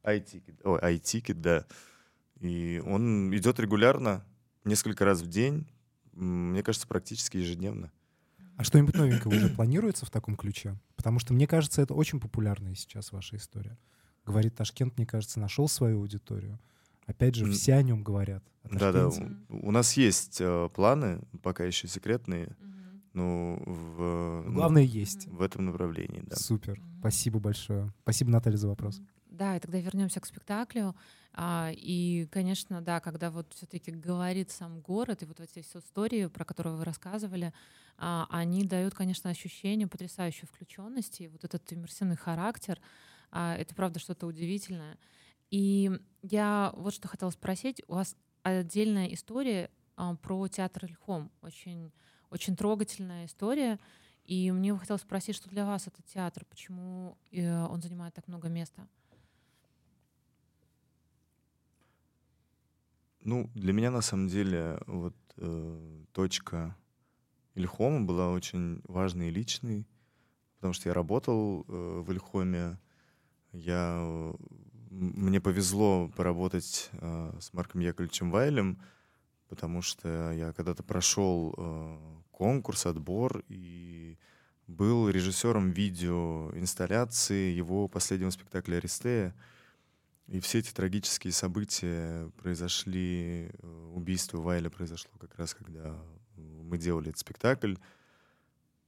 iTicket, 0.03 0.61
о, 0.65 0.79
iTicket, 0.79 1.35
да, 1.35 1.67
и 2.41 2.83
он 2.85 3.35
идет 3.37 3.61
регулярно, 3.61 4.25
несколько 4.65 5.05
раз 5.05 5.21
в 5.21 5.29
день, 5.29 5.67
мне 6.13 6.63
кажется, 6.63 6.89
практически 6.89 7.37
ежедневно. 7.37 7.93
А 8.59 8.65
что-нибудь 8.65 8.97
новенькое 8.97 9.37
уже 9.37 9.49
планируется 9.49 10.05
в 10.05 10.11
таком 10.11 10.37
ключе? 10.37 10.77
Потому 10.97 11.21
что, 11.21 11.33
мне 11.33 11.47
кажется, 11.47 11.81
это 11.81 11.95
очень 11.95 12.19
популярная 12.19 12.75
сейчас 12.75 13.13
ваша 13.13 13.37
история. 13.37 13.79
Говорит 14.27 14.57
Ташкент, 14.57 14.97
мне 14.97 15.07
кажется, 15.07 15.39
нашел 15.39 15.69
свою 15.69 16.01
аудиторию. 16.01 16.59
Опять 17.07 17.37
же, 17.37 17.51
все 17.53 17.75
о 17.75 17.83
нем 17.83 18.03
говорят. 18.03 18.43
Да, 18.65 18.91
да. 18.91 19.11
У 19.49 19.71
нас 19.71 19.97
есть 19.97 20.39
э, 20.41 20.69
планы, 20.75 21.21
пока 21.41 21.65
еще 21.65 21.87
секретные. 21.87 22.57
Ну, 23.15 23.63
в, 23.65 24.43
ну, 24.45 24.53
Главное 24.53 24.83
есть. 24.83 25.29
В 25.29 25.41
этом 25.41 25.67
направлении, 25.67 26.23
да. 26.27 26.35
Супер. 26.35 26.83
Спасибо 26.99 27.39
большое. 27.39 27.93
Спасибо, 28.03 28.33
Наталья, 28.33 28.57
за 28.57 28.67
вопрос. 28.67 29.01
Да, 29.39 29.57
и 29.57 29.61
тогда 29.61 29.79
вернемся 29.79 30.19
к 30.21 30.27
спектаклю. 30.27 30.97
А, 31.33 31.71
и, 31.73 32.27
конечно, 32.33 32.83
да, 32.83 32.99
когда 32.99 33.31
вот 33.31 33.53
все-таки 33.55 33.93
говорит 33.93 34.51
сам 34.51 34.81
город, 34.81 35.23
и 35.23 35.27
вот 35.27 35.39
эти 35.39 35.63
все 35.63 35.79
истории, 35.79 36.27
про 36.27 36.45
которые 36.45 36.75
вы 36.75 36.85
рассказывали, 36.85 37.53
а, 37.99 38.27
они 38.31 38.65
дают, 38.65 38.95
конечно, 38.95 39.31
ощущение 39.31 39.87
потрясающей 39.87 40.45
включенности, 40.49 41.29
вот 41.31 41.45
этот 41.45 41.73
иммерсивный 41.73 42.17
характер, 42.17 42.81
а, 43.31 43.55
это 43.55 43.77
правда 43.77 44.01
что-то 44.01 44.27
удивительное. 44.27 44.99
И 45.53 45.93
я 46.23 46.73
вот 46.75 46.93
что 46.95 47.07
хотела 47.07 47.31
спросить, 47.31 47.81
у 47.87 47.95
вас 47.95 48.17
отдельная 48.43 49.07
история 49.15 49.71
а, 49.97 50.17
про 50.17 50.49
театр 50.49 50.87
Ильхом. 50.87 51.31
Очень, 51.43 51.93
очень 52.31 52.57
трогательная 52.57 53.27
история. 53.27 53.79
И 54.25 54.51
мне 54.51 54.73
бы 54.73 54.81
хотелось 54.81 55.03
спросить, 55.03 55.37
что 55.37 55.49
для 55.49 55.65
вас 55.65 55.87
это 55.87 56.03
театр, 56.03 56.45
почему 56.45 57.17
э, 57.31 57.65
он 57.67 57.81
занимает 57.81 58.15
так 58.15 58.27
много 58.27 58.49
места? 58.49 58.89
Ну, 63.29 63.51
для 63.55 63.75
меня 63.75 63.91
на 63.91 64.01
самом 64.01 64.29
деле 64.29 64.81
вот 64.87 65.15
э, 65.37 66.05
точка 66.13 66.75
Ильхома 67.55 68.01
была 68.01 68.31
очень 68.31 68.81
важной 68.89 69.29
и 69.29 69.31
личной, 69.31 69.87
потому 70.55 70.73
что 70.73 70.89
я 70.89 70.95
работал 70.95 71.67
э, 71.69 72.03
в 72.07 72.11
Ильхоме, 72.11 72.79
я, 73.53 74.33
мне 74.89 75.43
повезло 75.43 76.09
поработать 76.17 76.89
э, 76.93 77.37
с 77.39 77.53
Марком 77.53 77.83
Яковлевичем 77.83 78.31
Вайлем, 78.31 78.81
потому 79.51 79.83
что 79.83 80.33
я 80.33 80.55
когда-то 80.55 80.83
прошел 80.83 81.55
э, 81.55 81.99
конкурс, 82.31 82.87
отбор 82.87 83.45
и 83.49 84.17
был 84.69 85.11
режиссером 85.11 85.71
видеоинсталляции 85.73 87.53
его 87.53 87.89
последнего 87.89 88.31
спектакля 88.31 88.77
«Аристея». 88.77 89.35
И 90.29 90.41
все 90.41 90.59
эти 90.59 90.73
трагические 90.73 91.33
события 91.33 92.31
произошли, 92.37 93.51
э, 93.51 93.93
убийство 93.95 94.39
Вайля 94.39 94.69
произошло 94.69 95.11
как 95.19 95.35
раз, 95.37 95.55
когда 95.55 95.99
мы 96.37 96.77
делали 96.77 97.09
этот 97.09 97.21
спектакль. 97.21 97.77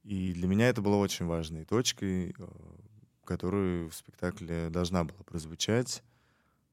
И 0.02 0.34
для 0.34 0.46
меня 0.46 0.68
это 0.68 0.82
было 0.82 0.96
очень 0.96 1.24
важной 1.24 1.64
точкой, 1.64 2.34
э, 2.36 2.46
которую 3.24 3.88
в 3.88 3.94
спектакле 3.94 4.68
должна 4.68 5.04
была 5.04 5.22
прозвучать, 5.24 6.02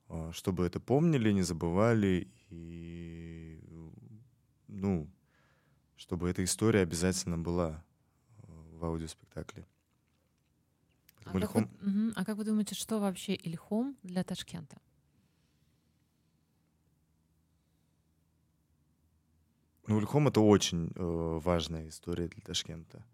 э, 0.09 0.31
чтобы 0.33 0.65
это 0.65 0.81
помнили, 0.81 1.31
не 1.31 1.43
забывали, 1.43 2.27
и, 2.49 3.61
ну, 4.67 5.09
чтобы 5.95 6.29
эта 6.29 6.43
история 6.43 6.81
обязательно 6.81 7.37
была 7.37 7.85
в 8.73 8.83
аудиоспектакле. 8.83 9.65
А 11.33 11.39
как, 11.39 11.55
вы, 11.55 11.61
угу. 11.61 12.13
а 12.15 12.25
как 12.25 12.37
вы 12.37 12.43
думаете, 12.43 12.75
что 12.75 12.99
вообще 12.99 13.35
Ильхом 13.35 13.97
для 14.03 14.23
Ташкента? 14.23 14.77
Ну, 19.87 19.99
Ильхом— 19.99 20.27
это 20.29 20.41
очень 20.41 20.91
э, 20.95 21.39
важная 21.43 21.87
история 21.87 22.27
для 22.27 22.41
Ташкента. 22.41 23.05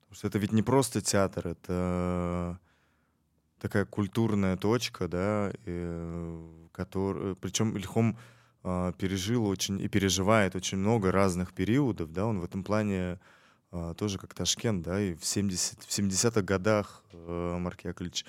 Потому 0.00 0.16
что 0.16 0.26
это 0.26 0.38
ведь 0.38 0.52
не 0.52 0.62
просто 0.62 1.00
театр, 1.00 1.46
это 1.46 2.58
такая 3.60 3.84
культурная 3.84 4.56
точка, 4.56 5.06
да, 5.06 5.52
э, 5.64 6.68
который, 6.72 7.36
причем 7.36 7.76
Ильхом 7.76 8.18
э, 8.64 8.92
пережил 8.98 9.46
очень 9.46 9.80
и 9.80 9.88
переживает 9.88 10.56
очень 10.56 10.78
много 10.78 11.12
разных 11.12 11.52
периодов, 11.52 12.12
да, 12.12 12.26
он 12.26 12.40
в 12.40 12.44
этом 12.44 12.64
плане 12.64 13.20
тоже 13.70 14.18
как 14.18 14.34
Ташкент, 14.34 14.82
да, 14.82 15.00
и 15.00 15.14
в, 15.14 15.24
70, 15.24 15.82
в 15.82 15.88
70-х 15.88 16.42
годах 16.42 17.04
э, 17.12 17.56
Марк 17.58 17.84
Яковлевич 17.84 18.24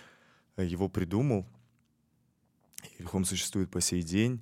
э, 0.58 0.66
его 0.66 0.90
придумал. 0.90 1.46
Ильхом 2.98 3.24
существует 3.24 3.72
по 3.72 3.80
сей 3.80 4.02
день. 4.02 4.42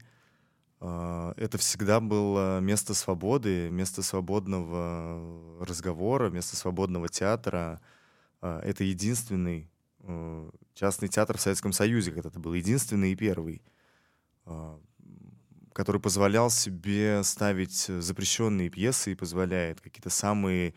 Э, 0.79 1.33
это 1.37 1.57
всегда 1.57 1.99
было 1.99 2.59
место 2.59 2.93
свободы, 2.93 3.69
место 3.69 4.01
свободного 4.01 5.63
разговора, 5.63 6.29
место 6.29 6.55
свободного 6.55 7.09
театра. 7.09 7.79
Э, 8.41 8.59
это 8.63 8.83
единственный 8.83 9.69
э, 9.99 10.49
частный 10.73 11.09
театр 11.09 11.37
в 11.37 11.41
Советском 11.41 11.73
Союзе, 11.73 12.11
когда 12.11 12.29
это 12.29 12.39
был 12.39 12.53
единственный 12.53 13.11
и 13.11 13.15
первый. 13.15 13.61
Э, 15.77 15.83
который 15.87 16.01
позволял 16.01 16.49
себе 16.49 17.23
ставить 17.23 17.85
запрещенные 17.85 18.69
пьесы 18.69 19.11
и 19.11 19.15
позволяет 19.15 19.79
какие-то 19.79 20.09
самые 20.09 20.73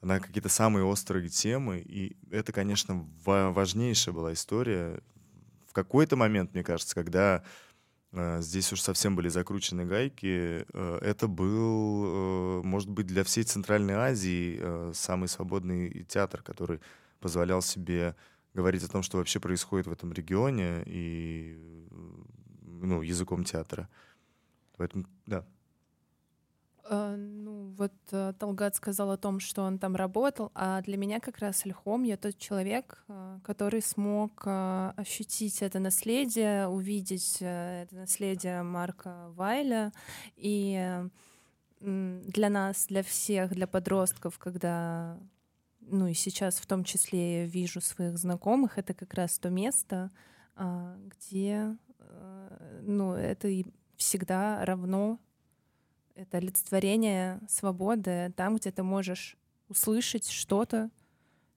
на 0.00 0.20
какие-то 0.20 0.48
самые 0.48 0.84
острые 0.84 1.28
темы. 1.28 1.82
И 1.84 2.16
это, 2.30 2.52
конечно, 2.52 3.04
важнейшая 3.24 4.14
была 4.14 4.32
история. 4.32 5.00
В 5.66 5.72
какой-то 5.72 6.16
момент, 6.16 6.54
мне 6.54 6.62
кажется, 6.62 6.94
когда 6.94 7.42
э, 8.12 8.40
здесь 8.40 8.72
уж 8.72 8.80
совсем 8.80 9.16
были 9.16 9.28
закручены 9.28 9.84
гайки, 9.84 10.64
э, 10.72 10.98
это 11.02 11.26
был, 11.26 12.04
э, 12.04 12.62
может 12.62 12.88
быть, 12.88 13.06
для 13.06 13.24
всей 13.24 13.42
Центральной 13.42 13.94
Азии 13.94 14.58
э, 14.60 14.92
самый 14.94 15.28
свободный 15.28 16.04
театр, 16.04 16.42
который 16.42 16.80
позволял 17.18 17.60
себе 17.60 18.14
говорить 18.54 18.84
о 18.84 18.88
том, 18.88 19.02
что 19.02 19.18
вообще 19.18 19.40
происходит 19.40 19.88
в 19.88 19.92
этом 19.92 20.12
регионе 20.12 20.84
и 20.86 21.58
ну, 22.80 23.02
языком 23.02 23.42
театра. 23.42 23.88
Поэтому, 24.78 25.04
да. 25.26 25.44
Uh, 26.90 27.16
ну, 27.16 27.74
вот 27.76 27.92
uh, 28.12 28.32
Талгат 28.32 28.74
сказал 28.74 29.10
о 29.10 29.18
том, 29.18 29.40
что 29.40 29.62
он 29.62 29.78
там 29.78 29.94
работал, 29.94 30.50
а 30.54 30.80
для 30.80 30.96
меня 30.96 31.20
как 31.20 31.36
раз 31.38 31.66
Ильхом, 31.66 32.02
я 32.02 32.16
тот 32.16 32.38
человек, 32.38 33.04
uh, 33.08 33.42
который 33.42 33.82
смог 33.82 34.46
ощутить 34.46 35.60
это 35.60 35.80
наследие, 35.80 36.66
увидеть 36.66 37.38
это 37.40 37.94
наследие 37.94 38.62
Марка 38.62 39.28
Вайля. 39.34 39.92
И 40.36 41.04
для 41.80 42.48
нас, 42.48 42.86
для 42.86 43.02
всех, 43.02 43.52
для 43.52 43.66
подростков, 43.66 44.38
когда, 44.38 45.18
ну 45.80 46.06
и 46.06 46.14
сейчас 46.14 46.58
в 46.58 46.66
том 46.66 46.84
числе 46.84 47.42
я 47.42 47.46
вижу 47.46 47.82
своих 47.82 48.16
знакомых, 48.16 48.78
это 48.78 48.94
как 48.94 49.12
раз 49.14 49.38
то 49.38 49.50
место, 49.50 50.10
где, 50.56 51.76
ну, 52.82 53.12
это 53.12 53.48
всегда 53.98 54.64
равно. 54.64 55.18
Это 56.14 56.38
олицетворение 56.38 57.40
свободы 57.48 58.32
там, 58.36 58.56
где 58.56 58.70
ты 58.72 58.82
можешь 58.82 59.36
услышать 59.68 60.28
что-то, 60.28 60.90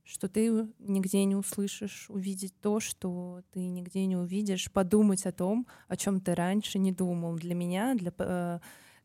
что 0.04 0.28
ты 0.28 0.68
нигде 0.80 1.24
не 1.24 1.36
услышишь, 1.36 2.10
увидеть 2.10 2.54
то, 2.60 2.80
что 2.80 3.42
ты 3.52 3.68
нигде 3.68 4.06
не 4.06 4.18
увидишь, 4.18 4.72
подумать 4.72 5.26
о 5.26 5.32
том, 5.32 5.66
о 5.88 5.96
чем 5.96 6.20
ты 6.20 6.36
раньше 6.36 6.80
не 6.80 6.92
думал. 6.92 7.38
Для 7.38 7.56
меня, 7.56 7.96
для, 7.96 8.12
э, 8.18 8.60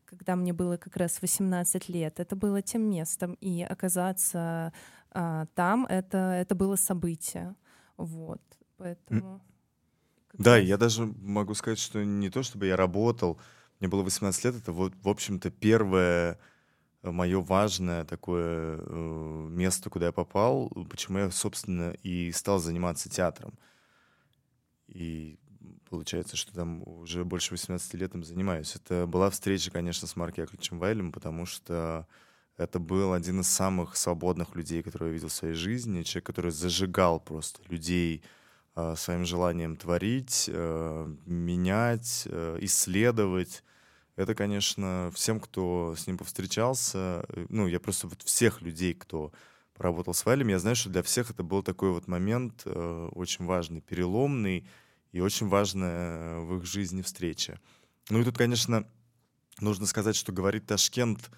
когда 0.05 0.35
мне 0.35 0.53
было 0.53 0.77
как 0.77 0.97
раз 0.97 1.21
18 1.21 1.89
лет, 1.89 2.19
это 2.19 2.35
было 2.35 2.61
тем 2.61 2.89
местом, 2.89 3.33
и 3.39 3.63
оказаться 3.63 4.73
а, 5.11 5.45
там 5.55 5.85
это, 5.85 6.17
это 6.17 6.55
было 6.55 6.75
событие. 6.75 7.55
Вот, 7.95 8.41
поэтому... 8.77 9.41
Да, 10.37 10.57
я 10.57 10.77
даже 10.77 11.05
могу 11.05 11.53
сказать, 11.55 11.79
что 11.79 12.03
не 12.03 12.29
то, 12.29 12.43
чтобы 12.43 12.67
я 12.67 12.75
работал, 12.75 13.39
мне 13.79 13.89
было 13.89 14.03
18 14.03 14.45
лет, 14.45 14.55
это 14.55 14.71
вот, 14.71 14.93
в 15.01 15.09
общем-то, 15.09 15.49
первое 15.49 16.39
э, 17.01 17.11
мое 17.11 17.41
важное 17.41 18.05
такое 18.05 18.77
э, 18.79 19.47
место, 19.49 19.89
куда 19.89 20.07
я 20.07 20.11
попал, 20.11 20.69
почему 20.89 21.19
я, 21.19 21.31
собственно, 21.31 21.91
и 22.03 22.31
стал 22.31 22.59
заниматься 22.59 23.09
театром. 23.09 23.57
И 24.87 25.39
получается, 25.89 26.37
что 26.37 26.53
там 26.53 26.87
уже 26.87 27.25
больше 27.25 27.51
18 27.51 27.93
лет 27.95 28.13
им 28.13 28.23
занимаюсь. 28.23 28.75
Это 28.75 29.07
была 29.07 29.29
встреча, 29.31 29.71
конечно, 29.71 30.07
с 30.07 30.15
Марком 30.15 30.43
Яковлевичем 30.43 30.79
Вайлем, 30.79 31.11
потому 31.11 31.45
что 31.45 32.07
это 32.57 32.79
был 32.79 33.13
один 33.13 33.41
из 33.41 33.47
самых 33.47 33.95
свободных 33.95 34.55
людей, 34.55 34.83
которые 34.83 35.09
я 35.09 35.13
видел 35.13 35.29
в 35.29 35.33
своей 35.33 35.55
жизни, 35.55 36.03
человек, 36.03 36.25
который 36.27 36.51
зажигал 36.51 37.19
просто 37.19 37.61
людей, 37.69 38.21
Э, 38.21 38.27
своим 38.95 39.25
желанием 39.25 39.75
творить, 39.75 40.49
э, 40.53 41.15
менять, 41.25 42.27
э, 42.29 42.59
исследовать. 42.61 43.63
Это, 44.15 44.35
конечно, 44.35 45.11
всем, 45.15 45.39
кто 45.39 45.95
с 45.97 46.05
ним 46.05 46.17
повстречался, 46.17 47.25
ну, 47.49 47.67
я 47.67 47.79
просто 47.79 48.07
вот 48.07 48.21
всех 48.21 48.61
людей, 48.61 48.93
кто 48.93 49.31
поработал 49.73 50.13
с 50.13 50.25
Валем, 50.25 50.47
я 50.49 50.59
знаю, 50.59 50.75
что 50.75 50.89
для 50.89 51.01
всех 51.01 51.31
это 51.31 51.43
был 51.43 51.63
такой 51.63 51.91
вот 51.91 52.07
момент 52.07 52.65
очень 52.65 53.45
важный, 53.45 53.81
переломный 53.81 54.67
и 55.11 55.21
очень 55.21 55.47
важная 55.47 56.39
в 56.39 56.57
их 56.57 56.65
жизни 56.65 57.03
встреча. 57.03 57.59
Ну 58.09 58.21
и 58.21 58.23
тут, 58.23 58.37
конечно, 58.37 58.87
нужно 59.59 59.85
сказать, 59.85 60.15
что 60.15 60.31
говорит 60.31 60.65
Ташкент, 60.65 61.29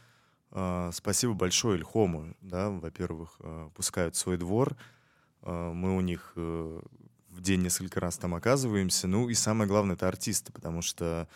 спасибо 0.93 1.33
большое 1.33 1.77
Ильхому, 1.77 2.33
да, 2.39 2.69
во-первых, 2.69 3.39
пускают 3.75 4.15
свой 4.15 4.37
двор, 4.37 4.77
мы 5.41 5.97
у 5.97 6.01
них 6.01 6.33
в 7.39 7.41
день 7.41 7.61
несколько 7.61 7.99
раз 8.01 8.17
там 8.17 8.35
оказываемся. 8.35 9.07
Ну 9.07 9.29
и 9.29 9.33
самое 9.33 9.67
главное— 9.67 9.95
это 9.95 10.07
артисты, 10.07 10.51
потому 10.51 10.81
что 10.81 11.27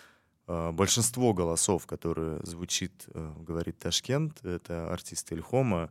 э, 0.47 0.71
большинство 0.71 1.33
голосов, 1.33 1.87
которые 1.87 2.45
звучит, 2.45 3.05
э, 3.07 3.33
говорит 3.39 3.79
Ташкент, 3.79 4.43
это 4.45 4.91
артисты 4.91 5.35
Ильхома. 5.35 5.89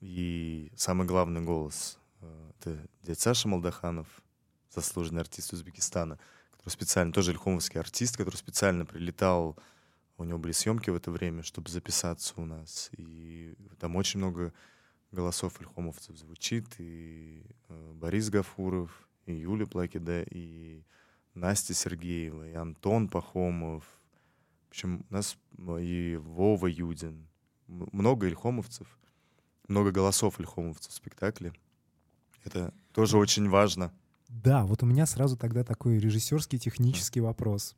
И 0.00 0.72
самый 0.76 1.06
главный 1.06 1.40
голос 1.40 1.98
э,— 2.20 2.50
это 2.58 2.88
дядя 3.02 3.20
Саша 3.20 3.48
Молдаханов, 3.48 4.08
заслуженный 4.74 5.20
артист 5.20 5.52
Узбекистана, 5.52 6.18
который 6.50 6.70
специально, 6.70 7.12
тоже 7.12 7.30
ильхомовский 7.30 7.78
артист, 7.78 8.16
который 8.16 8.36
специально 8.36 8.84
прилетал, 8.84 9.56
у 10.16 10.24
него 10.24 10.38
были 10.38 10.52
съемки 10.52 10.90
в 10.90 10.96
это 10.96 11.12
время, 11.12 11.44
чтобы 11.44 11.70
записаться 11.70 12.34
у 12.36 12.44
нас. 12.44 12.90
И 12.96 13.54
там 13.78 13.94
очень 13.94 14.18
много 14.18 14.52
голосов 15.12 15.60
ильхомовцев 15.60 16.16
звучит, 16.16 16.66
и 16.78 17.42
э, 17.68 17.92
Борис 17.94 18.30
Гафуров, 18.30 19.08
и 19.26 19.34
Юлия 19.34 19.66
Плакида, 19.66 20.22
и 20.22 20.82
Настя 21.34 21.74
Сергеева, 21.74 22.48
и 22.48 22.54
Антон 22.54 23.08
Пахомов, 23.08 23.84
Причем 24.70 25.04
у 25.08 25.14
нас 25.14 25.38
и 25.80 26.18
Вова 26.20 26.66
Юдин, 26.66 27.26
много 27.66 28.26
ильхомовцев, 28.26 28.98
много 29.68 29.92
голосов 29.92 30.40
ильхомовцев 30.40 30.92
в 30.92 30.96
спектакле. 30.96 31.52
Это 32.44 32.72
тоже 32.92 33.18
очень 33.18 33.48
важно. 33.48 33.92
Да, 34.28 34.64
вот 34.66 34.82
у 34.82 34.86
меня 34.86 35.06
сразу 35.06 35.36
тогда 35.36 35.64
такой 35.64 35.98
режиссерский 35.98 36.58
технический 36.58 37.20
вопрос. 37.20 37.74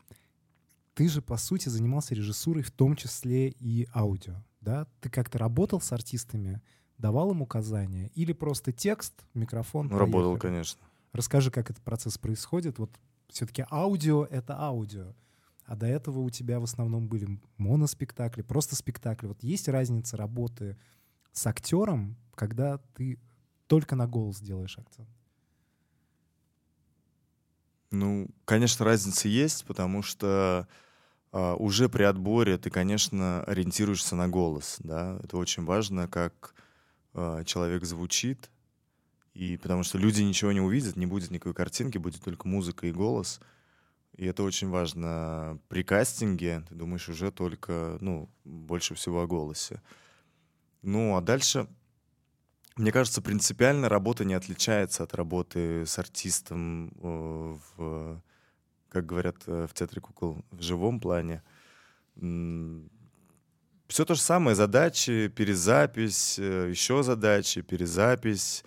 Ты 0.94 1.08
же, 1.08 1.22
по 1.22 1.36
сути, 1.36 1.68
занимался 1.68 2.14
режиссурой, 2.14 2.62
в 2.62 2.70
том 2.70 2.96
числе 2.96 3.48
и 3.48 3.88
аудио, 3.94 4.34
да? 4.60 4.86
Ты 5.00 5.10
как-то 5.10 5.38
работал 5.38 5.80
с 5.80 5.92
артистами, 5.92 6.60
давал 7.00 7.32
им 7.32 7.42
указания? 7.42 8.10
Или 8.14 8.32
просто 8.32 8.72
текст, 8.72 9.14
микрофон? 9.34 9.88
Ну, 9.88 9.98
работал, 9.98 10.36
конечно. 10.36 10.80
Расскажи, 11.12 11.50
как 11.50 11.70
этот 11.70 11.82
процесс 11.82 12.18
происходит. 12.18 12.78
Вот 12.78 12.90
все-таки 13.28 13.64
аудио— 13.70 14.24
это 14.30 14.58
аудио. 14.58 15.14
А 15.64 15.76
до 15.76 15.86
этого 15.86 16.18
у 16.20 16.30
тебя 16.30 16.60
в 16.60 16.64
основном 16.64 17.08
были 17.08 17.40
моноспектакли, 17.56 18.42
просто 18.42 18.76
спектакли. 18.76 19.28
Вот 19.28 19.42
есть 19.42 19.68
разница 19.68 20.16
работы 20.16 20.76
с 21.32 21.46
актером, 21.46 22.16
когда 22.34 22.78
ты 22.94 23.18
только 23.66 23.94
на 23.94 24.08
голос 24.08 24.40
делаешь 24.40 24.78
акцент? 24.78 25.08
Ну, 27.92 28.28
конечно, 28.44 28.84
разница 28.84 29.28
есть, 29.28 29.64
потому 29.64 30.02
что 30.02 30.68
а, 31.32 31.54
уже 31.54 31.88
при 31.88 32.02
отборе 32.02 32.58
ты, 32.58 32.70
конечно, 32.70 33.42
ориентируешься 33.44 34.16
на 34.16 34.28
голос, 34.28 34.76
да. 34.80 35.20
Это 35.22 35.36
очень 35.36 35.64
важно, 35.64 36.08
как 36.08 36.54
а, 37.14 37.44
человек 37.44 37.84
звучит, 37.84 38.50
и 39.34 39.56
потому 39.56 39.82
что 39.82 39.98
люди 39.98 40.22
ничего 40.22 40.52
не 40.52 40.60
увидят, 40.60 40.96
не 40.96 41.06
будет 41.06 41.30
никакой 41.30 41.54
картинки, 41.54 41.98
будет 41.98 42.22
только 42.22 42.48
музыка 42.48 42.86
и 42.86 42.92
голос. 42.92 43.40
И 44.16 44.26
это 44.26 44.42
очень 44.42 44.68
важно 44.68 45.58
при 45.68 45.82
кастинге. 45.82 46.64
Ты 46.68 46.74
думаешь 46.74 47.08
уже 47.08 47.30
только, 47.30 47.96
ну, 48.00 48.28
больше 48.44 48.94
всего 48.94 49.22
о 49.22 49.26
голосе. 49.26 49.80
Ну, 50.82 51.16
а 51.16 51.20
дальше 51.20 51.68
мне 52.76 52.92
кажется, 52.92 53.20
принципиально 53.20 53.90
работа 53.90 54.24
не 54.24 54.32
отличается 54.32 55.02
от 55.02 55.14
работы 55.14 55.84
с 55.84 55.98
артистом 55.98 56.88
э, 57.02 57.56
в, 57.76 58.22
как 58.88 59.04
говорят 59.04 59.36
э, 59.46 59.66
в 59.68 59.74
театре 59.74 60.00
кукол, 60.00 60.42
в 60.50 60.62
живом 60.62 60.98
плане. 60.98 61.42
Все 63.90 64.04
то 64.04 64.14
же 64.14 64.20
самое, 64.20 64.54
задачи, 64.54 65.26
перезапись, 65.26 66.38
э, 66.38 66.70
еще 66.70 67.02
задачи, 67.02 67.60
перезапись. 67.60 68.62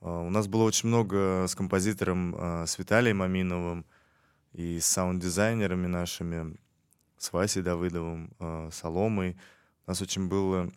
У 0.00 0.30
нас 0.30 0.46
было 0.46 0.62
очень 0.62 0.88
много 0.88 1.46
с 1.48 1.56
композитором, 1.56 2.36
с 2.66 2.78
Виталием 2.78 3.20
Аминовым 3.20 3.84
и 4.52 4.78
с 4.78 4.86
саунд-дизайнерами 4.86 5.88
нашими, 5.88 6.56
с 7.18 7.32
Васей 7.32 7.62
Давыдовым, 7.62 8.32
Соломой. 8.70 9.36
У 9.86 9.90
нас 9.90 10.00
очень 10.00 10.28
было 10.28 10.70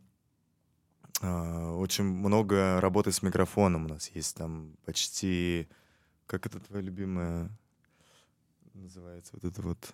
очень 1.22 2.04
много 2.04 2.82
работы 2.82 3.12
с 3.12 3.22
микрофоном 3.22 3.86
у 3.86 3.90
нас 3.90 4.10
есть. 4.10 4.36
Там 4.36 4.76
почти... 4.86 5.70
Как 6.26 6.48
это 6.48 6.60
твоя 6.60 6.84
любимая 6.84 7.50
называется? 8.74 9.34
Вот 9.36 9.44
это 9.46 9.62
вот... 9.62 9.94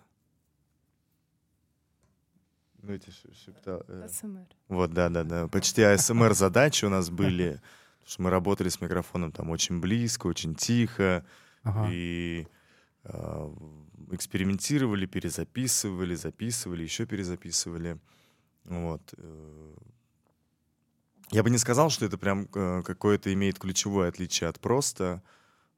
Ну, 2.81 2.93
эти 2.93 3.11
шепта... 3.11 3.83
Э. 3.87 4.03
АСМР. 4.05 4.47
Вот, 4.67 4.93
да-да-да. 4.93 5.47
Почти 5.47 5.81
АСМР 5.81 6.33
задачи 6.33 6.85
у 6.85 6.89
нас 6.89 7.09
были. 7.09 7.61
Потому 7.99 8.11
что 8.11 8.21
мы 8.23 8.29
работали 8.29 8.69
с 8.69 8.81
микрофоном 8.81 9.31
там 9.31 9.49
очень 9.49 9.79
близко, 9.79 10.27
очень 10.27 10.55
тихо. 10.55 11.25
Ага. 11.63 11.89
И 11.91 12.47
э, 13.03 13.55
экспериментировали, 14.11 15.05
перезаписывали, 15.05 16.15
записывали, 16.15 16.83
еще 16.83 17.05
перезаписывали. 17.05 17.99
Вот. 18.63 19.13
Э, 19.17 19.75
я 21.31 21.43
бы 21.43 21.49
не 21.49 21.57
сказал, 21.57 21.89
что 21.89 22.05
это 22.05 22.17
прям 22.17 22.47
э, 22.53 22.81
какое-то 22.83 23.31
имеет 23.33 23.59
ключевое 23.59 24.09
отличие 24.09 24.49
от 24.49 24.59
просто 24.59 25.21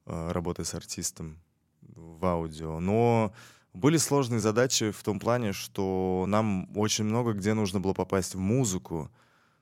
работы 0.04 0.64
с 0.64 0.74
артистом 0.74 1.38
в 1.80 2.24
аудио, 2.26 2.80
но 2.80 3.32
были 3.74 3.96
сложные 3.96 4.40
задачи 4.40 4.90
в 4.90 5.02
том 5.02 5.18
плане, 5.18 5.52
что 5.52 6.24
нам 6.28 6.68
очень 6.76 7.04
много 7.04 7.32
где 7.32 7.54
нужно 7.54 7.80
было 7.80 7.94
попасть 7.94 8.34
в 8.34 8.38
музыку, 8.38 9.10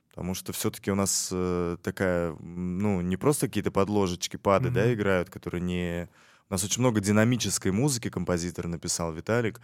потому 0.09 0.33
что 0.33 0.51
все-таки 0.51 0.91
у 0.91 0.95
нас 0.95 1.29
э, 1.31 1.77
такая, 1.81 2.35
ну, 2.39 3.01
не 3.01 3.15
просто 3.15 3.47
какие-то 3.47 3.71
подложечки, 3.71 4.37
пады, 4.37 4.69
mm-hmm. 4.69 4.73
да, 4.73 4.93
играют, 4.93 5.29
которые 5.29 5.61
не... 5.61 6.09
У 6.49 6.53
нас 6.53 6.63
очень 6.65 6.81
много 6.81 6.99
динамической 6.99 7.71
музыки 7.71 8.09
композитор 8.09 8.67
написал 8.67 9.13
Виталик, 9.13 9.61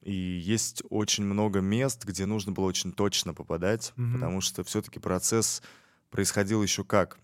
и 0.00 0.14
есть 0.14 0.82
очень 0.88 1.24
много 1.24 1.60
мест, 1.60 2.04
где 2.04 2.24
нужно 2.24 2.52
было 2.52 2.64
очень 2.64 2.92
точно 2.92 3.34
попадать, 3.34 3.92
mm-hmm. 3.96 4.12
потому 4.14 4.40
что 4.40 4.64
все-таки 4.64 5.00
процесс 5.00 5.62
происходил 6.10 6.62
еще 6.62 6.84
как, 6.84 7.18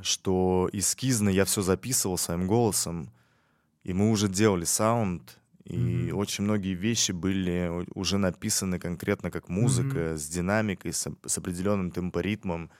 что 0.00 0.70
эскизно 0.72 1.28
я 1.28 1.44
все 1.44 1.60
записывал 1.60 2.16
своим 2.16 2.46
голосом, 2.46 3.10
и 3.82 3.92
мы 3.92 4.10
уже 4.10 4.28
делали 4.28 4.64
саунд, 4.64 5.38
и 5.66 5.74
mm-hmm. 5.74 6.12
очень 6.12 6.44
многие 6.44 6.74
вещи 6.74 7.10
были 7.10 7.84
уже 7.94 8.18
написаны 8.18 8.78
конкретно 8.78 9.32
как 9.32 9.48
музыка, 9.48 9.98
mm-hmm. 9.98 10.16
с 10.16 10.28
динамикой, 10.28 10.92
с, 10.92 11.08
с 11.26 11.38
определенным 11.38 11.90
темпоритмом. 11.90 12.70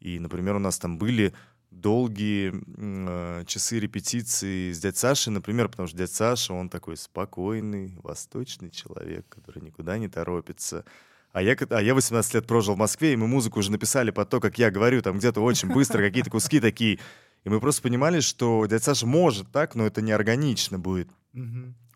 И, 0.00 0.18
например, 0.18 0.56
у 0.56 0.58
нас 0.58 0.78
там 0.78 0.96
были 0.96 1.34
долгие 1.70 2.54
э, 2.78 3.44
часы 3.44 3.78
репетиции 3.78 4.72
с 4.72 4.80
дядь 4.80 4.96
Сашей, 4.96 5.34
например, 5.34 5.68
потому 5.68 5.86
что 5.86 5.98
дядь 5.98 6.10
Саша, 6.10 6.54
он 6.54 6.70
такой 6.70 6.96
спокойный, 6.96 7.94
восточный 8.02 8.70
человек, 8.70 9.28
который 9.28 9.62
никуда 9.62 9.98
не 9.98 10.08
торопится. 10.08 10.86
А 11.32 11.42
я, 11.42 11.56
а 11.68 11.82
я 11.82 11.94
18 11.94 12.34
лет 12.34 12.46
прожил 12.46 12.74
в 12.74 12.78
Москве, 12.78 13.12
и 13.12 13.16
мы 13.16 13.26
музыку 13.26 13.58
уже 13.58 13.70
написали 13.70 14.10
под 14.12 14.30
то, 14.30 14.40
как 14.40 14.58
я 14.58 14.70
говорю, 14.70 15.02
там 15.02 15.18
где-то 15.18 15.42
очень 15.42 15.68
быстро, 15.68 15.98
какие-то 15.98 16.30
куски 16.30 16.58
такие. 16.58 17.00
И 17.44 17.50
мы 17.50 17.60
просто 17.60 17.82
понимали, 17.82 18.20
что 18.20 18.64
дядя 18.64 18.82
Саша 18.82 19.06
может 19.06 19.52
так, 19.52 19.74
но 19.74 19.86
это 19.86 20.00
неорганично 20.00 20.78
будет. 20.78 21.10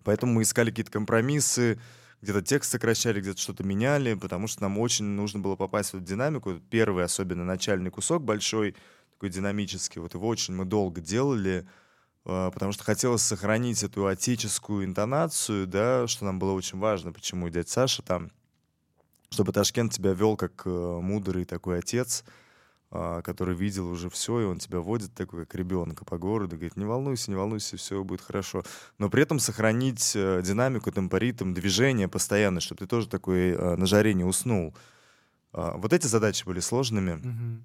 Поэтому 0.04 0.34
мы 0.34 0.42
искали 0.42 0.70
какие-то 0.70 0.90
компромиссы, 0.90 1.78
где-то 2.20 2.42
текст 2.42 2.70
сокращали, 2.70 3.20
где-то 3.20 3.40
что-то 3.40 3.64
меняли, 3.64 4.14
потому 4.14 4.46
что 4.46 4.62
нам 4.62 4.78
очень 4.78 5.04
нужно 5.04 5.40
было 5.40 5.56
попасть 5.56 5.90
в 5.90 5.96
эту 5.96 6.04
динамику. 6.04 6.60
Первый, 6.70 7.04
особенно 7.04 7.44
начальный 7.44 7.90
кусок 7.90 8.22
большой— 8.22 8.76
такой 9.22 9.30
динамический. 9.30 10.00
Вот 10.00 10.14
его 10.14 10.26
очень 10.26 10.52
мы 10.52 10.64
долго 10.64 11.00
делали, 11.00 11.64
а, 12.24 12.50
потому 12.50 12.72
что 12.72 12.82
хотелось 12.82 13.22
сохранить 13.22 13.84
эту 13.84 14.08
отеческую 14.08 14.84
интонацию, 14.84 15.68
да, 15.68 16.08
что 16.08 16.24
нам 16.24 16.40
было 16.40 16.52
очень 16.52 16.80
важно, 16.80 17.12
почему 17.12 17.48
дядя 17.48 17.68
Саша 17.68 18.02
там, 18.02 18.32
чтобы 19.30 19.52
Ташкент 19.52 19.92
тебя 19.92 20.12
вел 20.12 20.36
как 20.36 20.62
э, 20.64 20.68
мудрый 20.68 21.44
такой 21.44 21.78
отец, 21.78 22.24
который 23.24 23.54
видел 23.54 23.88
уже 23.88 24.10
все, 24.10 24.40
и 24.40 24.44
он 24.44 24.58
тебя 24.58 24.80
водит 24.80 25.14
такой, 25.14 25.46
как 25.46 25.54
ребенка 25.54 26.04
по 26.04 26.18
городу, 26.18 26.56
говорит, 26.56 26.76
не 26.76 26.84
волнуйся, 26.84 27.30
не 27.30 27.36
волнуйся, 27.36 27.78
все 27.78 28.04
будет 28.04 28.20
хорошо. 28.20 28.64
Но 28.98 29.08
при 29.08 29.22
этом 29.22 29.38
сохранить 29.38 30.12
э, 30.14 30.42
динамику, 30.44 30.90
темпоритм, 30.90 31.54
движение 31.54 32.08
постоянно, 32.08 32.60
чтобы 32.60 32.80
ты 32.80 32.86
тоже 32.86 33.08
такой 33.08 33.52
э, 33.52 33.76
на 33.76 33.86
жаре 33.86 34.12
не 34.12 34.24
уснул. 34.24 34.74
А, 35.52 35.76
вот 35.76 35.92
эти 35.92 36.06
задачи 36.06 36.44
были 36.44 36.60
сложными. 36.60 37.12
Mm-hmm. 37.12 37.62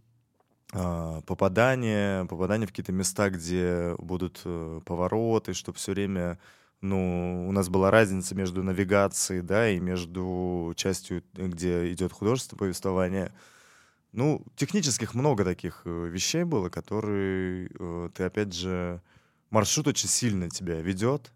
А, 0.73 1.21
попадание, 1.21 2.25
попадание 2.25 2.67
в 2.67 2.71
какие-то 2.71 2.91
места, 2.91 3.29
где 3.29 3.95
будут 3.97 4.41
э, 4.45 4.81
повороты, 4.85 5.53
чтобы 5.53 5.77
все 5.77 5.93
время, 5.93 6.39
ну, 6.81 7.47
у 7.47 7.51
нас 7.51 7.69
была 7.69 7.89
разница 7.91 8.35
между 8.35 8.63
навигацией, 8.63 9.41
да, 9.41 9.69
и 9.69 9.79
между 9.79 10.73
частью, 10.75 11.23
где 11.33 11.91
идет 11.93 12.11
художественное 12.11 12.59
повествование. 12.59 13.31
Ну, 14.11 14.43
технических 14.55 15.13
много 15.13 15.43
таких 15.43 15.81
э, 15.85 16.07
вещей 16.07 16.43
было, 16.43 16.69
которые 16.69 17.69
э, 17.79 18.09
ты, 18.13 18.23
опять 18.23 18.53
же, 18.53 19.01
маршрут 19.49 19.87
очень 19.87 20.09
сильно 20.09 20.49
тебя 20.49 20.81
ведет, 20.81 21.31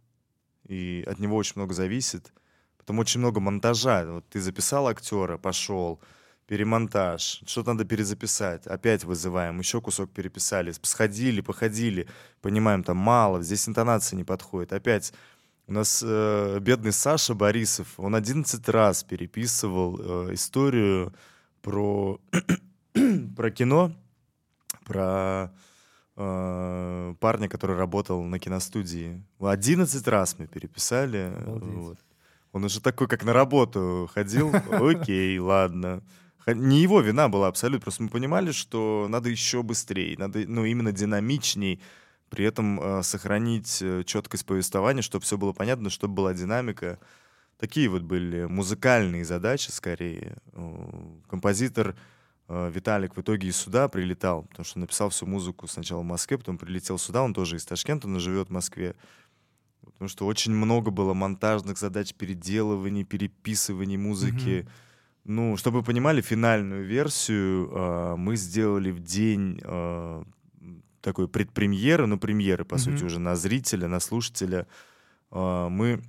и 0.68 1.04
от 1.08 1.20
него 1.20 1.36
очень 1.36 1.54
много 1.58 1.74
зависит. 1.74 2.34
Потом 2.78 3.00
очень 3.00 3.20
много 3.20 3.40
монтажа. 3.40 4.06
Вот 4.06 4.28
ты 4.30 4.40
записал 4.40 4.88
актера, 4.88 5.38
пошел, 5.38 6.02
перемонтаж, 6.52 7.44
что-то 7.46 7.72
надо 7.72 7.86
перезаписать, 7.86 8.68
опять 8.68 9.06
вызываем, 9.06 9.60
еще 9.60 9.80
кусок 9.80 10.12
переписали, 10.12 10.74
сходили, 10.82 11.40
походили, 11.40 12.10
понимаем, 12.42 12.84
там 12.84 12.98
мало, 12.98 13.42
здесь 13.42 13.70
интонация 13.70 14.18
не 14.18 14.26
подходит, 14.26 14.74
опять 14.74 15.14
у 15.68 15.72
нас 15.72 16.04
э, 16.06 16.60
бедный 16.60 16.92
Саша 16.92 17.36
Борисов, 17.36 17.88
он 17.98 18.16
11 18.16 18.68
раз 18.68 19.06
переписывал 19.06 19.98
э, 19.98 20.34
историю 20.34 21.14
про, 21.62 22.20
про 23.36 23.52
кино, 23.52 23.92
про 24.86 25.52
э, 26.16 27.16
парня, 27.20 27.50
который 27.50 27.76
работал 27.76 28.24
на 28.24 28.40
киностудии. 28.40 29.24
11 29.40 30.08
раз 30.08 30.38
мы 30.40 30.48
переписали. 30.48 31.32
Вот. 31.46 31.98
Он 32.52 32.66
уже 32.66 32.82
такой, 32.82 33.08
как 33.08 33.24
на 33.24 33.34
работу 33.34 34.10
ходил. 34.14 34.52
Окей, 34.72 35.40
ладно. 35.40 36.04
Не 36.48 36.82
его 36.82 37.02
вина 37.02 37.30
была 37.30 37.48
абсолютно, 37.48 37.82
просто 37.82 38.04
мы 38.04 38.10
понимали, 38.10 38.52
что 38.52 39.06
надо 39.10 39.30
еще 39.30 39.62
быстрее, 39.62 40.18
надо, 40.18 40.44
ну, 40.48 40.66
именно 40.66 40.92
динамичней, 40.92 41.80
при 42.30 42.46
этом 42.46 42.80
э, 42.82 43.04
сохранить 43.04 43.80
э, 43.82 44.04
четкость 44.06 44.46
повествования, 44.46 45.04
чтобы 45.04 45.24
все 45.24 45.38
было 45.38 45.54
понятно, 45.54 45.90
чтобы 45.92 46.16
была 46.16 46.34
динамика. 46.34 46.98
Такие 47.62 47.88
вот 47.90 48.02
были 48.02 48.46
музыкальные 48.46 49.24
задачи 49.24 49.70
скорее. 49.70 50.36
Композитор 51.30 51.96
Виталик 52.50 53.16
в 53.16 53.22
итоге 53.22 53.48
и 53.48 53.52
сюда 53.52 53.88
прилетал, 53.88 54.44
потому 54.44 54.66
что 54.66 54.80
написал 54.80 55.10
всю 55.10 55.28
музыку 55.28 55.68
сначала 55.68 56.02
в 56.02 56.06
Москве, 56.06 56.40
потом 56.40 56.58
прилетел 56.58 56.98
сюда, 56.98 57.22
он 57.22 57.36
тоже 57.36 57.58
из 57.58 57.66
Ташкента, 57.66 58.08
но 58.08 58.20
живет 58.20 58.50
в 58.50 58.52
Москве. 58.52 58.96
Потому 59.84 60.10
что 60.10 60.26
очень 60.26 60.54
много 60.54 60.90
было 60.90 61.14
монтажных 61.14 61.78
задач, 61.78 62.16
переделываний, 62.16 63.04
переписываний 63.04 63.98
музыки. 63.98 64.66
Mm-hmm. 64.66 64.70
Ну, 65.26 65.58
чтобы 65.58 65.80
вы 65.80 65.86
понимали, 65.86 66.22
финальную 66.22 66.84
версию 66.84 67.70
э, 67.72 68.16
мы 68.18 68.36
сделали 68.36 68.90
в 68.90 69.00
день 69.00 69.62
э, 69.64 70.24
такой 71.02 71.28
предпремьеры, 71.28 72.08
ну, 72.08 72.18
премьеры, 72.18 72.66
по 72.66 72.76
mm-hmm. 72.76 72.80
сути, 72.80 73.04
уже 73.04 73.20
на 73.20 73.36
зрителя, 73.36 73.88
на 73.88 74.00
слушателя. 74.00 74.66
Э, 75.32 75.68
мы 75.70 76.02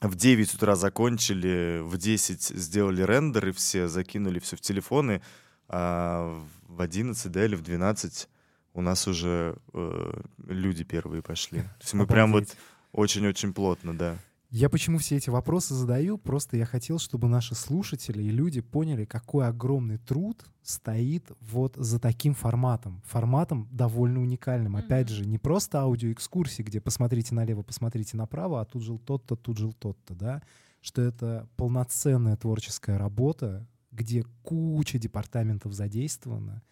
в 0.00 0.14
9 0.14 0.54
утра 0.54 0.76
закончили, 0.76 1.80
в 1.82 1.96
10 1.96 2.42
сделали 2.42 3.02
рендеры 3.02 3.52
все, 3.52 3.88
закинули 3.88 4.38
все 4.38 4.56
в 4.56 4.60
телефоны, 4.60 5.22
а 5.68 6.42
в 6.68 6.80
11, 6.80 7.30
да, 7.30 7.44
или 7.44 7.54
в 7.54 7.62
12 7.62 8.28
у 8.74 8.80
нас 8.80 9.06
уже 9.06 9.56
э, 9.72 10.20
люди 10.46 10.84
первые 10.84 11.22
пошли. 11.22 11.60
То 11.60 11.76
есть 11.80 11.94
мы 11.94 12.06
прям 12.06 12.32
вот 12.32 12.56
очень-очень 12.92 13.54
плотно, 13.54 13.96
да. 13.96 14.16
Я 14.56 14.68
почему 14.68 14.98
все 14.98 15.16
эти 15.16 15.30
вопросы 15.30 15.74
задаю? 15.74 16.16
Просто 16.16 16.56
я 16.56 16.64
хотел, 16.64 17.00
чтобы 17.00 17.26
наши 17.26 17.56
слушатели 17.56 18.22
и 18.22 18.30
люди 18.30 18.60
поняли, 18.60 19.04
какой 19.04 19.48
огромный 19.48 19.98
труд 19.98 20.44
стоит 20.62 21.28
вот 21.40 21.74
за 21.74 21.98
таким 21.98 22.34
форматом. 22.34 23.02
Форматом 23.04 23.68
довольно 23.72 24.20
уникальным. 24.20 24.76
Mm-hmm. 24.76 24.80
Опять 24.84 25.08
же, 25.08 25.26
не 25.26 25.38
просто 25.38 25.80
аудиоэкскурсии, 25.80 26.62
где 26.62 26.80
посмотрите 26.80 27.34
налево, 27.34 27.64
посмотрите 27.64 28.16
направо, 28.16 28.60
а 28.60 28.64
тут 28.64 28.82
жил 28.84 29.00
тот-то, 29.00 29.34
тут 29.34 29.58
жил 29.58 29.72
тот-то, 29.72 30.14
да? 30.14 30.40
Что 30.80 31.02
это 31.02 31.48
полноценная 31.56 32.36
творческая 32.36 32.96
работа, 32.96 33.66
где 33.90 34.22
куча 34.44 35.00
департаментов 35.00 35.72
задействована, 35.72 36.62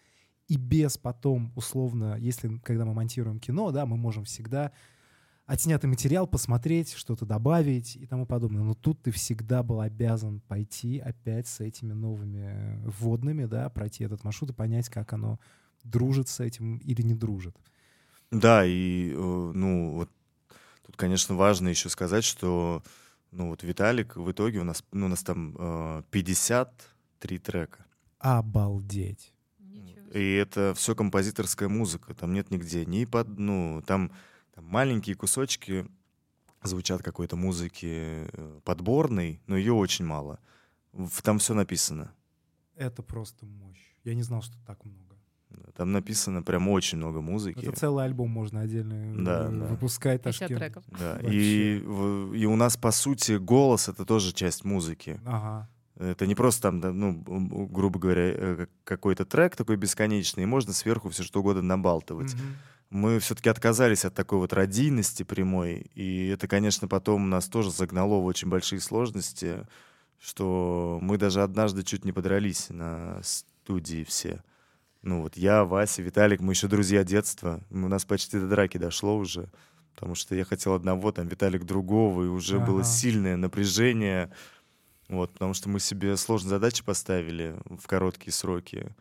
и 0.47 0.55
без 0.55 0.97
потом, 0.97 1.51
условно, 1.57 2.15
если 2.17 2.47
когда 2.59 2.85
мы 2.85 2.93
монтируем 2.93 3.41
кино, 3.41 3.71
да, 3.71 3.85
мы 3.85 3.97
можем 3.97 4.23
всегда 4.23 4.71
отснятый 5.45 5.89
материал, 5.89 6.27
посмотреть, 6.27 6.93
что-то 6.93 7.25
добавить 7.25 7.95
и 7.95 8.05
тому 8.05 8.25
подобное. 8.25 8.63
Но 8.63 8.73
тут 8.73 9.01
ты 9.01 9.11
всегда 9.11 9.63
был 9.63 9.81
обязан 9.81 10.39
пойти 10.41 10.99
опять 10.99 11.47
с 11.47 11.59
этими 11.59 11.93
новыми 11.93 12.81
вводными, 12.85 13.45
да, 13.45 13.69
пройти 13.69 14.03
этот 14.03 14.23
маршрут 14.23 14.51
и 14.51 14.53
понять, 14.53 14.89
как 14.89 15.13
оно 15.13 15.39
дружит 15.83 16.29
с 16.29 16.39
этим 16.39 16.77
или 16.77 17.01
не 17.01 17.13
дружит. 17.13 17.55
Да, 18.31 18.65
и, 18.65 19.11
э, 19.11 19.51
ну, 19.53 19.91
вот 19.95 20.09
тут, 20.85 20.95
конечно, 20.95 21.35
важно 21.35 21.67
еще 21.67 21.89
сказать, 21.89 22.23
что, 22.23 22.81
ну, 23.31 23.49
вот 23.49 23.63
Виталик 23.63 24.15
в 24.15 24.31
итоге 24.31 24.59
у 24.59 24.63
нас, 24.63 24.83
ну, 24.91 25.05
у 25.05 25.09
нас 25.09 25.23
там 25.23 26.03
53 26.09 27.35
э, 27.35 27.39
трека. 27.39 27.85
Обалдеть. 28.19 29.33
И 30.13 30.33
это 30.33 30.73
все 30.75 30.95
композиторская 30.95 31.67
музыка. 31.67 32.13
Там 32.13 32.33
нет 32.33 32.51
нигде 32.51 32.85
ни 32.85 33.05
под, 33.05 33.39
ну, 33.39 33.83
там 33.85 34.11
там 34.53 34.65
маленькие 34.65 35.15
кусочки 35.15 35.85
звучат 36.61 37.01
какой-то 37.01 37.35
музыки 37.35 38.27
э, 38.31 38.59
подборной, 38.63 39.41
но 39.47 39.57
ее 39.57 39.73
очень 39.73 40.05
мало. 40.05 40.39
Там 41.23 41.39
все 41.39 41.53
написано. 41.53 42.13
Это 42.75 43.01
просто 43.01 43.45
мощь. 43.45 43.95
Я 44.03 44.13
не 44.15 44.23
знал, 44.23 44.41
что 44.41 44.55
так 44.65 44.83
много. 44.85 45.15
Там 45.75 45.91
написано 45.91 46.43
прям 46.43 46.67
очень 46.69 46.97
много 46.97 47.21
музыки. 47.21 47.65
Это 47.65 47.73
целый 47.73 48.05
альбом 48.05 48.29
можно 48.29 48.61
отдельно 48.61 49.23
да, 49.23 49.49
выпускать. 49.49 50.21
Да. 50.21 50.31
Ташкент. 50.31 50.55
треков. 50.55 50.83
Да. 50.87 51.19
И, 51.23 51.77
и 51.77 52.45
у 52.45 52.55
нас, 52.55 52.77
по 52.77 52.91
сути, 52.91 53.33
голос— 53.37 53.87
это 53.89 54.05
тоже 54.05 54.33
часть 54.33 54.65
музыки. 54.65 55.19
Ага. 55.25 55.69
Это 55.97 56.25
не 56.25 56.33
просто 56.33 56.71
там, 56.71 56.99
ну, 56.99 57.67
грубо 57.67 57.99
говоря, 57.99 58.33
э, 58.35 58.67
какой-то 58.83 59.25
трек 59.25 59.55
такой 59.55 59.77
бесконечный, 59.77 60.43
и 60.43 60.47
можно 60.47 60.73
сверху 60.73 61.09
все 61.09 61.23
что 61.23 61.39
угодно 61.39 61.61
набалтывать. 61.61 62.33
Mm-hmm 62.33 62.72
мы 62.93 63.17
все-таки 63.17 63.49
отказались 63.49 64.05
от 64.05 64.13
такой 64.13 64.37
вот 64.37 64.53
радийности 64.53 65.23
прямой, 65.23 65.87
и 65.95 66.27
это, 66.27 66.47
конечно, 66.47 66.87
потом 66.87 67.27
нас 67.27 67.47
тоже 67.47 67.71
загнало 67.71 68.19
в 68.19 68.25
очень 68.25 68.49
большие 68.49 68.79
сложности, 68.79 69.67
что 70.19 70.99
мы 71.01 71.17
даже 71.17 71.41
однажды 71.41 71.81
чуть 71.81 72.05
не 72.05 72.11
подрались 72.11 72.69
на 72.69 73.19
студии 73.23 74.03
все. 74.03 74.43
Ну 75.01 75.23
вот 75.23 75.35
я, 75.37 75.65
Вася, 75.65 76.03
Виталик, 76.03 76.39
мы 76.39 76.53
еще 76.53 76.67
друзья 76.67 77.03
детства, 77.03 77.61
у 77.71 77.75
нас 77.77 78.05
почти 78.05 78.39
до 78.39 78.47
драки 78.47 78.77
дошло 78.77 79.17
уже, 79.17 79.49
потому 79.95 80.13
что 80.13 80.35
я 80.35 80.45
хотел 80.45 80.75
одного, 80.75 81.11
там 81.11 81.27
Виталик 81.27 81.63
другого, 81.63 82.23
и 82.23 82.27
уже 82.27 82.57
ага. 82.57 82.67
было 82.67 82.83
сильное 82.83 83.37
напряжение, 83.37 84.31
вот, 85.09 85.33
потому 85.33 85.55
что 85.55 85.67
мы 85.67 85.79
себе 85.79 86.15
сложные 86.15 86.51
задачи 86.51 86.83
поставили 86.83 87.55
в 87.65 87.87
короткие 87.87 88.33
сроки. 88.33 88.95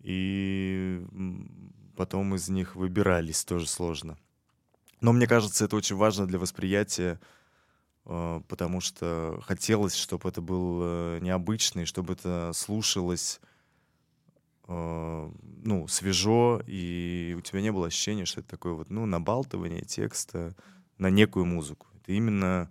И 0.00 1.04
потом 1.98 2.36
из 2.36 2.48
них 2.48 2.76
выбирались, 2.76 3.44
тоже 3.44 3.66
сложно. 3.66 4.16
Но 5.00 5.12
мне 5.12 5.26
кажется, 5.26 5.64
это 5.64 5.74
очень 5.74 5.96
важно 5.96 6.28
для 6.28 6.38
восприятия, 6.38 7.18
э, 8.04 8.40
потому 8.46 8.80
что 8.80 9.40
хотелось, 9.44 9.96
чтобы 9.96 10.28
это 10.28 10.40
был 10.40 10.78
э, 10.80 11.18
необычный, 11.20 11.86
чтобы 11.86 12.12
это 12.12 12.52
слушалось 12.54 13.40
э, 14.68 15.30
ну, 15.64 15.88
свежо, 15.88 16.62
и 16.68 17.34
у 17.36 17.40
тебя 17.40 17.60
не 17.60 17.72
было 17.72 17.88
ощущения, 17.88 18.26
что 18.26 18.40
это 18.40 18.50
такое 18.50 18.74
вот, 18.74 18.90
ну, 18.90 19.04
набалтывание 19.04 19.82
текста 19.82 20.54
на 20.98 21.10
некую 21.10 21.46
музыку. 21.46 21.88
Это 21.96 22.12
именно 22.12 22.70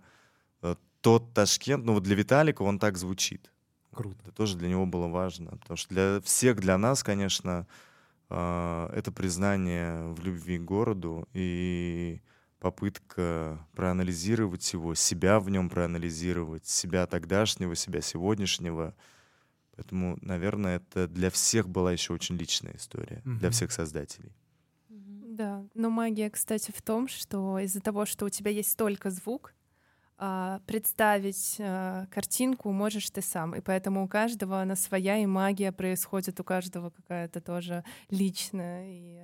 тот 1.00 1.32
Ташкент, 1.34 1.84
ну 1.84 1.92
вот 1.92 2.02
для 2.02 2.16
Виталика 2.16 2.62
он 2.62 2.78
так 2.78 2.96
звучит. 2.96 3.52
Круто. 3.92 4.18
Это 4.22 4.32
тоже 4.32 4.56
для 4.56 4.68
него 4.68 4.86
было 4.86 5.06
важно, 5.06 5.52
потому 5.58 5.76
что 5.76 5.88
для 5.90 6.20
всех, 6.22 6.60
для 6.60 6.76
нас, 6.78 7.04
конечно, 7.04 7.66
это 8.30 9.10
признание 9.14 10.12
в 10.12 10.22
любви 10.22 10.58
к 10.58 10.62
городу 10.62 11.26
и 11.32 12.20
попытка 12.58 13.66
проанализировать 13.74 14.72
его, 14.72 14.94
себя 14.94 15.40
в 15.40 15.48
нем 15.48 15.70
проанализировать, 15.70 16.66
себя 16.66 17.06
тогдашнего, 17.06 17.74
себя 17.74 18.00
сегодняшнего. 18.00 18.94
Поэтому, 19.76 20.18
наверное, 20.22 20.76
это 20.76 21.06
для 21.06 21.30
всех 21.30 21.68
была 21.68 21.92
еще 21.92 22.12
очень 22.12 22.36
личная 22.36 22.74
история, 22.76 23.22
mm-hmm. 23.24 23.38
для 23.38 23.50
всех 23.50 23.72
создателей. 23.72 24.32
Да, 24.88 25.64
но 25.74 25.88
магия, 25.88 26.30
кстати, 26.30 26.72
в 26.74 26.82
том, 26.82 27.06
что 27.06 27.60
из-за 27.60 27.80
того, 27.80 28.06
что 28.06 28.26
у 28.26 28.28
тебя 28.28 28.50
есть 28.50 28.76
только 28.76 29.08
звук, 29.10 29.54
а, 29.54 29.57
представить 30.66 31.56
а, 31.60 32.06
картинку 32.06 32.72
можешь 32.72 33.10
ты 33.10 33.22
сам. 33.22 33.54
И 33.54 33.60
поэтому 33.60 34.04
у 34.04 34.08
каждого 34.08 34.60
она 34.60 34.74
своя, 34.74 35.16
и 35.18 35.26
магия 35.26 35.70
происходит 35.70 36.40
у 36.40 36.44
каждого 36.44 36.90
какая-то 36.90 37.40
тоже 37.40 37.84
личная. 38.10 38.84
И 38.88 39.20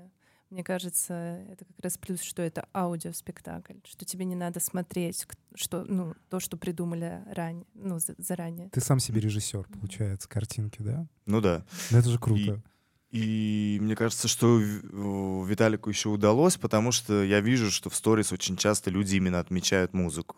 мне 0.50 0.62
кажется, 0.62 1.44
это 1.50 1.64
как 1.64 1.80
раз 1.80 1.98
плюс, 1.98 2.22
что 2.22 2.42
это 2.42 2.68
аудиоспектакль, 2.72 3.78
что 3.84 4.04
тебе 4.04 4.24
не 4.24 4.36
надо 4.36 4.60
смотреть 4.60 5.26
что, 5.56 5.84
ну, 5.84 6.14
то, 6.30 6.38
что 6.38 6.56
придумали 6.56 7.22
ранее, 7.26 7.66
ну, 7.74 7.98
заранее. 8.18 8.68
Ты 8.70 8.80
сам 8.80 9.00
себе 9.00 9.20
режиссер, 9.20 9.66
получается, 9.80 10.28
картинки, 10.28 10.80
да? 10.80 11.06
Ну 11.26 11.40
да. 11.40 11.64
Но 11.90 11.98
это 11.98 12.08
же 12.08 12.20
круто. 12.20 12.62
И, 13.10 13.76
и 13.76 13.78
мне 13.80 13.96
кажется, 13.96 14.28
что 14.28 14.58
Виталику 14.58 15.90
еще 15.90 16.08
удалось, 16.08 16.56
потому 16.56 16.92
что 16.92 17.24
я 17.24 17.40
вижу, 17.40 17.72
что 17.72 17.90
в 17.90 17.96
сторис 17.96 18.32
очень 18.32 18.56
часто 18.56 18.90
люди 18.90 19.16
именно 19.16 19.40
отмечают 19.40 19.92
музыку 19.92 20.36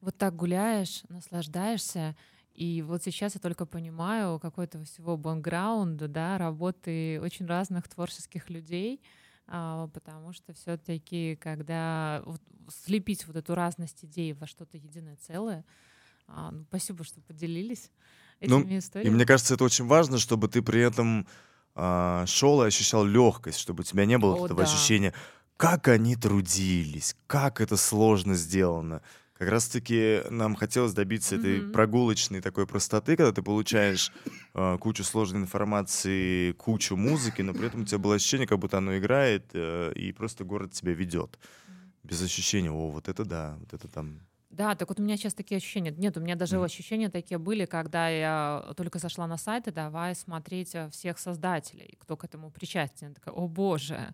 вот 0.00 0.16
так 0.16 0.34
гуляешь, 0.36 1.02
наслаждаешься, 1.08 2.16
и 2.54 2.82
вот 2.82 3.02
сейчас 3.02 3.34
я 3.34 3.40
только 3.40 3.64
понимаю 3.64 4.38
какой-то 4.38 4.82
всего 4.84 5.16
бэкграунда, 5.16 6.08
да, 6.08 6.38
работы 6.38 7.20
очень 7.22 7.46
разных 7.46 7.88
творческих 7.88 8.50
людей, 8.50 9.00
а, 9.46 9.88
потому 9.88 10.32
что 10.32 10.52
все-таки, 10.52 11.36
когда 11.36 12.22
вот 12.24 12.40
слепить 12.68 13.26
вот 13.26 13.36
эту 13.36 13.54
разность 13.54 14.04
идей 14.04 14.32
во 14.32 14.46
что-то 14.46 14.76
единое 14.76 15.16
целое, 15.16 15.64
а, 16.26 16.50
ну, 16.50 16.64
спасибо, 16.68 17.04
что 17.04 17.20
поделились 17.20 17.90
ну, 18.40 18.60
этими 18.60 18.72
ну, 18.72 18.78
историями. 18.78 19.12
И 19.12 19.14
мне 19.14 19.26
кажется, 19.26 19.54
это 19.54 19.64
очень 19.64 19.86
важно, 19.86 20.18
чтобы 20.18 20.48
ты 20.48 20.62
при 20.62 20.80
этом 20.80 21.26
а, 21.74 22.24
шел 22.26 22.62
и 22.62 22.66
ощущал 22.66 23.04
легкость, 23.04 23.58
чтобы 23.58 23.80
у 23.80 23.84
тебя 23.84 24.06
не 24.06 24.18
было 24.18 24.34
О, 24.34 24.44
этого 24.44 24.62
да. 24.62 24.68
ощущения, 24.68 25.14
как 25.56 25.88
они 25.88 26.16
трудились, 26.16 27.16
как 27.26 27.60
это 27.60 27.76
сложно 27.76 28.34
сделано. 28.34 29.02
Как 29.40 29.48
раз-таки 29.48 30.20
нам 30.28 30.54
хотелось 30.54 30.92
добиться 30.92 31.34
mm-hmm. 31.34 31.38
этой 31.38 31.72
прогулочной 31.72 32.42
такой 32.42 32.66
простоты, 32.66 33.16
когда 33.16 33.32
ты 33.32 33.40
получаешь 33.40 34.12
э, 34.52 34.76
кучу 34.78 35.02
сложной 35.02 35.40
информации, 35.40 36.52
кучу 36.52 36.94
музыки, 36.94 37.40
но 37.40 37.54
при 37.54 37.68
этом 37.68 37.80
у 37.80 37.84
тебя 37.86 37.96
было 37.96 38.16
ощущение, 38.16 38.46
как 38.46 38.58
будто 38.58 38.76
оно 38.76 38.98
играет, 38.98 39.46
э, 39.54 39.94
и 39.94 40.12
просто 40.12 40.44
город 40.44 40.72
тебя 40.72 40.92
ведет. 40.92 41.38
Без 42.02 42.20
ощущения, 42.22 42.70
о, 42.70 42.90
вот 42.90 43.08
это 43.08 43.24
да, 43.24 43.56
вот 43.60 43.72
это 43.72 43.88
там 43.88 44.20
да, 44.50 44.74
так 44.74 44.90
вот 44.90 45.00
у 45.00 45.02
меня 45.02 45.16
сейчас 45.16 45.32
такие 45.32 45.56
ощущения. 45.56 45.94
Нет, 45.96 46.18
у 46.18 46.20
меня 46.20 46.34
даже 46.34 46.56
mm. 46.56 46.64
ощущения 46.64 47.08
такие 47.08 47.38
были, 47.38 47.64
когда 47.64 48.10
я 48.10 48.74
только 48.76 48.98
зашла 48.98 49.26
на 49.26 49.38
сайт 49.38 49.68
и 49.68 49.70
давай 49.70 50.14
смотреть 50.14 50.74
э, 50.74 50.90
всех 50.90 51.18
создателей, 51.18 51.96
кто 51.98 52.14
к 52.18 52.24
этому 52.24 52.50
причастен. 52.50 53.08
Я 53.08 53.14
такая, 53.14 53.34
о 53.34 53.48
боже, 53.48 54.12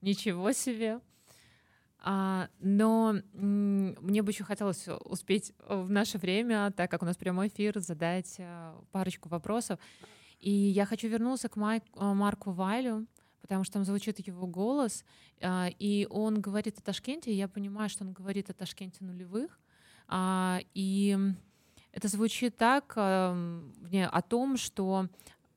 ничего 0.00 0.52
себе. 0.52 1.00
А, 2.02 2.48
но 2.60 3.16
мне 3.34 4.22
бы 4.22 4.30
еще 4.30 4.44
хотелось 4.44 4.88
успеть 5.04 5.52
в 5.68 5.90
наше 5.90 6.18
время, 6.18 6.72
так 6.74 6.90
как 6.90 7.02
у 7.02 7.06
нас 7.06 7.16
прямой 7.16 7.48
эфир, 7.48 7.78
задать 7.78 8.36
а, 8.38 8.80
парочку 8.90 9.28
вопросов. 9.28 9.78
И 10.38 10.50
я 10.50 10.86
хочу 10.86 11.08
вернуться 11.08 11.50
к 11.50 11.56
Майк, 11.56 11.84
а, 11.94 12.14
Марку 12.14 12.52
Вайлю, 12.52 13.06
потому 13.42 13.64
что 13.64 13.74
там 13.74 13.84
звучит 13.84 14.26
его 14.26 14.46
голос, 14.46 15.04
и 15.42 16.06
он 16.10 16.40
говорит 16.40 16.78
о 16.78 16.82
Ташкенте, 16.82 17.32
и 17.32 17.34
я 17.34 17.48
понимаю, 17.48 17.88
что 17.88 18.04
он 18.04 18.12
говорит 18.12 18.48
о 18.48 18.52
Ташкенте 18.52 19.02
нулевых. 19.02 19.58
И 20.74 21.18
это 21.90 22.06
звучит 22.08 22.56
так 22.56 22.94
мне 22.96 24.06
о 24.06 24.22
том, 24.22 24.56
что 24.56 25.08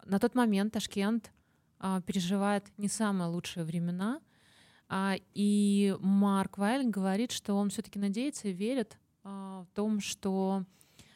на 0.06 0.18
тот 0.18 0.34
момент 0.34 0.74
Ташкент 0.74 1.32
переживает 2.08 2.66
не 2.78 2.88
самые 2.88 3.30
лучшие 3.30 3.64
времена— 3.64 4.22
и 5.34 5.96
Марк 6.00 6.58
Вайлен 6.58 6.91
говорит, 6.91 7.32
что 7.32 7.56
он 7.56 7.70
все-таки 7.70 7.98
надеется 7.98 8.50
и 8.50 8.54
верит 8.54 8.98
а, 9.24 9.64
в 9.64 9.76
том, 9.76 10.00
что 10.00 10.66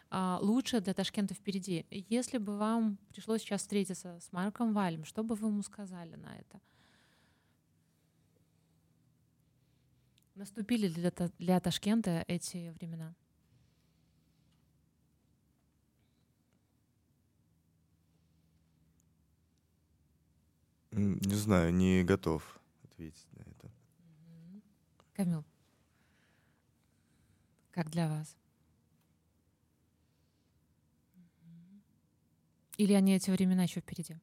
а, 0.09 0.39
лучше 0.41 0.81
для 0.81 0.93
Ташкента 0.93 1.33
впереди. 1.33 1.85
Если 1.91 2.37
бы 2.37 2.57
вам 2.57 2.97
пришлось 3.09 3.41
сейчас 3.41 3.61
встретиться 3.61 4.19
с 4.19 4.31
Марком 4.31 4.73
Вайлем, 4.73 5.05
что 5.05 5.23
бы 5.23 5.35
вы 5.35 5.49
ему 5.49 5.61
сказали 5.61 6.15
на 6.15 6.37
это? 6.37 6.61
Наступили 10.35 10.87
ли 10.87 10.93
для, 10.93 11.11
для 11.37 11.59
Ташкента 11.59 12.23
эти 12.27 12.73
времена? 12.79 13.15
Не 20.91 21.35
знаю, 21.35 21.73
не 21.73 22.03
готов 22.03 22.59
ответить. 22.83 23.26
Камил, 25.17 25.43
как 27.71 27.89
для 27.89 28.07
вас? 28.07 28.37
Или 32.77 32.93
они 32.93 33.15
эти 33.15 33.31
времена 33.31 33.63
еще 33.63 33.79
впереди? 33.79 34.15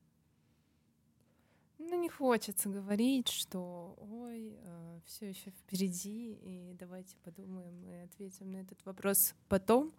Ну, 1.78 2.00
не 2.00 2.08
хочется 2.08 2.68
говорить, 2.68 3.26
что 3.26 3.96
ой, 3.98 4.56
э, 4.56 5.00
все 5.04 5.30
еще 5.30 5.50
впереди, 5.50 6.34
и 6.34 6.76
давайте 6.78 7.16
подумаем 7.24 7.84
и 7.88 7.94
ответим 8.04 8.52
на 8.52 8.58
этот 8.58 8.78
вопрос 8.84 9.34
потом. 9.48 9.92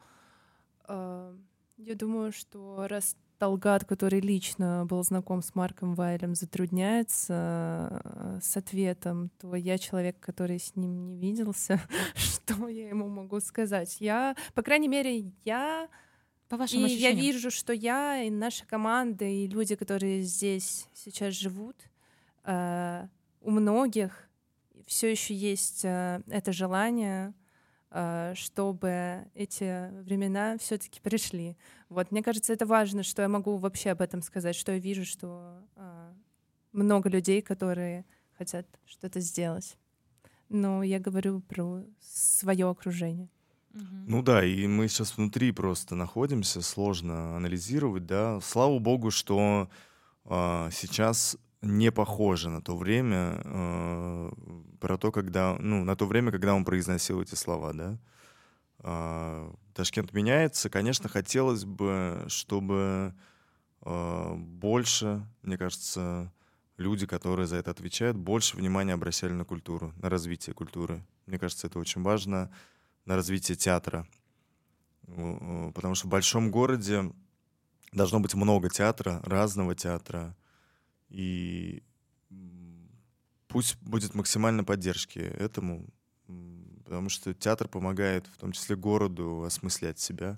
Э, 0.87 1.37
я 1.75 1.95
думаю, 1.95 2.31
что 2.31 2.87
раз 2.87 3.17
Талгат, 3.38 3.86
который 3.86 4.19
лично 4.19 4.86
был 4.86 5.03
знаком 5.03 5.41
с 5.41 5.55
Марком 5.55 5.95
Вайлем, 5.95 6.36
затрудняется 6.36 8.01
э, 8.03 8.39
с 8.41 8.57
ответом, 8.57 9.29
то 9.39 9.55
я 9.55 9.77
человек, 9.77 10.19
который 10.19 10.59
с 10.59 10.75
ним 10.75 11.05
не 11.05 11.17
виделся. 11.17 11.81
что 12.15 12.67
я 12.67 12.89
ему 12.89 13.07
могу 13.07 13.39
сказать? 13.39 13.97
Я, 13.99 14.36
по 14.53 14.61
крайней 14.61 14.88
мере, 14.88 15.31
я... 15.43 15.89
По 16.47 16.57
вашим 16.57 16.81
и 16.81 16.86
ощущениям. 16.86 17.17
я 17.17 17.21
вижу, 17.21 17.49
что 17.49 17.73
я 17.73 18.21
и 18.21 18.29
наша 18.29 18.67
команда, 18.67 19.25
и 19.25 19.47
люди, 19.47 19.75
которые 19.75 20.21
здесь 20.21 20.88
сейчас 20.93 21.33
живут, 21.33 21.75
э, 22.43 23.07
у 23.41 23.49
многих 23.49 24.29
все 24.86 25.09
еще 25.09 25.33
есть 25.33 25.83
э, 25.83 26.21
это 26.27 26.51
желание 26.51 27.33
чтобы 28.35 29.25
эти 29.35 29.89
времена 30.03 30.57
все-таки 30.57 30.99
пришли. 30.99 31.55
Вот, 31.89 32.11
мне 32.11 32.21
кажется, 32.21 32.51
это 32.51 32.65
важно, 32.65 33.03
что 33.03 33.21
я 33.21 33.29
могу 33.29 33.57
вообще 33.57 33.91
об 33.91 34.01
этом 34.01 34.21
сказать, 34.21 34.55
что 34.55 34.73
я 34.73 34.79
вижу, 34.79 35.05
что 35.05 35.63
а, 35.75 36.13
много 36.73 37.09
людей, 37.09 37.41
которые 37.41 38.05
хотят 38.37 38.67
что-то 38.85 39.19
сделать. 39.19 39.77
Но 40.49 40.83
я 40.83 40.99
говорю 40.99 41.39
про 41.39 41.83
свое 42.01 42.69
окружение. 42.69 43.29
Ну 44.07 44.21
да, 44.21 44.43
и 44.43 44.67
мы 44.67 44.87
сейчас 44.87 45.17
внутри 45.17 45.51
просто 45.51 45.95
находимся, 45.95 46.61
сложно 46.61 47.35
анализировать, 47.35 48.05
да. 48.05 48.39
Слава 48.41 48.79
богу, 48.79 49.11
что 49.11 49.69
э, 50.23 50.69
сейчас 50.71 51.37
не 51.62 51.91
похоже 51.91 52.49
на 52.49 52.62
то 52.62 52.78
время, 52.78 53.41
э, 53.43 54.32
про 54.80 54.97
то, 54.97 55.12
когда, 55.12 55.58
ну, 55.60 55.84
на 55.84 55.95
то 55.95 56.06
время, 56.06 56.32
когда 56.32 56.53
он 56.53 56.66
произносил 56.66 57.22
эти 57.22 57.36
слова, 57.36 57.74
да. 57.74 57.97
Э, 58.80 59.51
Ташкент 59.74 60.14
меняется. 60.14 60.70
Конечно, 60.70 61.10
хотелось 61.10 61.66
бы, 61.66 62.26
чтобы 62.28 63.14
э, 63.82 64.34
больше, 64.36 65.28
мне 65.41 65.58
кажется, 65.58 66.32
люди, 66.78 67.08
которые 67.08 67.47
за 67.47 67.58
это 67.58 67.72
отвечают, 67.72 68.18
больше 68.18 68.58
внимания 68.58 68.93
обращали 68.93 69.34
на 69.34 69.45
культуру, 69.45 69.93
на 69.97 70.10
развитие 70.10 70.53
культуры. 70.53 71.03
Мне 71.26 71.39
кажется, 71.39 71.68
это 71.68 71.80
очень 71.80 72.01
важно, 72.03 72.51
на 73.06 73.16
развитие 73.16 73.56
театра. 73.56 74.08
Потому 75.06 75.95
что 75.95 76.08
в 76.08 76.10
большом 76.10 76.49
городе 76.51 77.12
должно 77.91 78.20
быть 78.20 78.34
много 78.34 78.70
театра, 78.70 79.22
разного 79.24 79.76
театра, 79.76 80.36
и 81.16 81.82
пусть 83.47 83.78
будет 83.82 84.16
максимально 84.16 84.66
поддержки 84.66 85.20
этому, 85.20 85.86
потому 86.84 87.07
что 87.07 87.34
театр 87.34 87.70
помогает 87.70 88.28
в 88.28 88.38
том 88.38 88.51
числе 88.51 88.76
городу 88.76 89.43
осмыслять 89.43 89.97
себя. 89.97 90.38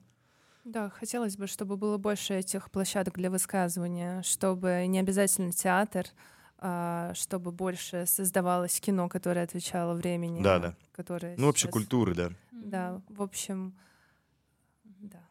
Да, 0.63 0.91
хотелось 0.91 1.35
бы, 1.35 1.47
чтобы 1.47 1.77
было 1.77 1.97
больше 1.97 2.35
этих 2.35 2.69
площадок 2.69 3.15
для 3.15 3.31
высказывания, 3.31 4.21
чтобы 4.21 4.85
не 4.87 4.99
обязательно 4.99 5.51
театр, 5.51 6.05
а 6.59 7.11
чтобы 7.15 7.51
больше 7.51 8.05
создавалось 8.05 8.79
кино, 8.79 9.09
которое 9.09 9.43
отвечало 9.43 9.95
времени. 9.95 10.43
Да, 10.43 10.59
да. 10.59 10.75
Которое 10.91 11.35
ну, 11.37 11.47
вообще 11.47 11.69
культуры, 11.69 12.13
да. 12.13 12.31
Да, 12.51 13.01
в 13.09 13.23
общем, 13.23 13.75
да. 14.83 15.27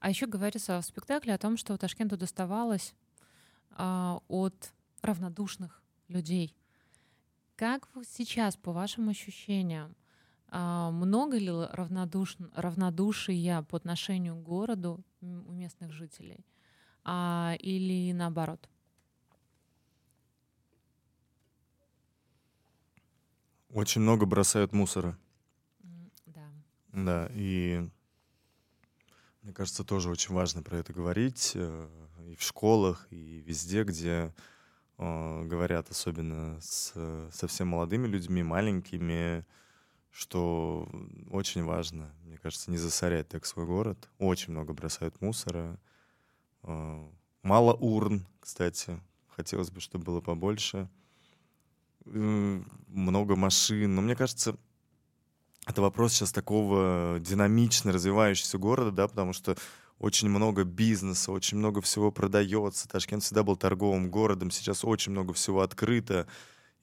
А 0.00 0.08
еще 0.08 0.26
говорится 0.26 0.80
в 0.80 0.86
спектакле 0.86 1.34
о 1.34 1.38
том, 1.38 1.58
что 1.58 1.76
Ташкенту 1.76 2.16
доставалось 2.16 2.94
а, 3.72 4.20
от 4.28 4.72
равнодушных 5.06 5.82
людей. 6.08 6.54
Как 7.56 7.88
сейчас, 8.06 8.56
по 8.56 8.72
вашим 8.72 9.08
ощущениям, 9.08 9.96
а, 10.48 10.90
много 10.90 11.38
ли 11.38 11.50
равнодуш... 11.50 12.36
равнодушия 12.54 13.62
по 13.62 13.76
отношению 13.76 14.36
к 14.36 14.42
городу 14.42 15.02
у 15.20 15.52
местных 15.52 15.92
жителей? 15.92 16.44
А, 17.04 17.54
или 17.60 18.12
наоборот? 18.12 18.68
Очень 23.70 24.02
много 24.02 24.26
бросают 24.26 24.72
мусора. 24.72 25.18
Да. 26.26 26.48
Да, 26.92 27.28
и 27.32 27.88
мне 29.42 29.52
кажется, 29.52 29.84
тоже 29.84 30.10
очень 30.10 30.34
важно 30.34 30.62
про 30.62 30.78
это 30.78 30.92
говорить 30.92 31.52
э, 31.54 31.88
и 32.26 32.34
в 32.34 32.42
школах, 32.42 33.06
и 33.10 33.40
везде, 33.46 33.84
где 33.84 34.34
говорят, 34.98 35.90
особенно 35.90 36.58
с 36.60 36.94
совсем 37.32 37.68
молодыми 37.68 38.06
людьми, 38.06 38.42
маленькими, 38.42 39.44
что 40.16 40.88
очень 41.30 41.62
важно, 41.62 42.10
мне 42.24 42.38
кажется, 42.38 42.70
не 42.70 42.78
засорять 42.78 43.28
так 43.28 43.44
свой 43.44 43.66
город. 43.66 44.08
Очень 44.18 44.54
много 44.54 44.72
бросают 44.72 45.20
мусора. 45.20 45.78
Э, 46.62 47.06
мало 47.42 47.74
урн, 47.74 48.26
кстати. 48.40 48.98
Хотелось 49.28 49.70
бы, 49.70 49.80
чтобы 49.80 50.04
было 50.04 50.22
побольше. 50.22 50.88
Э, 52.06 52.62
много 52.88 53.36
машин. 53.36 53.94
Но 53.94 54.00
мне 54.00 54.16
кажется, 54.16 54.56
это 55.66 55.82
вопрос 55.82 56.14
сейчас 56.14 56.32
такого 56.32 57.18
динамично 57.20 57.92
развивающегося 57.92 58.56
города, 58.56 58.92
да, 58.92 59.08
потому 59.08 59.34
что 59.34 59.54
очень 59.98 60.28
много 60.28 60.64
бизнеса, 60.64 61.32
очень 61.32 61.58
много 61.58 61.80
всего 61.80 62.10
продается. 62.10 62.88
Ташкент 62.88 63.22
всегда 63.22 63.42
был 63.42 63.56
торговым 63.56 64.10
городом, 64.10 64.50
сейчас 64.50 64.84
очень 64.84 65.12
много 65.12 65.32
всего 65.32 65.62
открыто. 65.62 66.26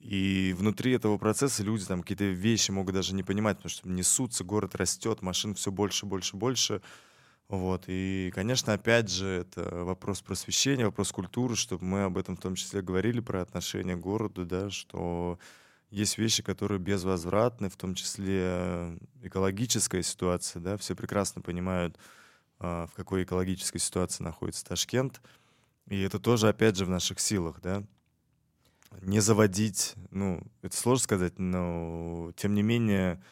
И 0.00 0.54
внутри 0.58 0.92
этого 0.92 1.16
процесса 1.16 1.62
люди 1.62 1.84
там 1.86 2.02
какие-то 2.02 2.24
вещи 2.24 2.70
могут 2.70 2.94
даже 2.94 3.14
не 3.14 3.22
понимать, 3.22 3.56
потому 3.56 3.70
что 3.70 3.88
несутся, 3.88 4.44
город 4.44 4.74
растет, 4.74 5.22
машин 5.22 5.54
все 5.54 5.70
больше, 5.70 6.06
больше, 6.06 6.36
больше. 6.36 6.82
Вот. 7.48 7.84
И, 7.86 8.30
конечно, 8.34 8.72
опять 8.72 9.10
же, 9.10 9.26
это 9.26 9.84
вопрос 9.84 10.20
просвещения, 10.20 10.84
вопрос 10.84 11.12
культуры, 11.12 11.56
чтобы 11.56 11.84
мы 11.84 12.04
об 12.04 12.18
этом 12.18 12.36
в 12.36 12.40
том 12.40 12.54
числе 12.54 12.82
говорили, 12.82 13.20
про 13.20 13.42
отношение 13.42 13.96
к 13.96 14.00
городу, 14.00 14.44
да, 14.44 14.70
что 14.70 15.38
есть 15.90 16.18
вещи, 16.18 16.42
которые 16.42 16.80
безвозвратны, 16.80 17.68
в 17.68 17.76
том 17.76 17.94
числе 17.94 18.98
экологическая 19.22 20.02
ситуация, 20.02 20.60
да, 20.60 20.76
все 20.76 20.94
прекрасно 20.94 21.40
понимают, 21.40 21.96
в 22.58 22.90
какой 22.94 23.24
экологической 23.24 23.78
ситуации 23.78 24.22
находится 24.22 24.64
Ташкент. 24.64 25.20
И 25.88 26.00
это 26.00 26.18
тоже, 26.18 26.48
опять 26.48 26.76
же, 26.76 26.84
в 26.86 26.90
наших 26.90 27.20
силах, 27.20 27.60
да. 27.60 27.82
Не 29.02 29.20
заводить, 29.20 29.94
ну, 30.10 30.42
это 30.62 30.76
сложно 30.76 31.02
сказать, 31.02 31.38
но 31.38 32.32
тем 32.36 32.54
не 32.54 32.62
менее, 32.62 33.22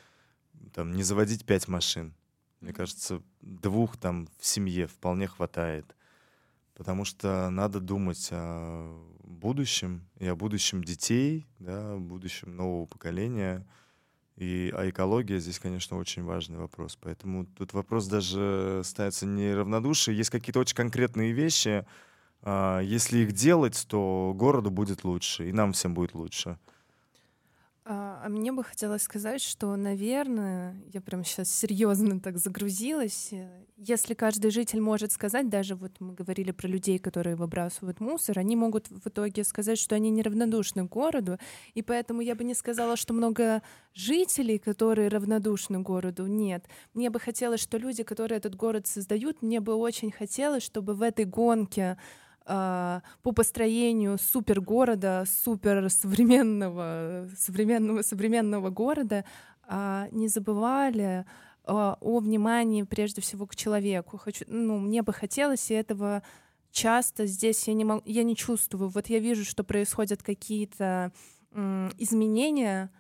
там, 0.75 0.93
не 0.93 1.03
заводить 1.03 1.47
пять 1.47 1.68
машин. 1.68 2.14
Мне 2.61 2.73
кажется, 2.73 3.23
двух 3.41 3.97
там 3.97 4.29
в 4.39 4.47
семье 4.47 4.87
вполне 4.87 5.27
хватает. 5.29 5.97
Потому 6.75 7.05
что 7.05 7.51
надо 7.51 7.81
думать 7.81 8.29
о 8.33 9.05
будущем 9.23 10.07
и 10.18 10.27
о 10.27 10.37
будущем 10.37 10.83
детей, 10.83 11.47
да, 11.59 11.93
о 11.95 11.99
будущем 11.99 12.57
нового 12.57 12.87
поколения. 12.87 13.66
И, 14.37 14.72
а 14.74 14.89
экология 14.89 15.39
здесь, 15.39 15.59
конечно, 15.59 15.99
очень 15.99 16.24
важный 16.24 16.59
вопрос. 16.59 16.99
Поэтому 17.01 17.47
тут 17.47 17.74
вопрос 17.74 18.07
даже 18.07 18.80
ставится 18.85 19.26
не 19.26 19.55
равнодушие. 19.55 20.16
Есть 20.16 20.30
какие-то 20.30 20.61
очень 20.61 20.74
конкретные 20.74 21.33
вещи. 21.33 21.85
А, 22.43 22.80
если 22.80 23.18
их 23.18 23.33
делать, 23.33 23.85
то 23.89 24.33
городу 24.35 24.70
будет 24.70 25.05
лучше, 25.05 25.49
и 25.49 25.53
нам 25.53 25.72
всем 25.72 25.95
будет 25.95 26.14
лучше. 26.14 26.59
А, 27.85 28.22
а 28.24 28.28
мне 28.28 28.53
бы 28.53 28.62
хотелось 28.62 29.03
сказать, 29.03 29.43
что, 29.43 29.74
наверное, 29.74 30.80
я 30.93 31.01
прям 31.01 31.24
сейчас 31.24 31.51
серьезно 31.51 32.20
так 32.20 32.39
загрузилась. 32.39 33.30
Э, 33.33 33.64
если 33.76 34.14
каждый 34.14 34.53
житель 34.53 34.80
может 34.80 35.11
сказать, 35.11 35.49
даже 35.49 35.74
вот 35.74 35.91
мы 35.99 36.14
говорили 36.14 36.53
про 36.53 36.68
людей, 36.68 37.01
которые 37.01 37.35
выбрасывают 37.35 37.99
мусор, 37.99 38.39
они 38.39 38.55
могут 38.55 38.89
в 38.89 39.09
итоге 39.09 39.43
сказать, 39.43 39.80
что 39.80 39.97
они 39.97 40.11
неравнодушны 40.11 40.87
к 40.87 40.93
городу, 40.93 41.39
и 41.74 41.83
поэтому 41.83 42.20
я 42.20 42.37
бы 42.37 42.45
не 42.45 42.55
сказала, 42.55 42.97
что 42.97 43.14
много 43.14 43.62
жителей, 43.95 44.59
которые 44.59 45.09
равнодушны 45.09 45.80
городу, 45.80 46.26
нет. 46.26 46.66
Мне 46.95 47.11
бы 47.11 47.18
хотелось, 47.18 47.61
что 47.61 47.78
люди, 47.78 48.05
которые 48.05 48.39
этот 48.39 48.55
город 48.55 48.87
создают, 48.87 49.43
мне 49.43 49.59
бы 49.59 49.74
очень 49.74 50.12
хотелось, 50.12 50.62
чтобы 50.62 50.95
в 50.95 51.03
этой 51.03 51.24
гонке 51.24 51.99
по 52.45 53.32
построению 53.32 54.18
супер 54.18 54.61
города, 54.61 55.24
супер 55.26 55.88
современного, 55.90 57.28
современного, 57.36 58.03
современного 58.03 58.70
города 58.70 59.24
а, 59.64 60.09
не 60.11 60.28
забывали 60.28 61.24
а, 61.64 61.97
о 62.01 62.18
внимании 62.18 62.82
прежде 62.82 63.20
всего 63.20 63.47
к 63.47 63.57
человеку. 63.57 64.18
Хочу, 64.18 64.45
ну, 64.49 64.78
мне 64.78 65.03
бы 65.03 65.12
хотелось, 65.12 65.70
и 65.70 65.74
этого 65.74 66.22
часто 66.72 67.26
здесь 67.26 67.68
я 67.68 67.74
не, 67.74 67.84
мог, 67.84 68.03
я 68.07 68.22
не 68.24 68.36
чувствую. 68.36 68.88
Вот 68.90 69.07
я 69.07 69.18
вижу, 69.18 69.45
что 69.45 69.64
происходят 69.64 70.22
какие-то 70.22 71.12
изменения, 71.99 72.90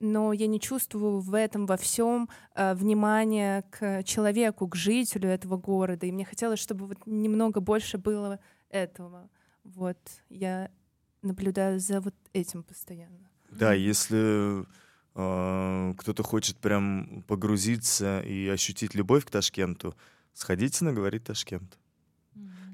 но 0.00 0.32
я 0.32 0.46
не 0.46 0.60
чувствую 0.60 1.20
в 1.20 1.34
этом 1.34 1.66
во 1.66 1.76
всем 1.76 2.30
э, 2.54 2.72
внимания 2.74 3.64
к 3.70 4.02
человеку, 4.02 4.66
к 4.66 4.74
жителю 4.74 5.28
этого 5.28 5.58
города. 5.58 6.06
И 6.06 6.12
мне 6.12 6.24
хотелось, 6.24 6.58
чтобы 6.58 6.86
вот 6.86 6.98
немного 7.04 7.60
больше 7.60 7.98
было 7.98 8.40
этого. 8.70 9.28
Вот 9.64 9.98
я 10.28 10.70
наблюдаю 11.22 11.80
за 11.80 12.00
вот 12.00 12.14
этим 12.32 12.62
постоянно. 12.62 13.30
Да, 13.50 13.72
если 13.72 14.64
э, 15.14 15.94
кто-то 15.96 16.22
хочет 16.22 16.56
прям 16.58 17.24
погрузиться 17.26 18.20
и 18.20 18.48
ощутить 18.48 18.94
любовь 18.94 19.24
к 19.24 19.30
Ташкенту, 19.30 19.94
сходите 20.32 20.84
на 20.84 20.92
«Говорит 20.92 21.24
Ташкент». 21.24 21.78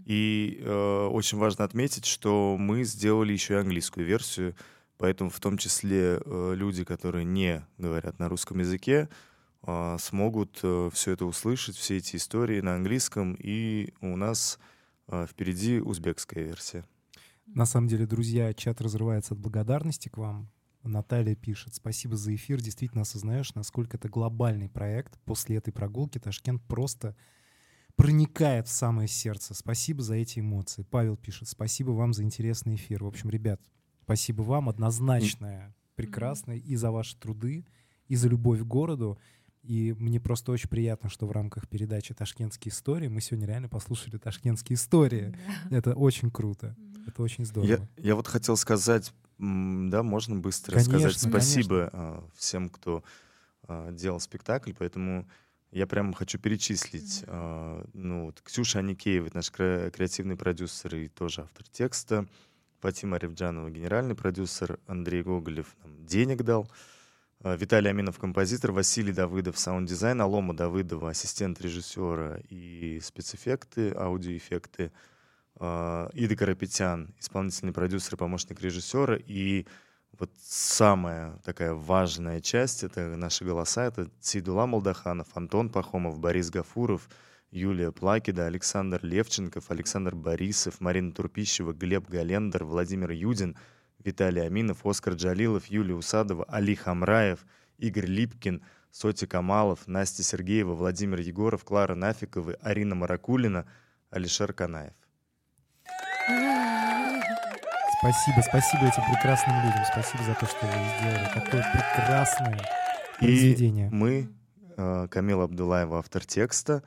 И 0.04 0.60
э, 0.60 1.06
очень 1.06 1.38
важно 1.38 1.64
отметить, 1.64 2.04
что 2.04 2.56
мы 2.58 2.84
сделали 2.84 3.32
еще 3.32 3.54
и 3.54 3.58
английскую 3.58 4.04
версию, 4.04 4.54
поэтому 4.98 5.30
в 5.30 5.40
том 5.40 5.56
числе 5.56 6.20
э, 6.22 6.54
люди, 6.54 6.84
которые 6.84 7.24
не 7.24 7.64
говорят 7.78 8.18
на 8.18 8.28
русском 8.28 8.58
языке, 8.58 9.08
э, 9.66 9.96
смогут 9.98 10.60
э, 10.62 10.90
все 10.92 11.12
это 11.12 11.24
услышать, 11.24 11.76
все 11.76 11.96
эти 11.96 12.16
истории 12.16 12.60
на 12.60 12.74
английском. 12.74 13.34
И 13.38 13.94
у 14.02 14.16
нас 14.16 14.58
впереди 15.28 15.80
узбекская 15.80 16.44
версия. 16.44 16.84
На 17.46 17.66
самом 17.66 17.88
деле, 17.88 18.06
друзья, 18.06 18.52
чат 18.54 18.80
разрывается 18.80 19.34
от 19.34 19.40
благодарности 19.40 20.08
к 20.08 20.16
вам. 20.16 20.50
Наталья 20.82 21.34
пишет, 21.34 21.74
спасибо 21.74 22.16
за 22.16 22.34
эфир, 22.34 22.60
действительно 22.60 23.02
осознаешь, 23.02 23.54
насколько 23.54 23.96
это 23.96 24.08
глобальный 24.08 24.68
проект. 24.68 25.18
После 25.24 25.56
этой 25.56 25.72
прогулки 25.72 26.18
Ташкент 26.18 26.62
просто 26.62 27.16
проникает 27.96 28.68
в 28.68 28.72
самое 28.72 29.08
сердце. 29.08 29.54
Спасибо 29.54 30.02
за 30.02 30.16
эти 30.16 30.40
эмоции. 30.40 30.82
Павел 30.82 31.16
пишет, 31.16 31.48
спасибо 31.48 31.90
вам 31.90 32.12
за 32.12 32.22
интересный 32.22 32.74
эфир. 32.74 33.04
В 33.04 33.06
общем, 33.06 33.30
ребят, 33.30 33.60
спасибо 34.02 34.42
вам, 34.42 34.68
однозначно 34.68 35.74
прекрасно 35.94 36.52
и 36.52 36.76
за 36.76 36.90
ваши 36.90 37.16
труды, 37.16 37.66
и 38.08 38.16
за 38.16 38.28
любовь 38.28 38.60
к 38.60 38.64
городу. 38.64 39.18
И 39.64 39.94
мне 39.98 40.20
просто 40.20 40.52
очень 40.52 40.68
приятно, 40.68 41.08
что 41.08 41.26
в 41.26 41.32
рамках 41.32 41.68
передачи 41.68 42.12
«Ташкентские 42.12 42.70
истории» 42.70 43.08
мы 43.08 43.22
сегодня 43.22 43.46
реально 43.46 43.70
послушали 43.70 44.18
ташкентские 44.18 44.76
истории. 44.76 45.34
Да. 45.70 45.78
Это 45.78 45.94
очень 45.94 46.30
круто. 46.30 46.76
Это 47.06 47.22
очень 47.22 47.46
здорово. 47.46 47.70
Я, 47.70 47.78
я 47.96 48.14
вот 48.14 48.26
хотел 48.26 48.58
сказать, 48.58 49.12
да, 49.38 50.02
можно 50.02 50.36
быстро 50.36 50.72
конечно, 50.72 50.98
сказать 50.98 51.18
спасибо 51.18 51.88
конечно. 51.90 52.30
всем, 52.36 52.68
кто 52.68 53.02
а, 53.62 53.90
делал 53.90 54.20
спектакль, 54.20 54.72
поэтому 54.78 55.26
я 55.70 55.86
прямо 55.86 56.14
хочу 56.14 56.38
перечислить. 56.38 57.24
Mm-hmm. 57.26 57.90
Ну, 57.94 58.24
вот 58.26 58.42
Ксюша 58.42 58.80
Аникеева, 58.80 59.30
наш 59.32 59.50
креативный 59.50 60.36
продюсер 60.36 60.94
и 60.94 61.08
тоже 61.08 61.40
автор 61.40 61.66
текста, 61.68 62.26
Фатима 62.80 63.16
Ревджанова, 63.16 63.70
генеральный 63.70 64.14
продюсер, 64.14 64.78
Андрей 64.86 65.22
Гоголев 65.22 65.74
нам 65.82 66.04
денег 66.04 66.42
дал. 66.42 66.64
Э, 66.64 66.93
Виталий 67.44 67.90
Аминов, 67.90 68.18
композитор, 68.18 68.72
Василий 68.72 69.12
Давыдов, 69.12 69.58
саунд-дизайн, 69.58 70.18
Алома 70.22 70.56
Давыдова, 70.56 71.10
ассистент 71.10 71.60
режиссера 71.60 72.38
и 72.48 72.98
спецэффекты, 73.02 73.92
аудиоэффекты, 73.94 74.90
э, 75.60 76.08
Ида 76.14 76.36
Карапетян, 76.36 77.14
исполнительный 77.20 77.74
продюсер, 77.74 78.16
помощник 78.16 78.62
режиссера. 78.62 79.18
И 79.26 79.66
вот 80.18 80.30
самая 80.40 81.36
такая 81.44 81.74
важная 81.74 82.40
часть— 82.40 82.82
это 82.82 83.14
наши 83.14 83.44
голоса. 83.44 83.84
Это 83.84 84.08
Цидула 84.20 84.64
Молдаханов, 84.64 85.28
Антон 85.34 85.68
Пахомов, 85.68 86.18
Борис 86.18 86.48
Гафуров, 86.48 87.10
Юлия 87.50 87.92
Плакида, 87.92 88.46
Александр 88.46 89.00
Левченков, 89.02 89.70
Александр 89.70 90.14
Борисов, 90.14 90.80
Марина 90.80 91.12
Турпищева, 91.12 91.74
Глеб 91.74 92.08
Галендер, 92.08 92.64
Владимир 92.64 93.10
Юдин— 93.10 93.54
Виталий 94.04 94.46
Аминов, 94.46 94.84
Оскар 94.84 95.14
Джалилов, 95.14 95.66
Юлия 95.66 95.94
Усадова, 95.94 96.44
Али 96.44 96.74
Хамраев, 96.74 97.46
Игорь 97.78 98.06
Липкин, 98.06 98.62
Соти 98.90 99.26
Камалов, 99.26 99.88
Настя 99.88 100.22
Сергеева, 100.22 100.74
Владимир 100.74 101.20
Егоров, 101.20 101.64
Клара 101.64 101.94
Нафикова, 101.94 102.54
Арина 102.62 102.94
Маракулина, 102.94 103.66
Алишер 104.10 104.52
Канаев. 104.52 104.92
Спасибо, 107.98 108.40
спасибо 108.42 108.84
этим 108.86 109.02
прекрасным 109.14 109.56
людям. 109.64 109.82
Спасибо 109.90 110.24
за 110.24 110.34
то, 110.34 110.46
что 110.46 110.66
вы 110.66 110.72
сделали 110.72 111.28
такое 111.34 111.64
прекрасное 111.72 112.60
произведение. 113.18 113.88
И 113.88 113.90
мы, 113.90 114.28
э, 114.76 115.08
Камил 115.10 115.40
Абдулаева, 115.40 115.98
автор 115.98 116.24
текста, 116.26 116.82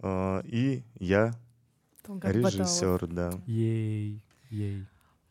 э, 0.00 0.42
и 0.44 0.82
я, 0.98 1.32
режиссер, 2.08 3.06
да. 3.06 3.30
Ей, 3.46 4.20
ей. 4.50 4.84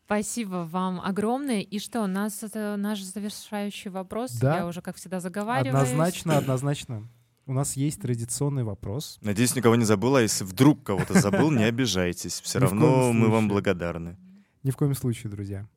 Спасибо 0.08 0.66
вам 0.66 1.02
огромное. 1.02 1.60
И 1.60 1.78
что, 1.78 2.02
у 2.02 2.06
нас 2.06 2.42
это 2.42 2.76
наш 2.78 3.02
завершающий 3.02 3.90
вопрос. 3.90 4.32
Да. 4.32 4.60
Я 4.60 4.66
уже, 4.66 4.80
как 4.80 4.96
всегда, 4.96 5.20
заговариваю. 5.20 5.78
Однозначно, 5.78 6.38
однозначно. 6.38 7.06
У 7.44 7.52
нас 7.52 7.76
есть 7.76 8.00
традиционный 8.00 8.64
вопрос. 8.64 9.18
Надеюсь, 9.20 9.54
никого 9.54 9.76
не 9.76 9.84
забыла. 9.84 10.22
Если 10.22 10.44
вдруг 10.44 10.82
кого-то 10.82 11.20
забыл, 11.20 11.50
не 11.50 11.64
обижайтесь. 11.64 12.40
Все 12.42 12.58
равно 12.58 13.12
мы 13.12 13.28
вам 13.28 13.48
благодарны. 13.48 14.16
Ни 14.62 14.70
в 14.70 14.78
коем 14.78 14.94
случае, 14.94 15.30
друзья. 15.30 15.68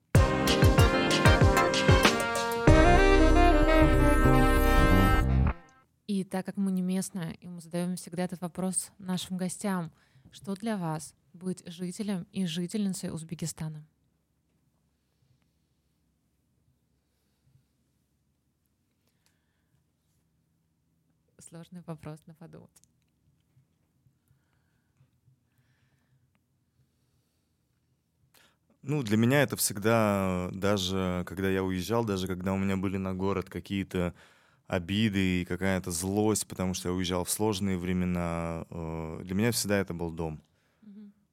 И 6.07 6.23
так 6.23 6.45
как 6.45 6.55
мы 6.55 6.71
не 6.71 6.81
местные, 6.81 7.35
и 7.41 7.49
мы 7.49 7.59
задаем 7.59 7.97
всегда 7.97 8.23
этот 8.23 8.39
вопрос 8.39 8.91
нашим 8.97 9.35
гостям, 9.35 9.91
что 10.31 10.55
для 10.55 10.77
вас 10.77 11.15
быть 11.33 11.63
жителем 11.67 12.25
и 12.31 12.45
жительницей 12.45 13.11
Узбекистана? 13.11 13.85
Сложный 21.51 21.81
вопрос 21.85 22.19
на 22.27 22.33
подумать. 22.33 22.69
Ну, 28.83 29.03
для 29.03 29.17
меня 29.17 29.43
это 29.43 29.57
всегда, 29.57 30.49
даже 30.53 31.23
когда 31.27 31.49
я 31.49 31.63
уезжал, 31.63 32.05
даже 32.05 32.27
когда 32.27 32.53
у 32.53 32.57
меня 32.57 32.77
были 32.77 32.97
на 32.97 33.13
город 33.13 33.49
какие-то 33.49 34.15
обиды 34.67 35.41
и 35.41 35.45
какая-то 35.45 35.91
злость, 35.91 36.47
потому 36.47 36.73
что 36.73 36.89
я 36.89 36.95
уезжал 36.95 37.25
в 37.25 37.29
сложные 37.29 37.77
времена, 37.77 38.65
э, 38.69 39.21
для 39.23 39.35
меня 39.35 39.51
всегда 39.51 39.77
это 39.77 39.93
был 39.93 40.09
дом. 40.11 40.41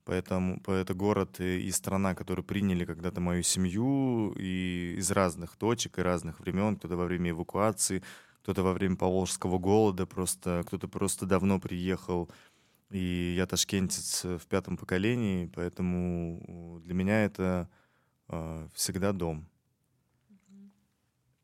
Поэтому 0.04 0.60
это 0.66 0.94
город 0.94 1.38
и 1.38 1.70
страна, 1.70 2.14
которые 2.14 2.42
приняли 2.42 2.86
когда-то 2.86 3.20
мою 3.20 3.42
семью 3.42 4.32
и 4.38 4.94
из 4.96 5.10
разных 5.10 5.56
точек 5.56 5.98
и 5.98 6.02
разных 6.02 6.40
времен, 6.40 6.76
кто-то 6.76 6.96
во 6.96 7.04
время 7.04 7.30
эвакуации, 7.30 8.02
кто-то 8.48 8.62
во 8.62 8.72
время 8.72 8.96
Поволжского 8.96 9.58
голода, 9.58 10.06
просто 10.06 10.62
кто-то 10.66 10.88
просто 10.88 11.26
давно 11.26 11.60
приехал. 11.60 12.30
И 12.88 13.34
я 13.36 13.46
ташкентец 13.46 14.24
в 14.24 14.46
пятом 14.46 14.78
поколении, 14.78 15.52
поэтому 15.54 16.80
для 16.82 16.94
меня 16.94 17.26
это 17.26 17.68
э, 18.28 18.68
всегда 18.72 19.12
дом. 19.12 19.46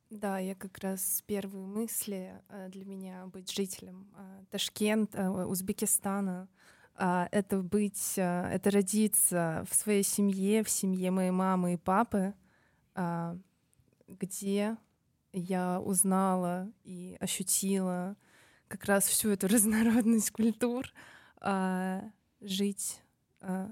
Да, 0.09 0.39
я 0.39 0.55
как 0.55 0.79
раз 0.79 1.23
первые 1.27 1.67
мысли 1.67 2.41
э, 2.49 2.71
для 2.71 2.87
меня 2.87 3.27
быть 3.27 3.53
жителем 3.53 4.09
э, 4.17 4.45
Ташкента, 4.51 5.31
Узбекистана, 5.31 6.49
э, 6.97 7.27
это 7.33 7.59
быть, 7.61 8.15
это 8.17 8.71
родиться 8.71 9.67
в 9.69 9.75
своей 9.75 10.05
семье, 10.05 10.65
в 10.65 10.71
семье 10.71 11.11
моей 11.11 11.33
мамы 11.33 11.75
и 11.75 11.77
папы, 11.77 12.33
где 14.09 14.79
я 15.35 15.81
узнала 15.81 16.71
и 16.85 17.17
ощутила 17.21 18.17
как 18.69 18.85
раз 18.85 19.05
всю 19.05 19.31
эту 19.31 19.49
разнородность 19.49 20.31
культур, 20.31 20.87
а, 21.41 22.03
жить 22.41 23.01
а, 23.41 23.71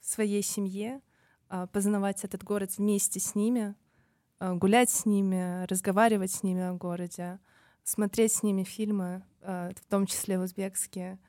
в 0.00 0.06
своей 0.06 0.42
семье, 0.42 1.00
а, 1.48 1.66
познавать 1.66 2.24
этот 2.24 2.42
город 2.42 2.78
вместе 2.78 3.20
с 3.20 3.34
ними, 3.34 3.74
гулять 4.40 4.90
с 4.90 5.06
ними, 5.06 5.64
разговаривать 5.66 6.32
с 6.32 6.42
ними 6.42 6.62
о 6.62 6.72
городе, 6.72 7.38
смотреть 7.84 8.32
с 8.32 8.42
ними 8.42 8.64
фильмы, 8.64 9.22
в 9.40 9.76
том 9.88 10.04
числе 10.04 10.36
узбекские, 10.36 11.20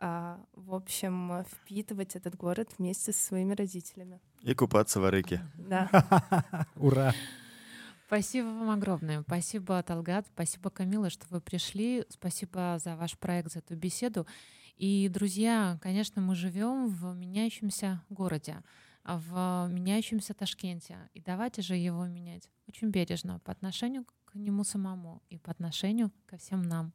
в 0.00 0.74
общем, 0.74 1.44
впитывать 1.44 2.16
этот 2.16 2.34
город 2.34 2.70
вместе 2.76 3.12
со 3.12 3.24
своими 3.24 3.54
родителями. 3.54 4.20
И 4.42 4.52
купаться 4.52 4.98
в 4.98 5.04
Арыке. 5.04 5.42
Да. 5.56 6.66
Ура! 6.74 7.14
Спасибо 8.06 8.46
вам 8.46 8.70
огромное. 8.70 9.22
Спасибо, 9.22 9.82
Талгат. 9.82 10.26
Спасибо, 10.32 10.70
Камила, 10.70 11.10
что 11.10 11.26
вы 11.30 11.40
пришли. 11.40 12.04
Спасибо 12.08 12.78
за 12.82 12.96
ваш 12.96 13.18
проект, 13.18 13.52
за 13.52 13.58
эту 13.58 13.74
беседу. 13.74 14.26
И, 14.76 15.08
друзья, 15.08 15.78
конечно, 15.82 16.22
мы 16.22 16.36
живем 16.36 16.88
в 16.88 17.14
меняющемся 17.16 18.02
городе, 18.08 18.62
в 19.04 19.68
меняющемся 19.70 20.34
Ташкенте. 20.34 20.98
И 21.14 21.20
давайте 21.20 21.62
же 21.62 21.74
его 21.74 22.06
менять 22.06 22.48
очень 22.68 22.90
бережно 22.90 23.40
по 23.40 23.50
отношению 23.50 24.04
к 24.24 24.34
нему 24.34 24.62
самому 24.62 25.22
и 25.28 25.38
по 25.38 25.50
отношению 25.50 26.12
ко 26.26 26.36
всем 26.36 26.62
нам. 26.62 26.92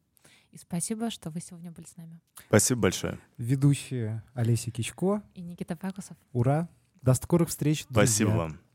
И 0.50 0.56
спасибо, 0.56 1.10
что 1.10 1.30
вы 1.30 1.40
сегодня 1.40 1.72
были 1.72 1.86
с 1.86 1.96
нами. 1.96 2.20
Спасибо 2.46 2.82
большое. 2.82 3.18
Ведущие 3.36 4.22
Олеся 4.34 4.70
Кичко. 4.70 5.22
И 5.34 5.42
Никита 5.42 5.76
Пакусов. 5.76 6.16
Ура! 6.32 6.68
До 7.02 7.14
скорых 7.14 7.48
встреч, 7.48 7.84
друзья. 7.86 8.06
Спасибо 8.06 8.30
вам. 8.30 8.71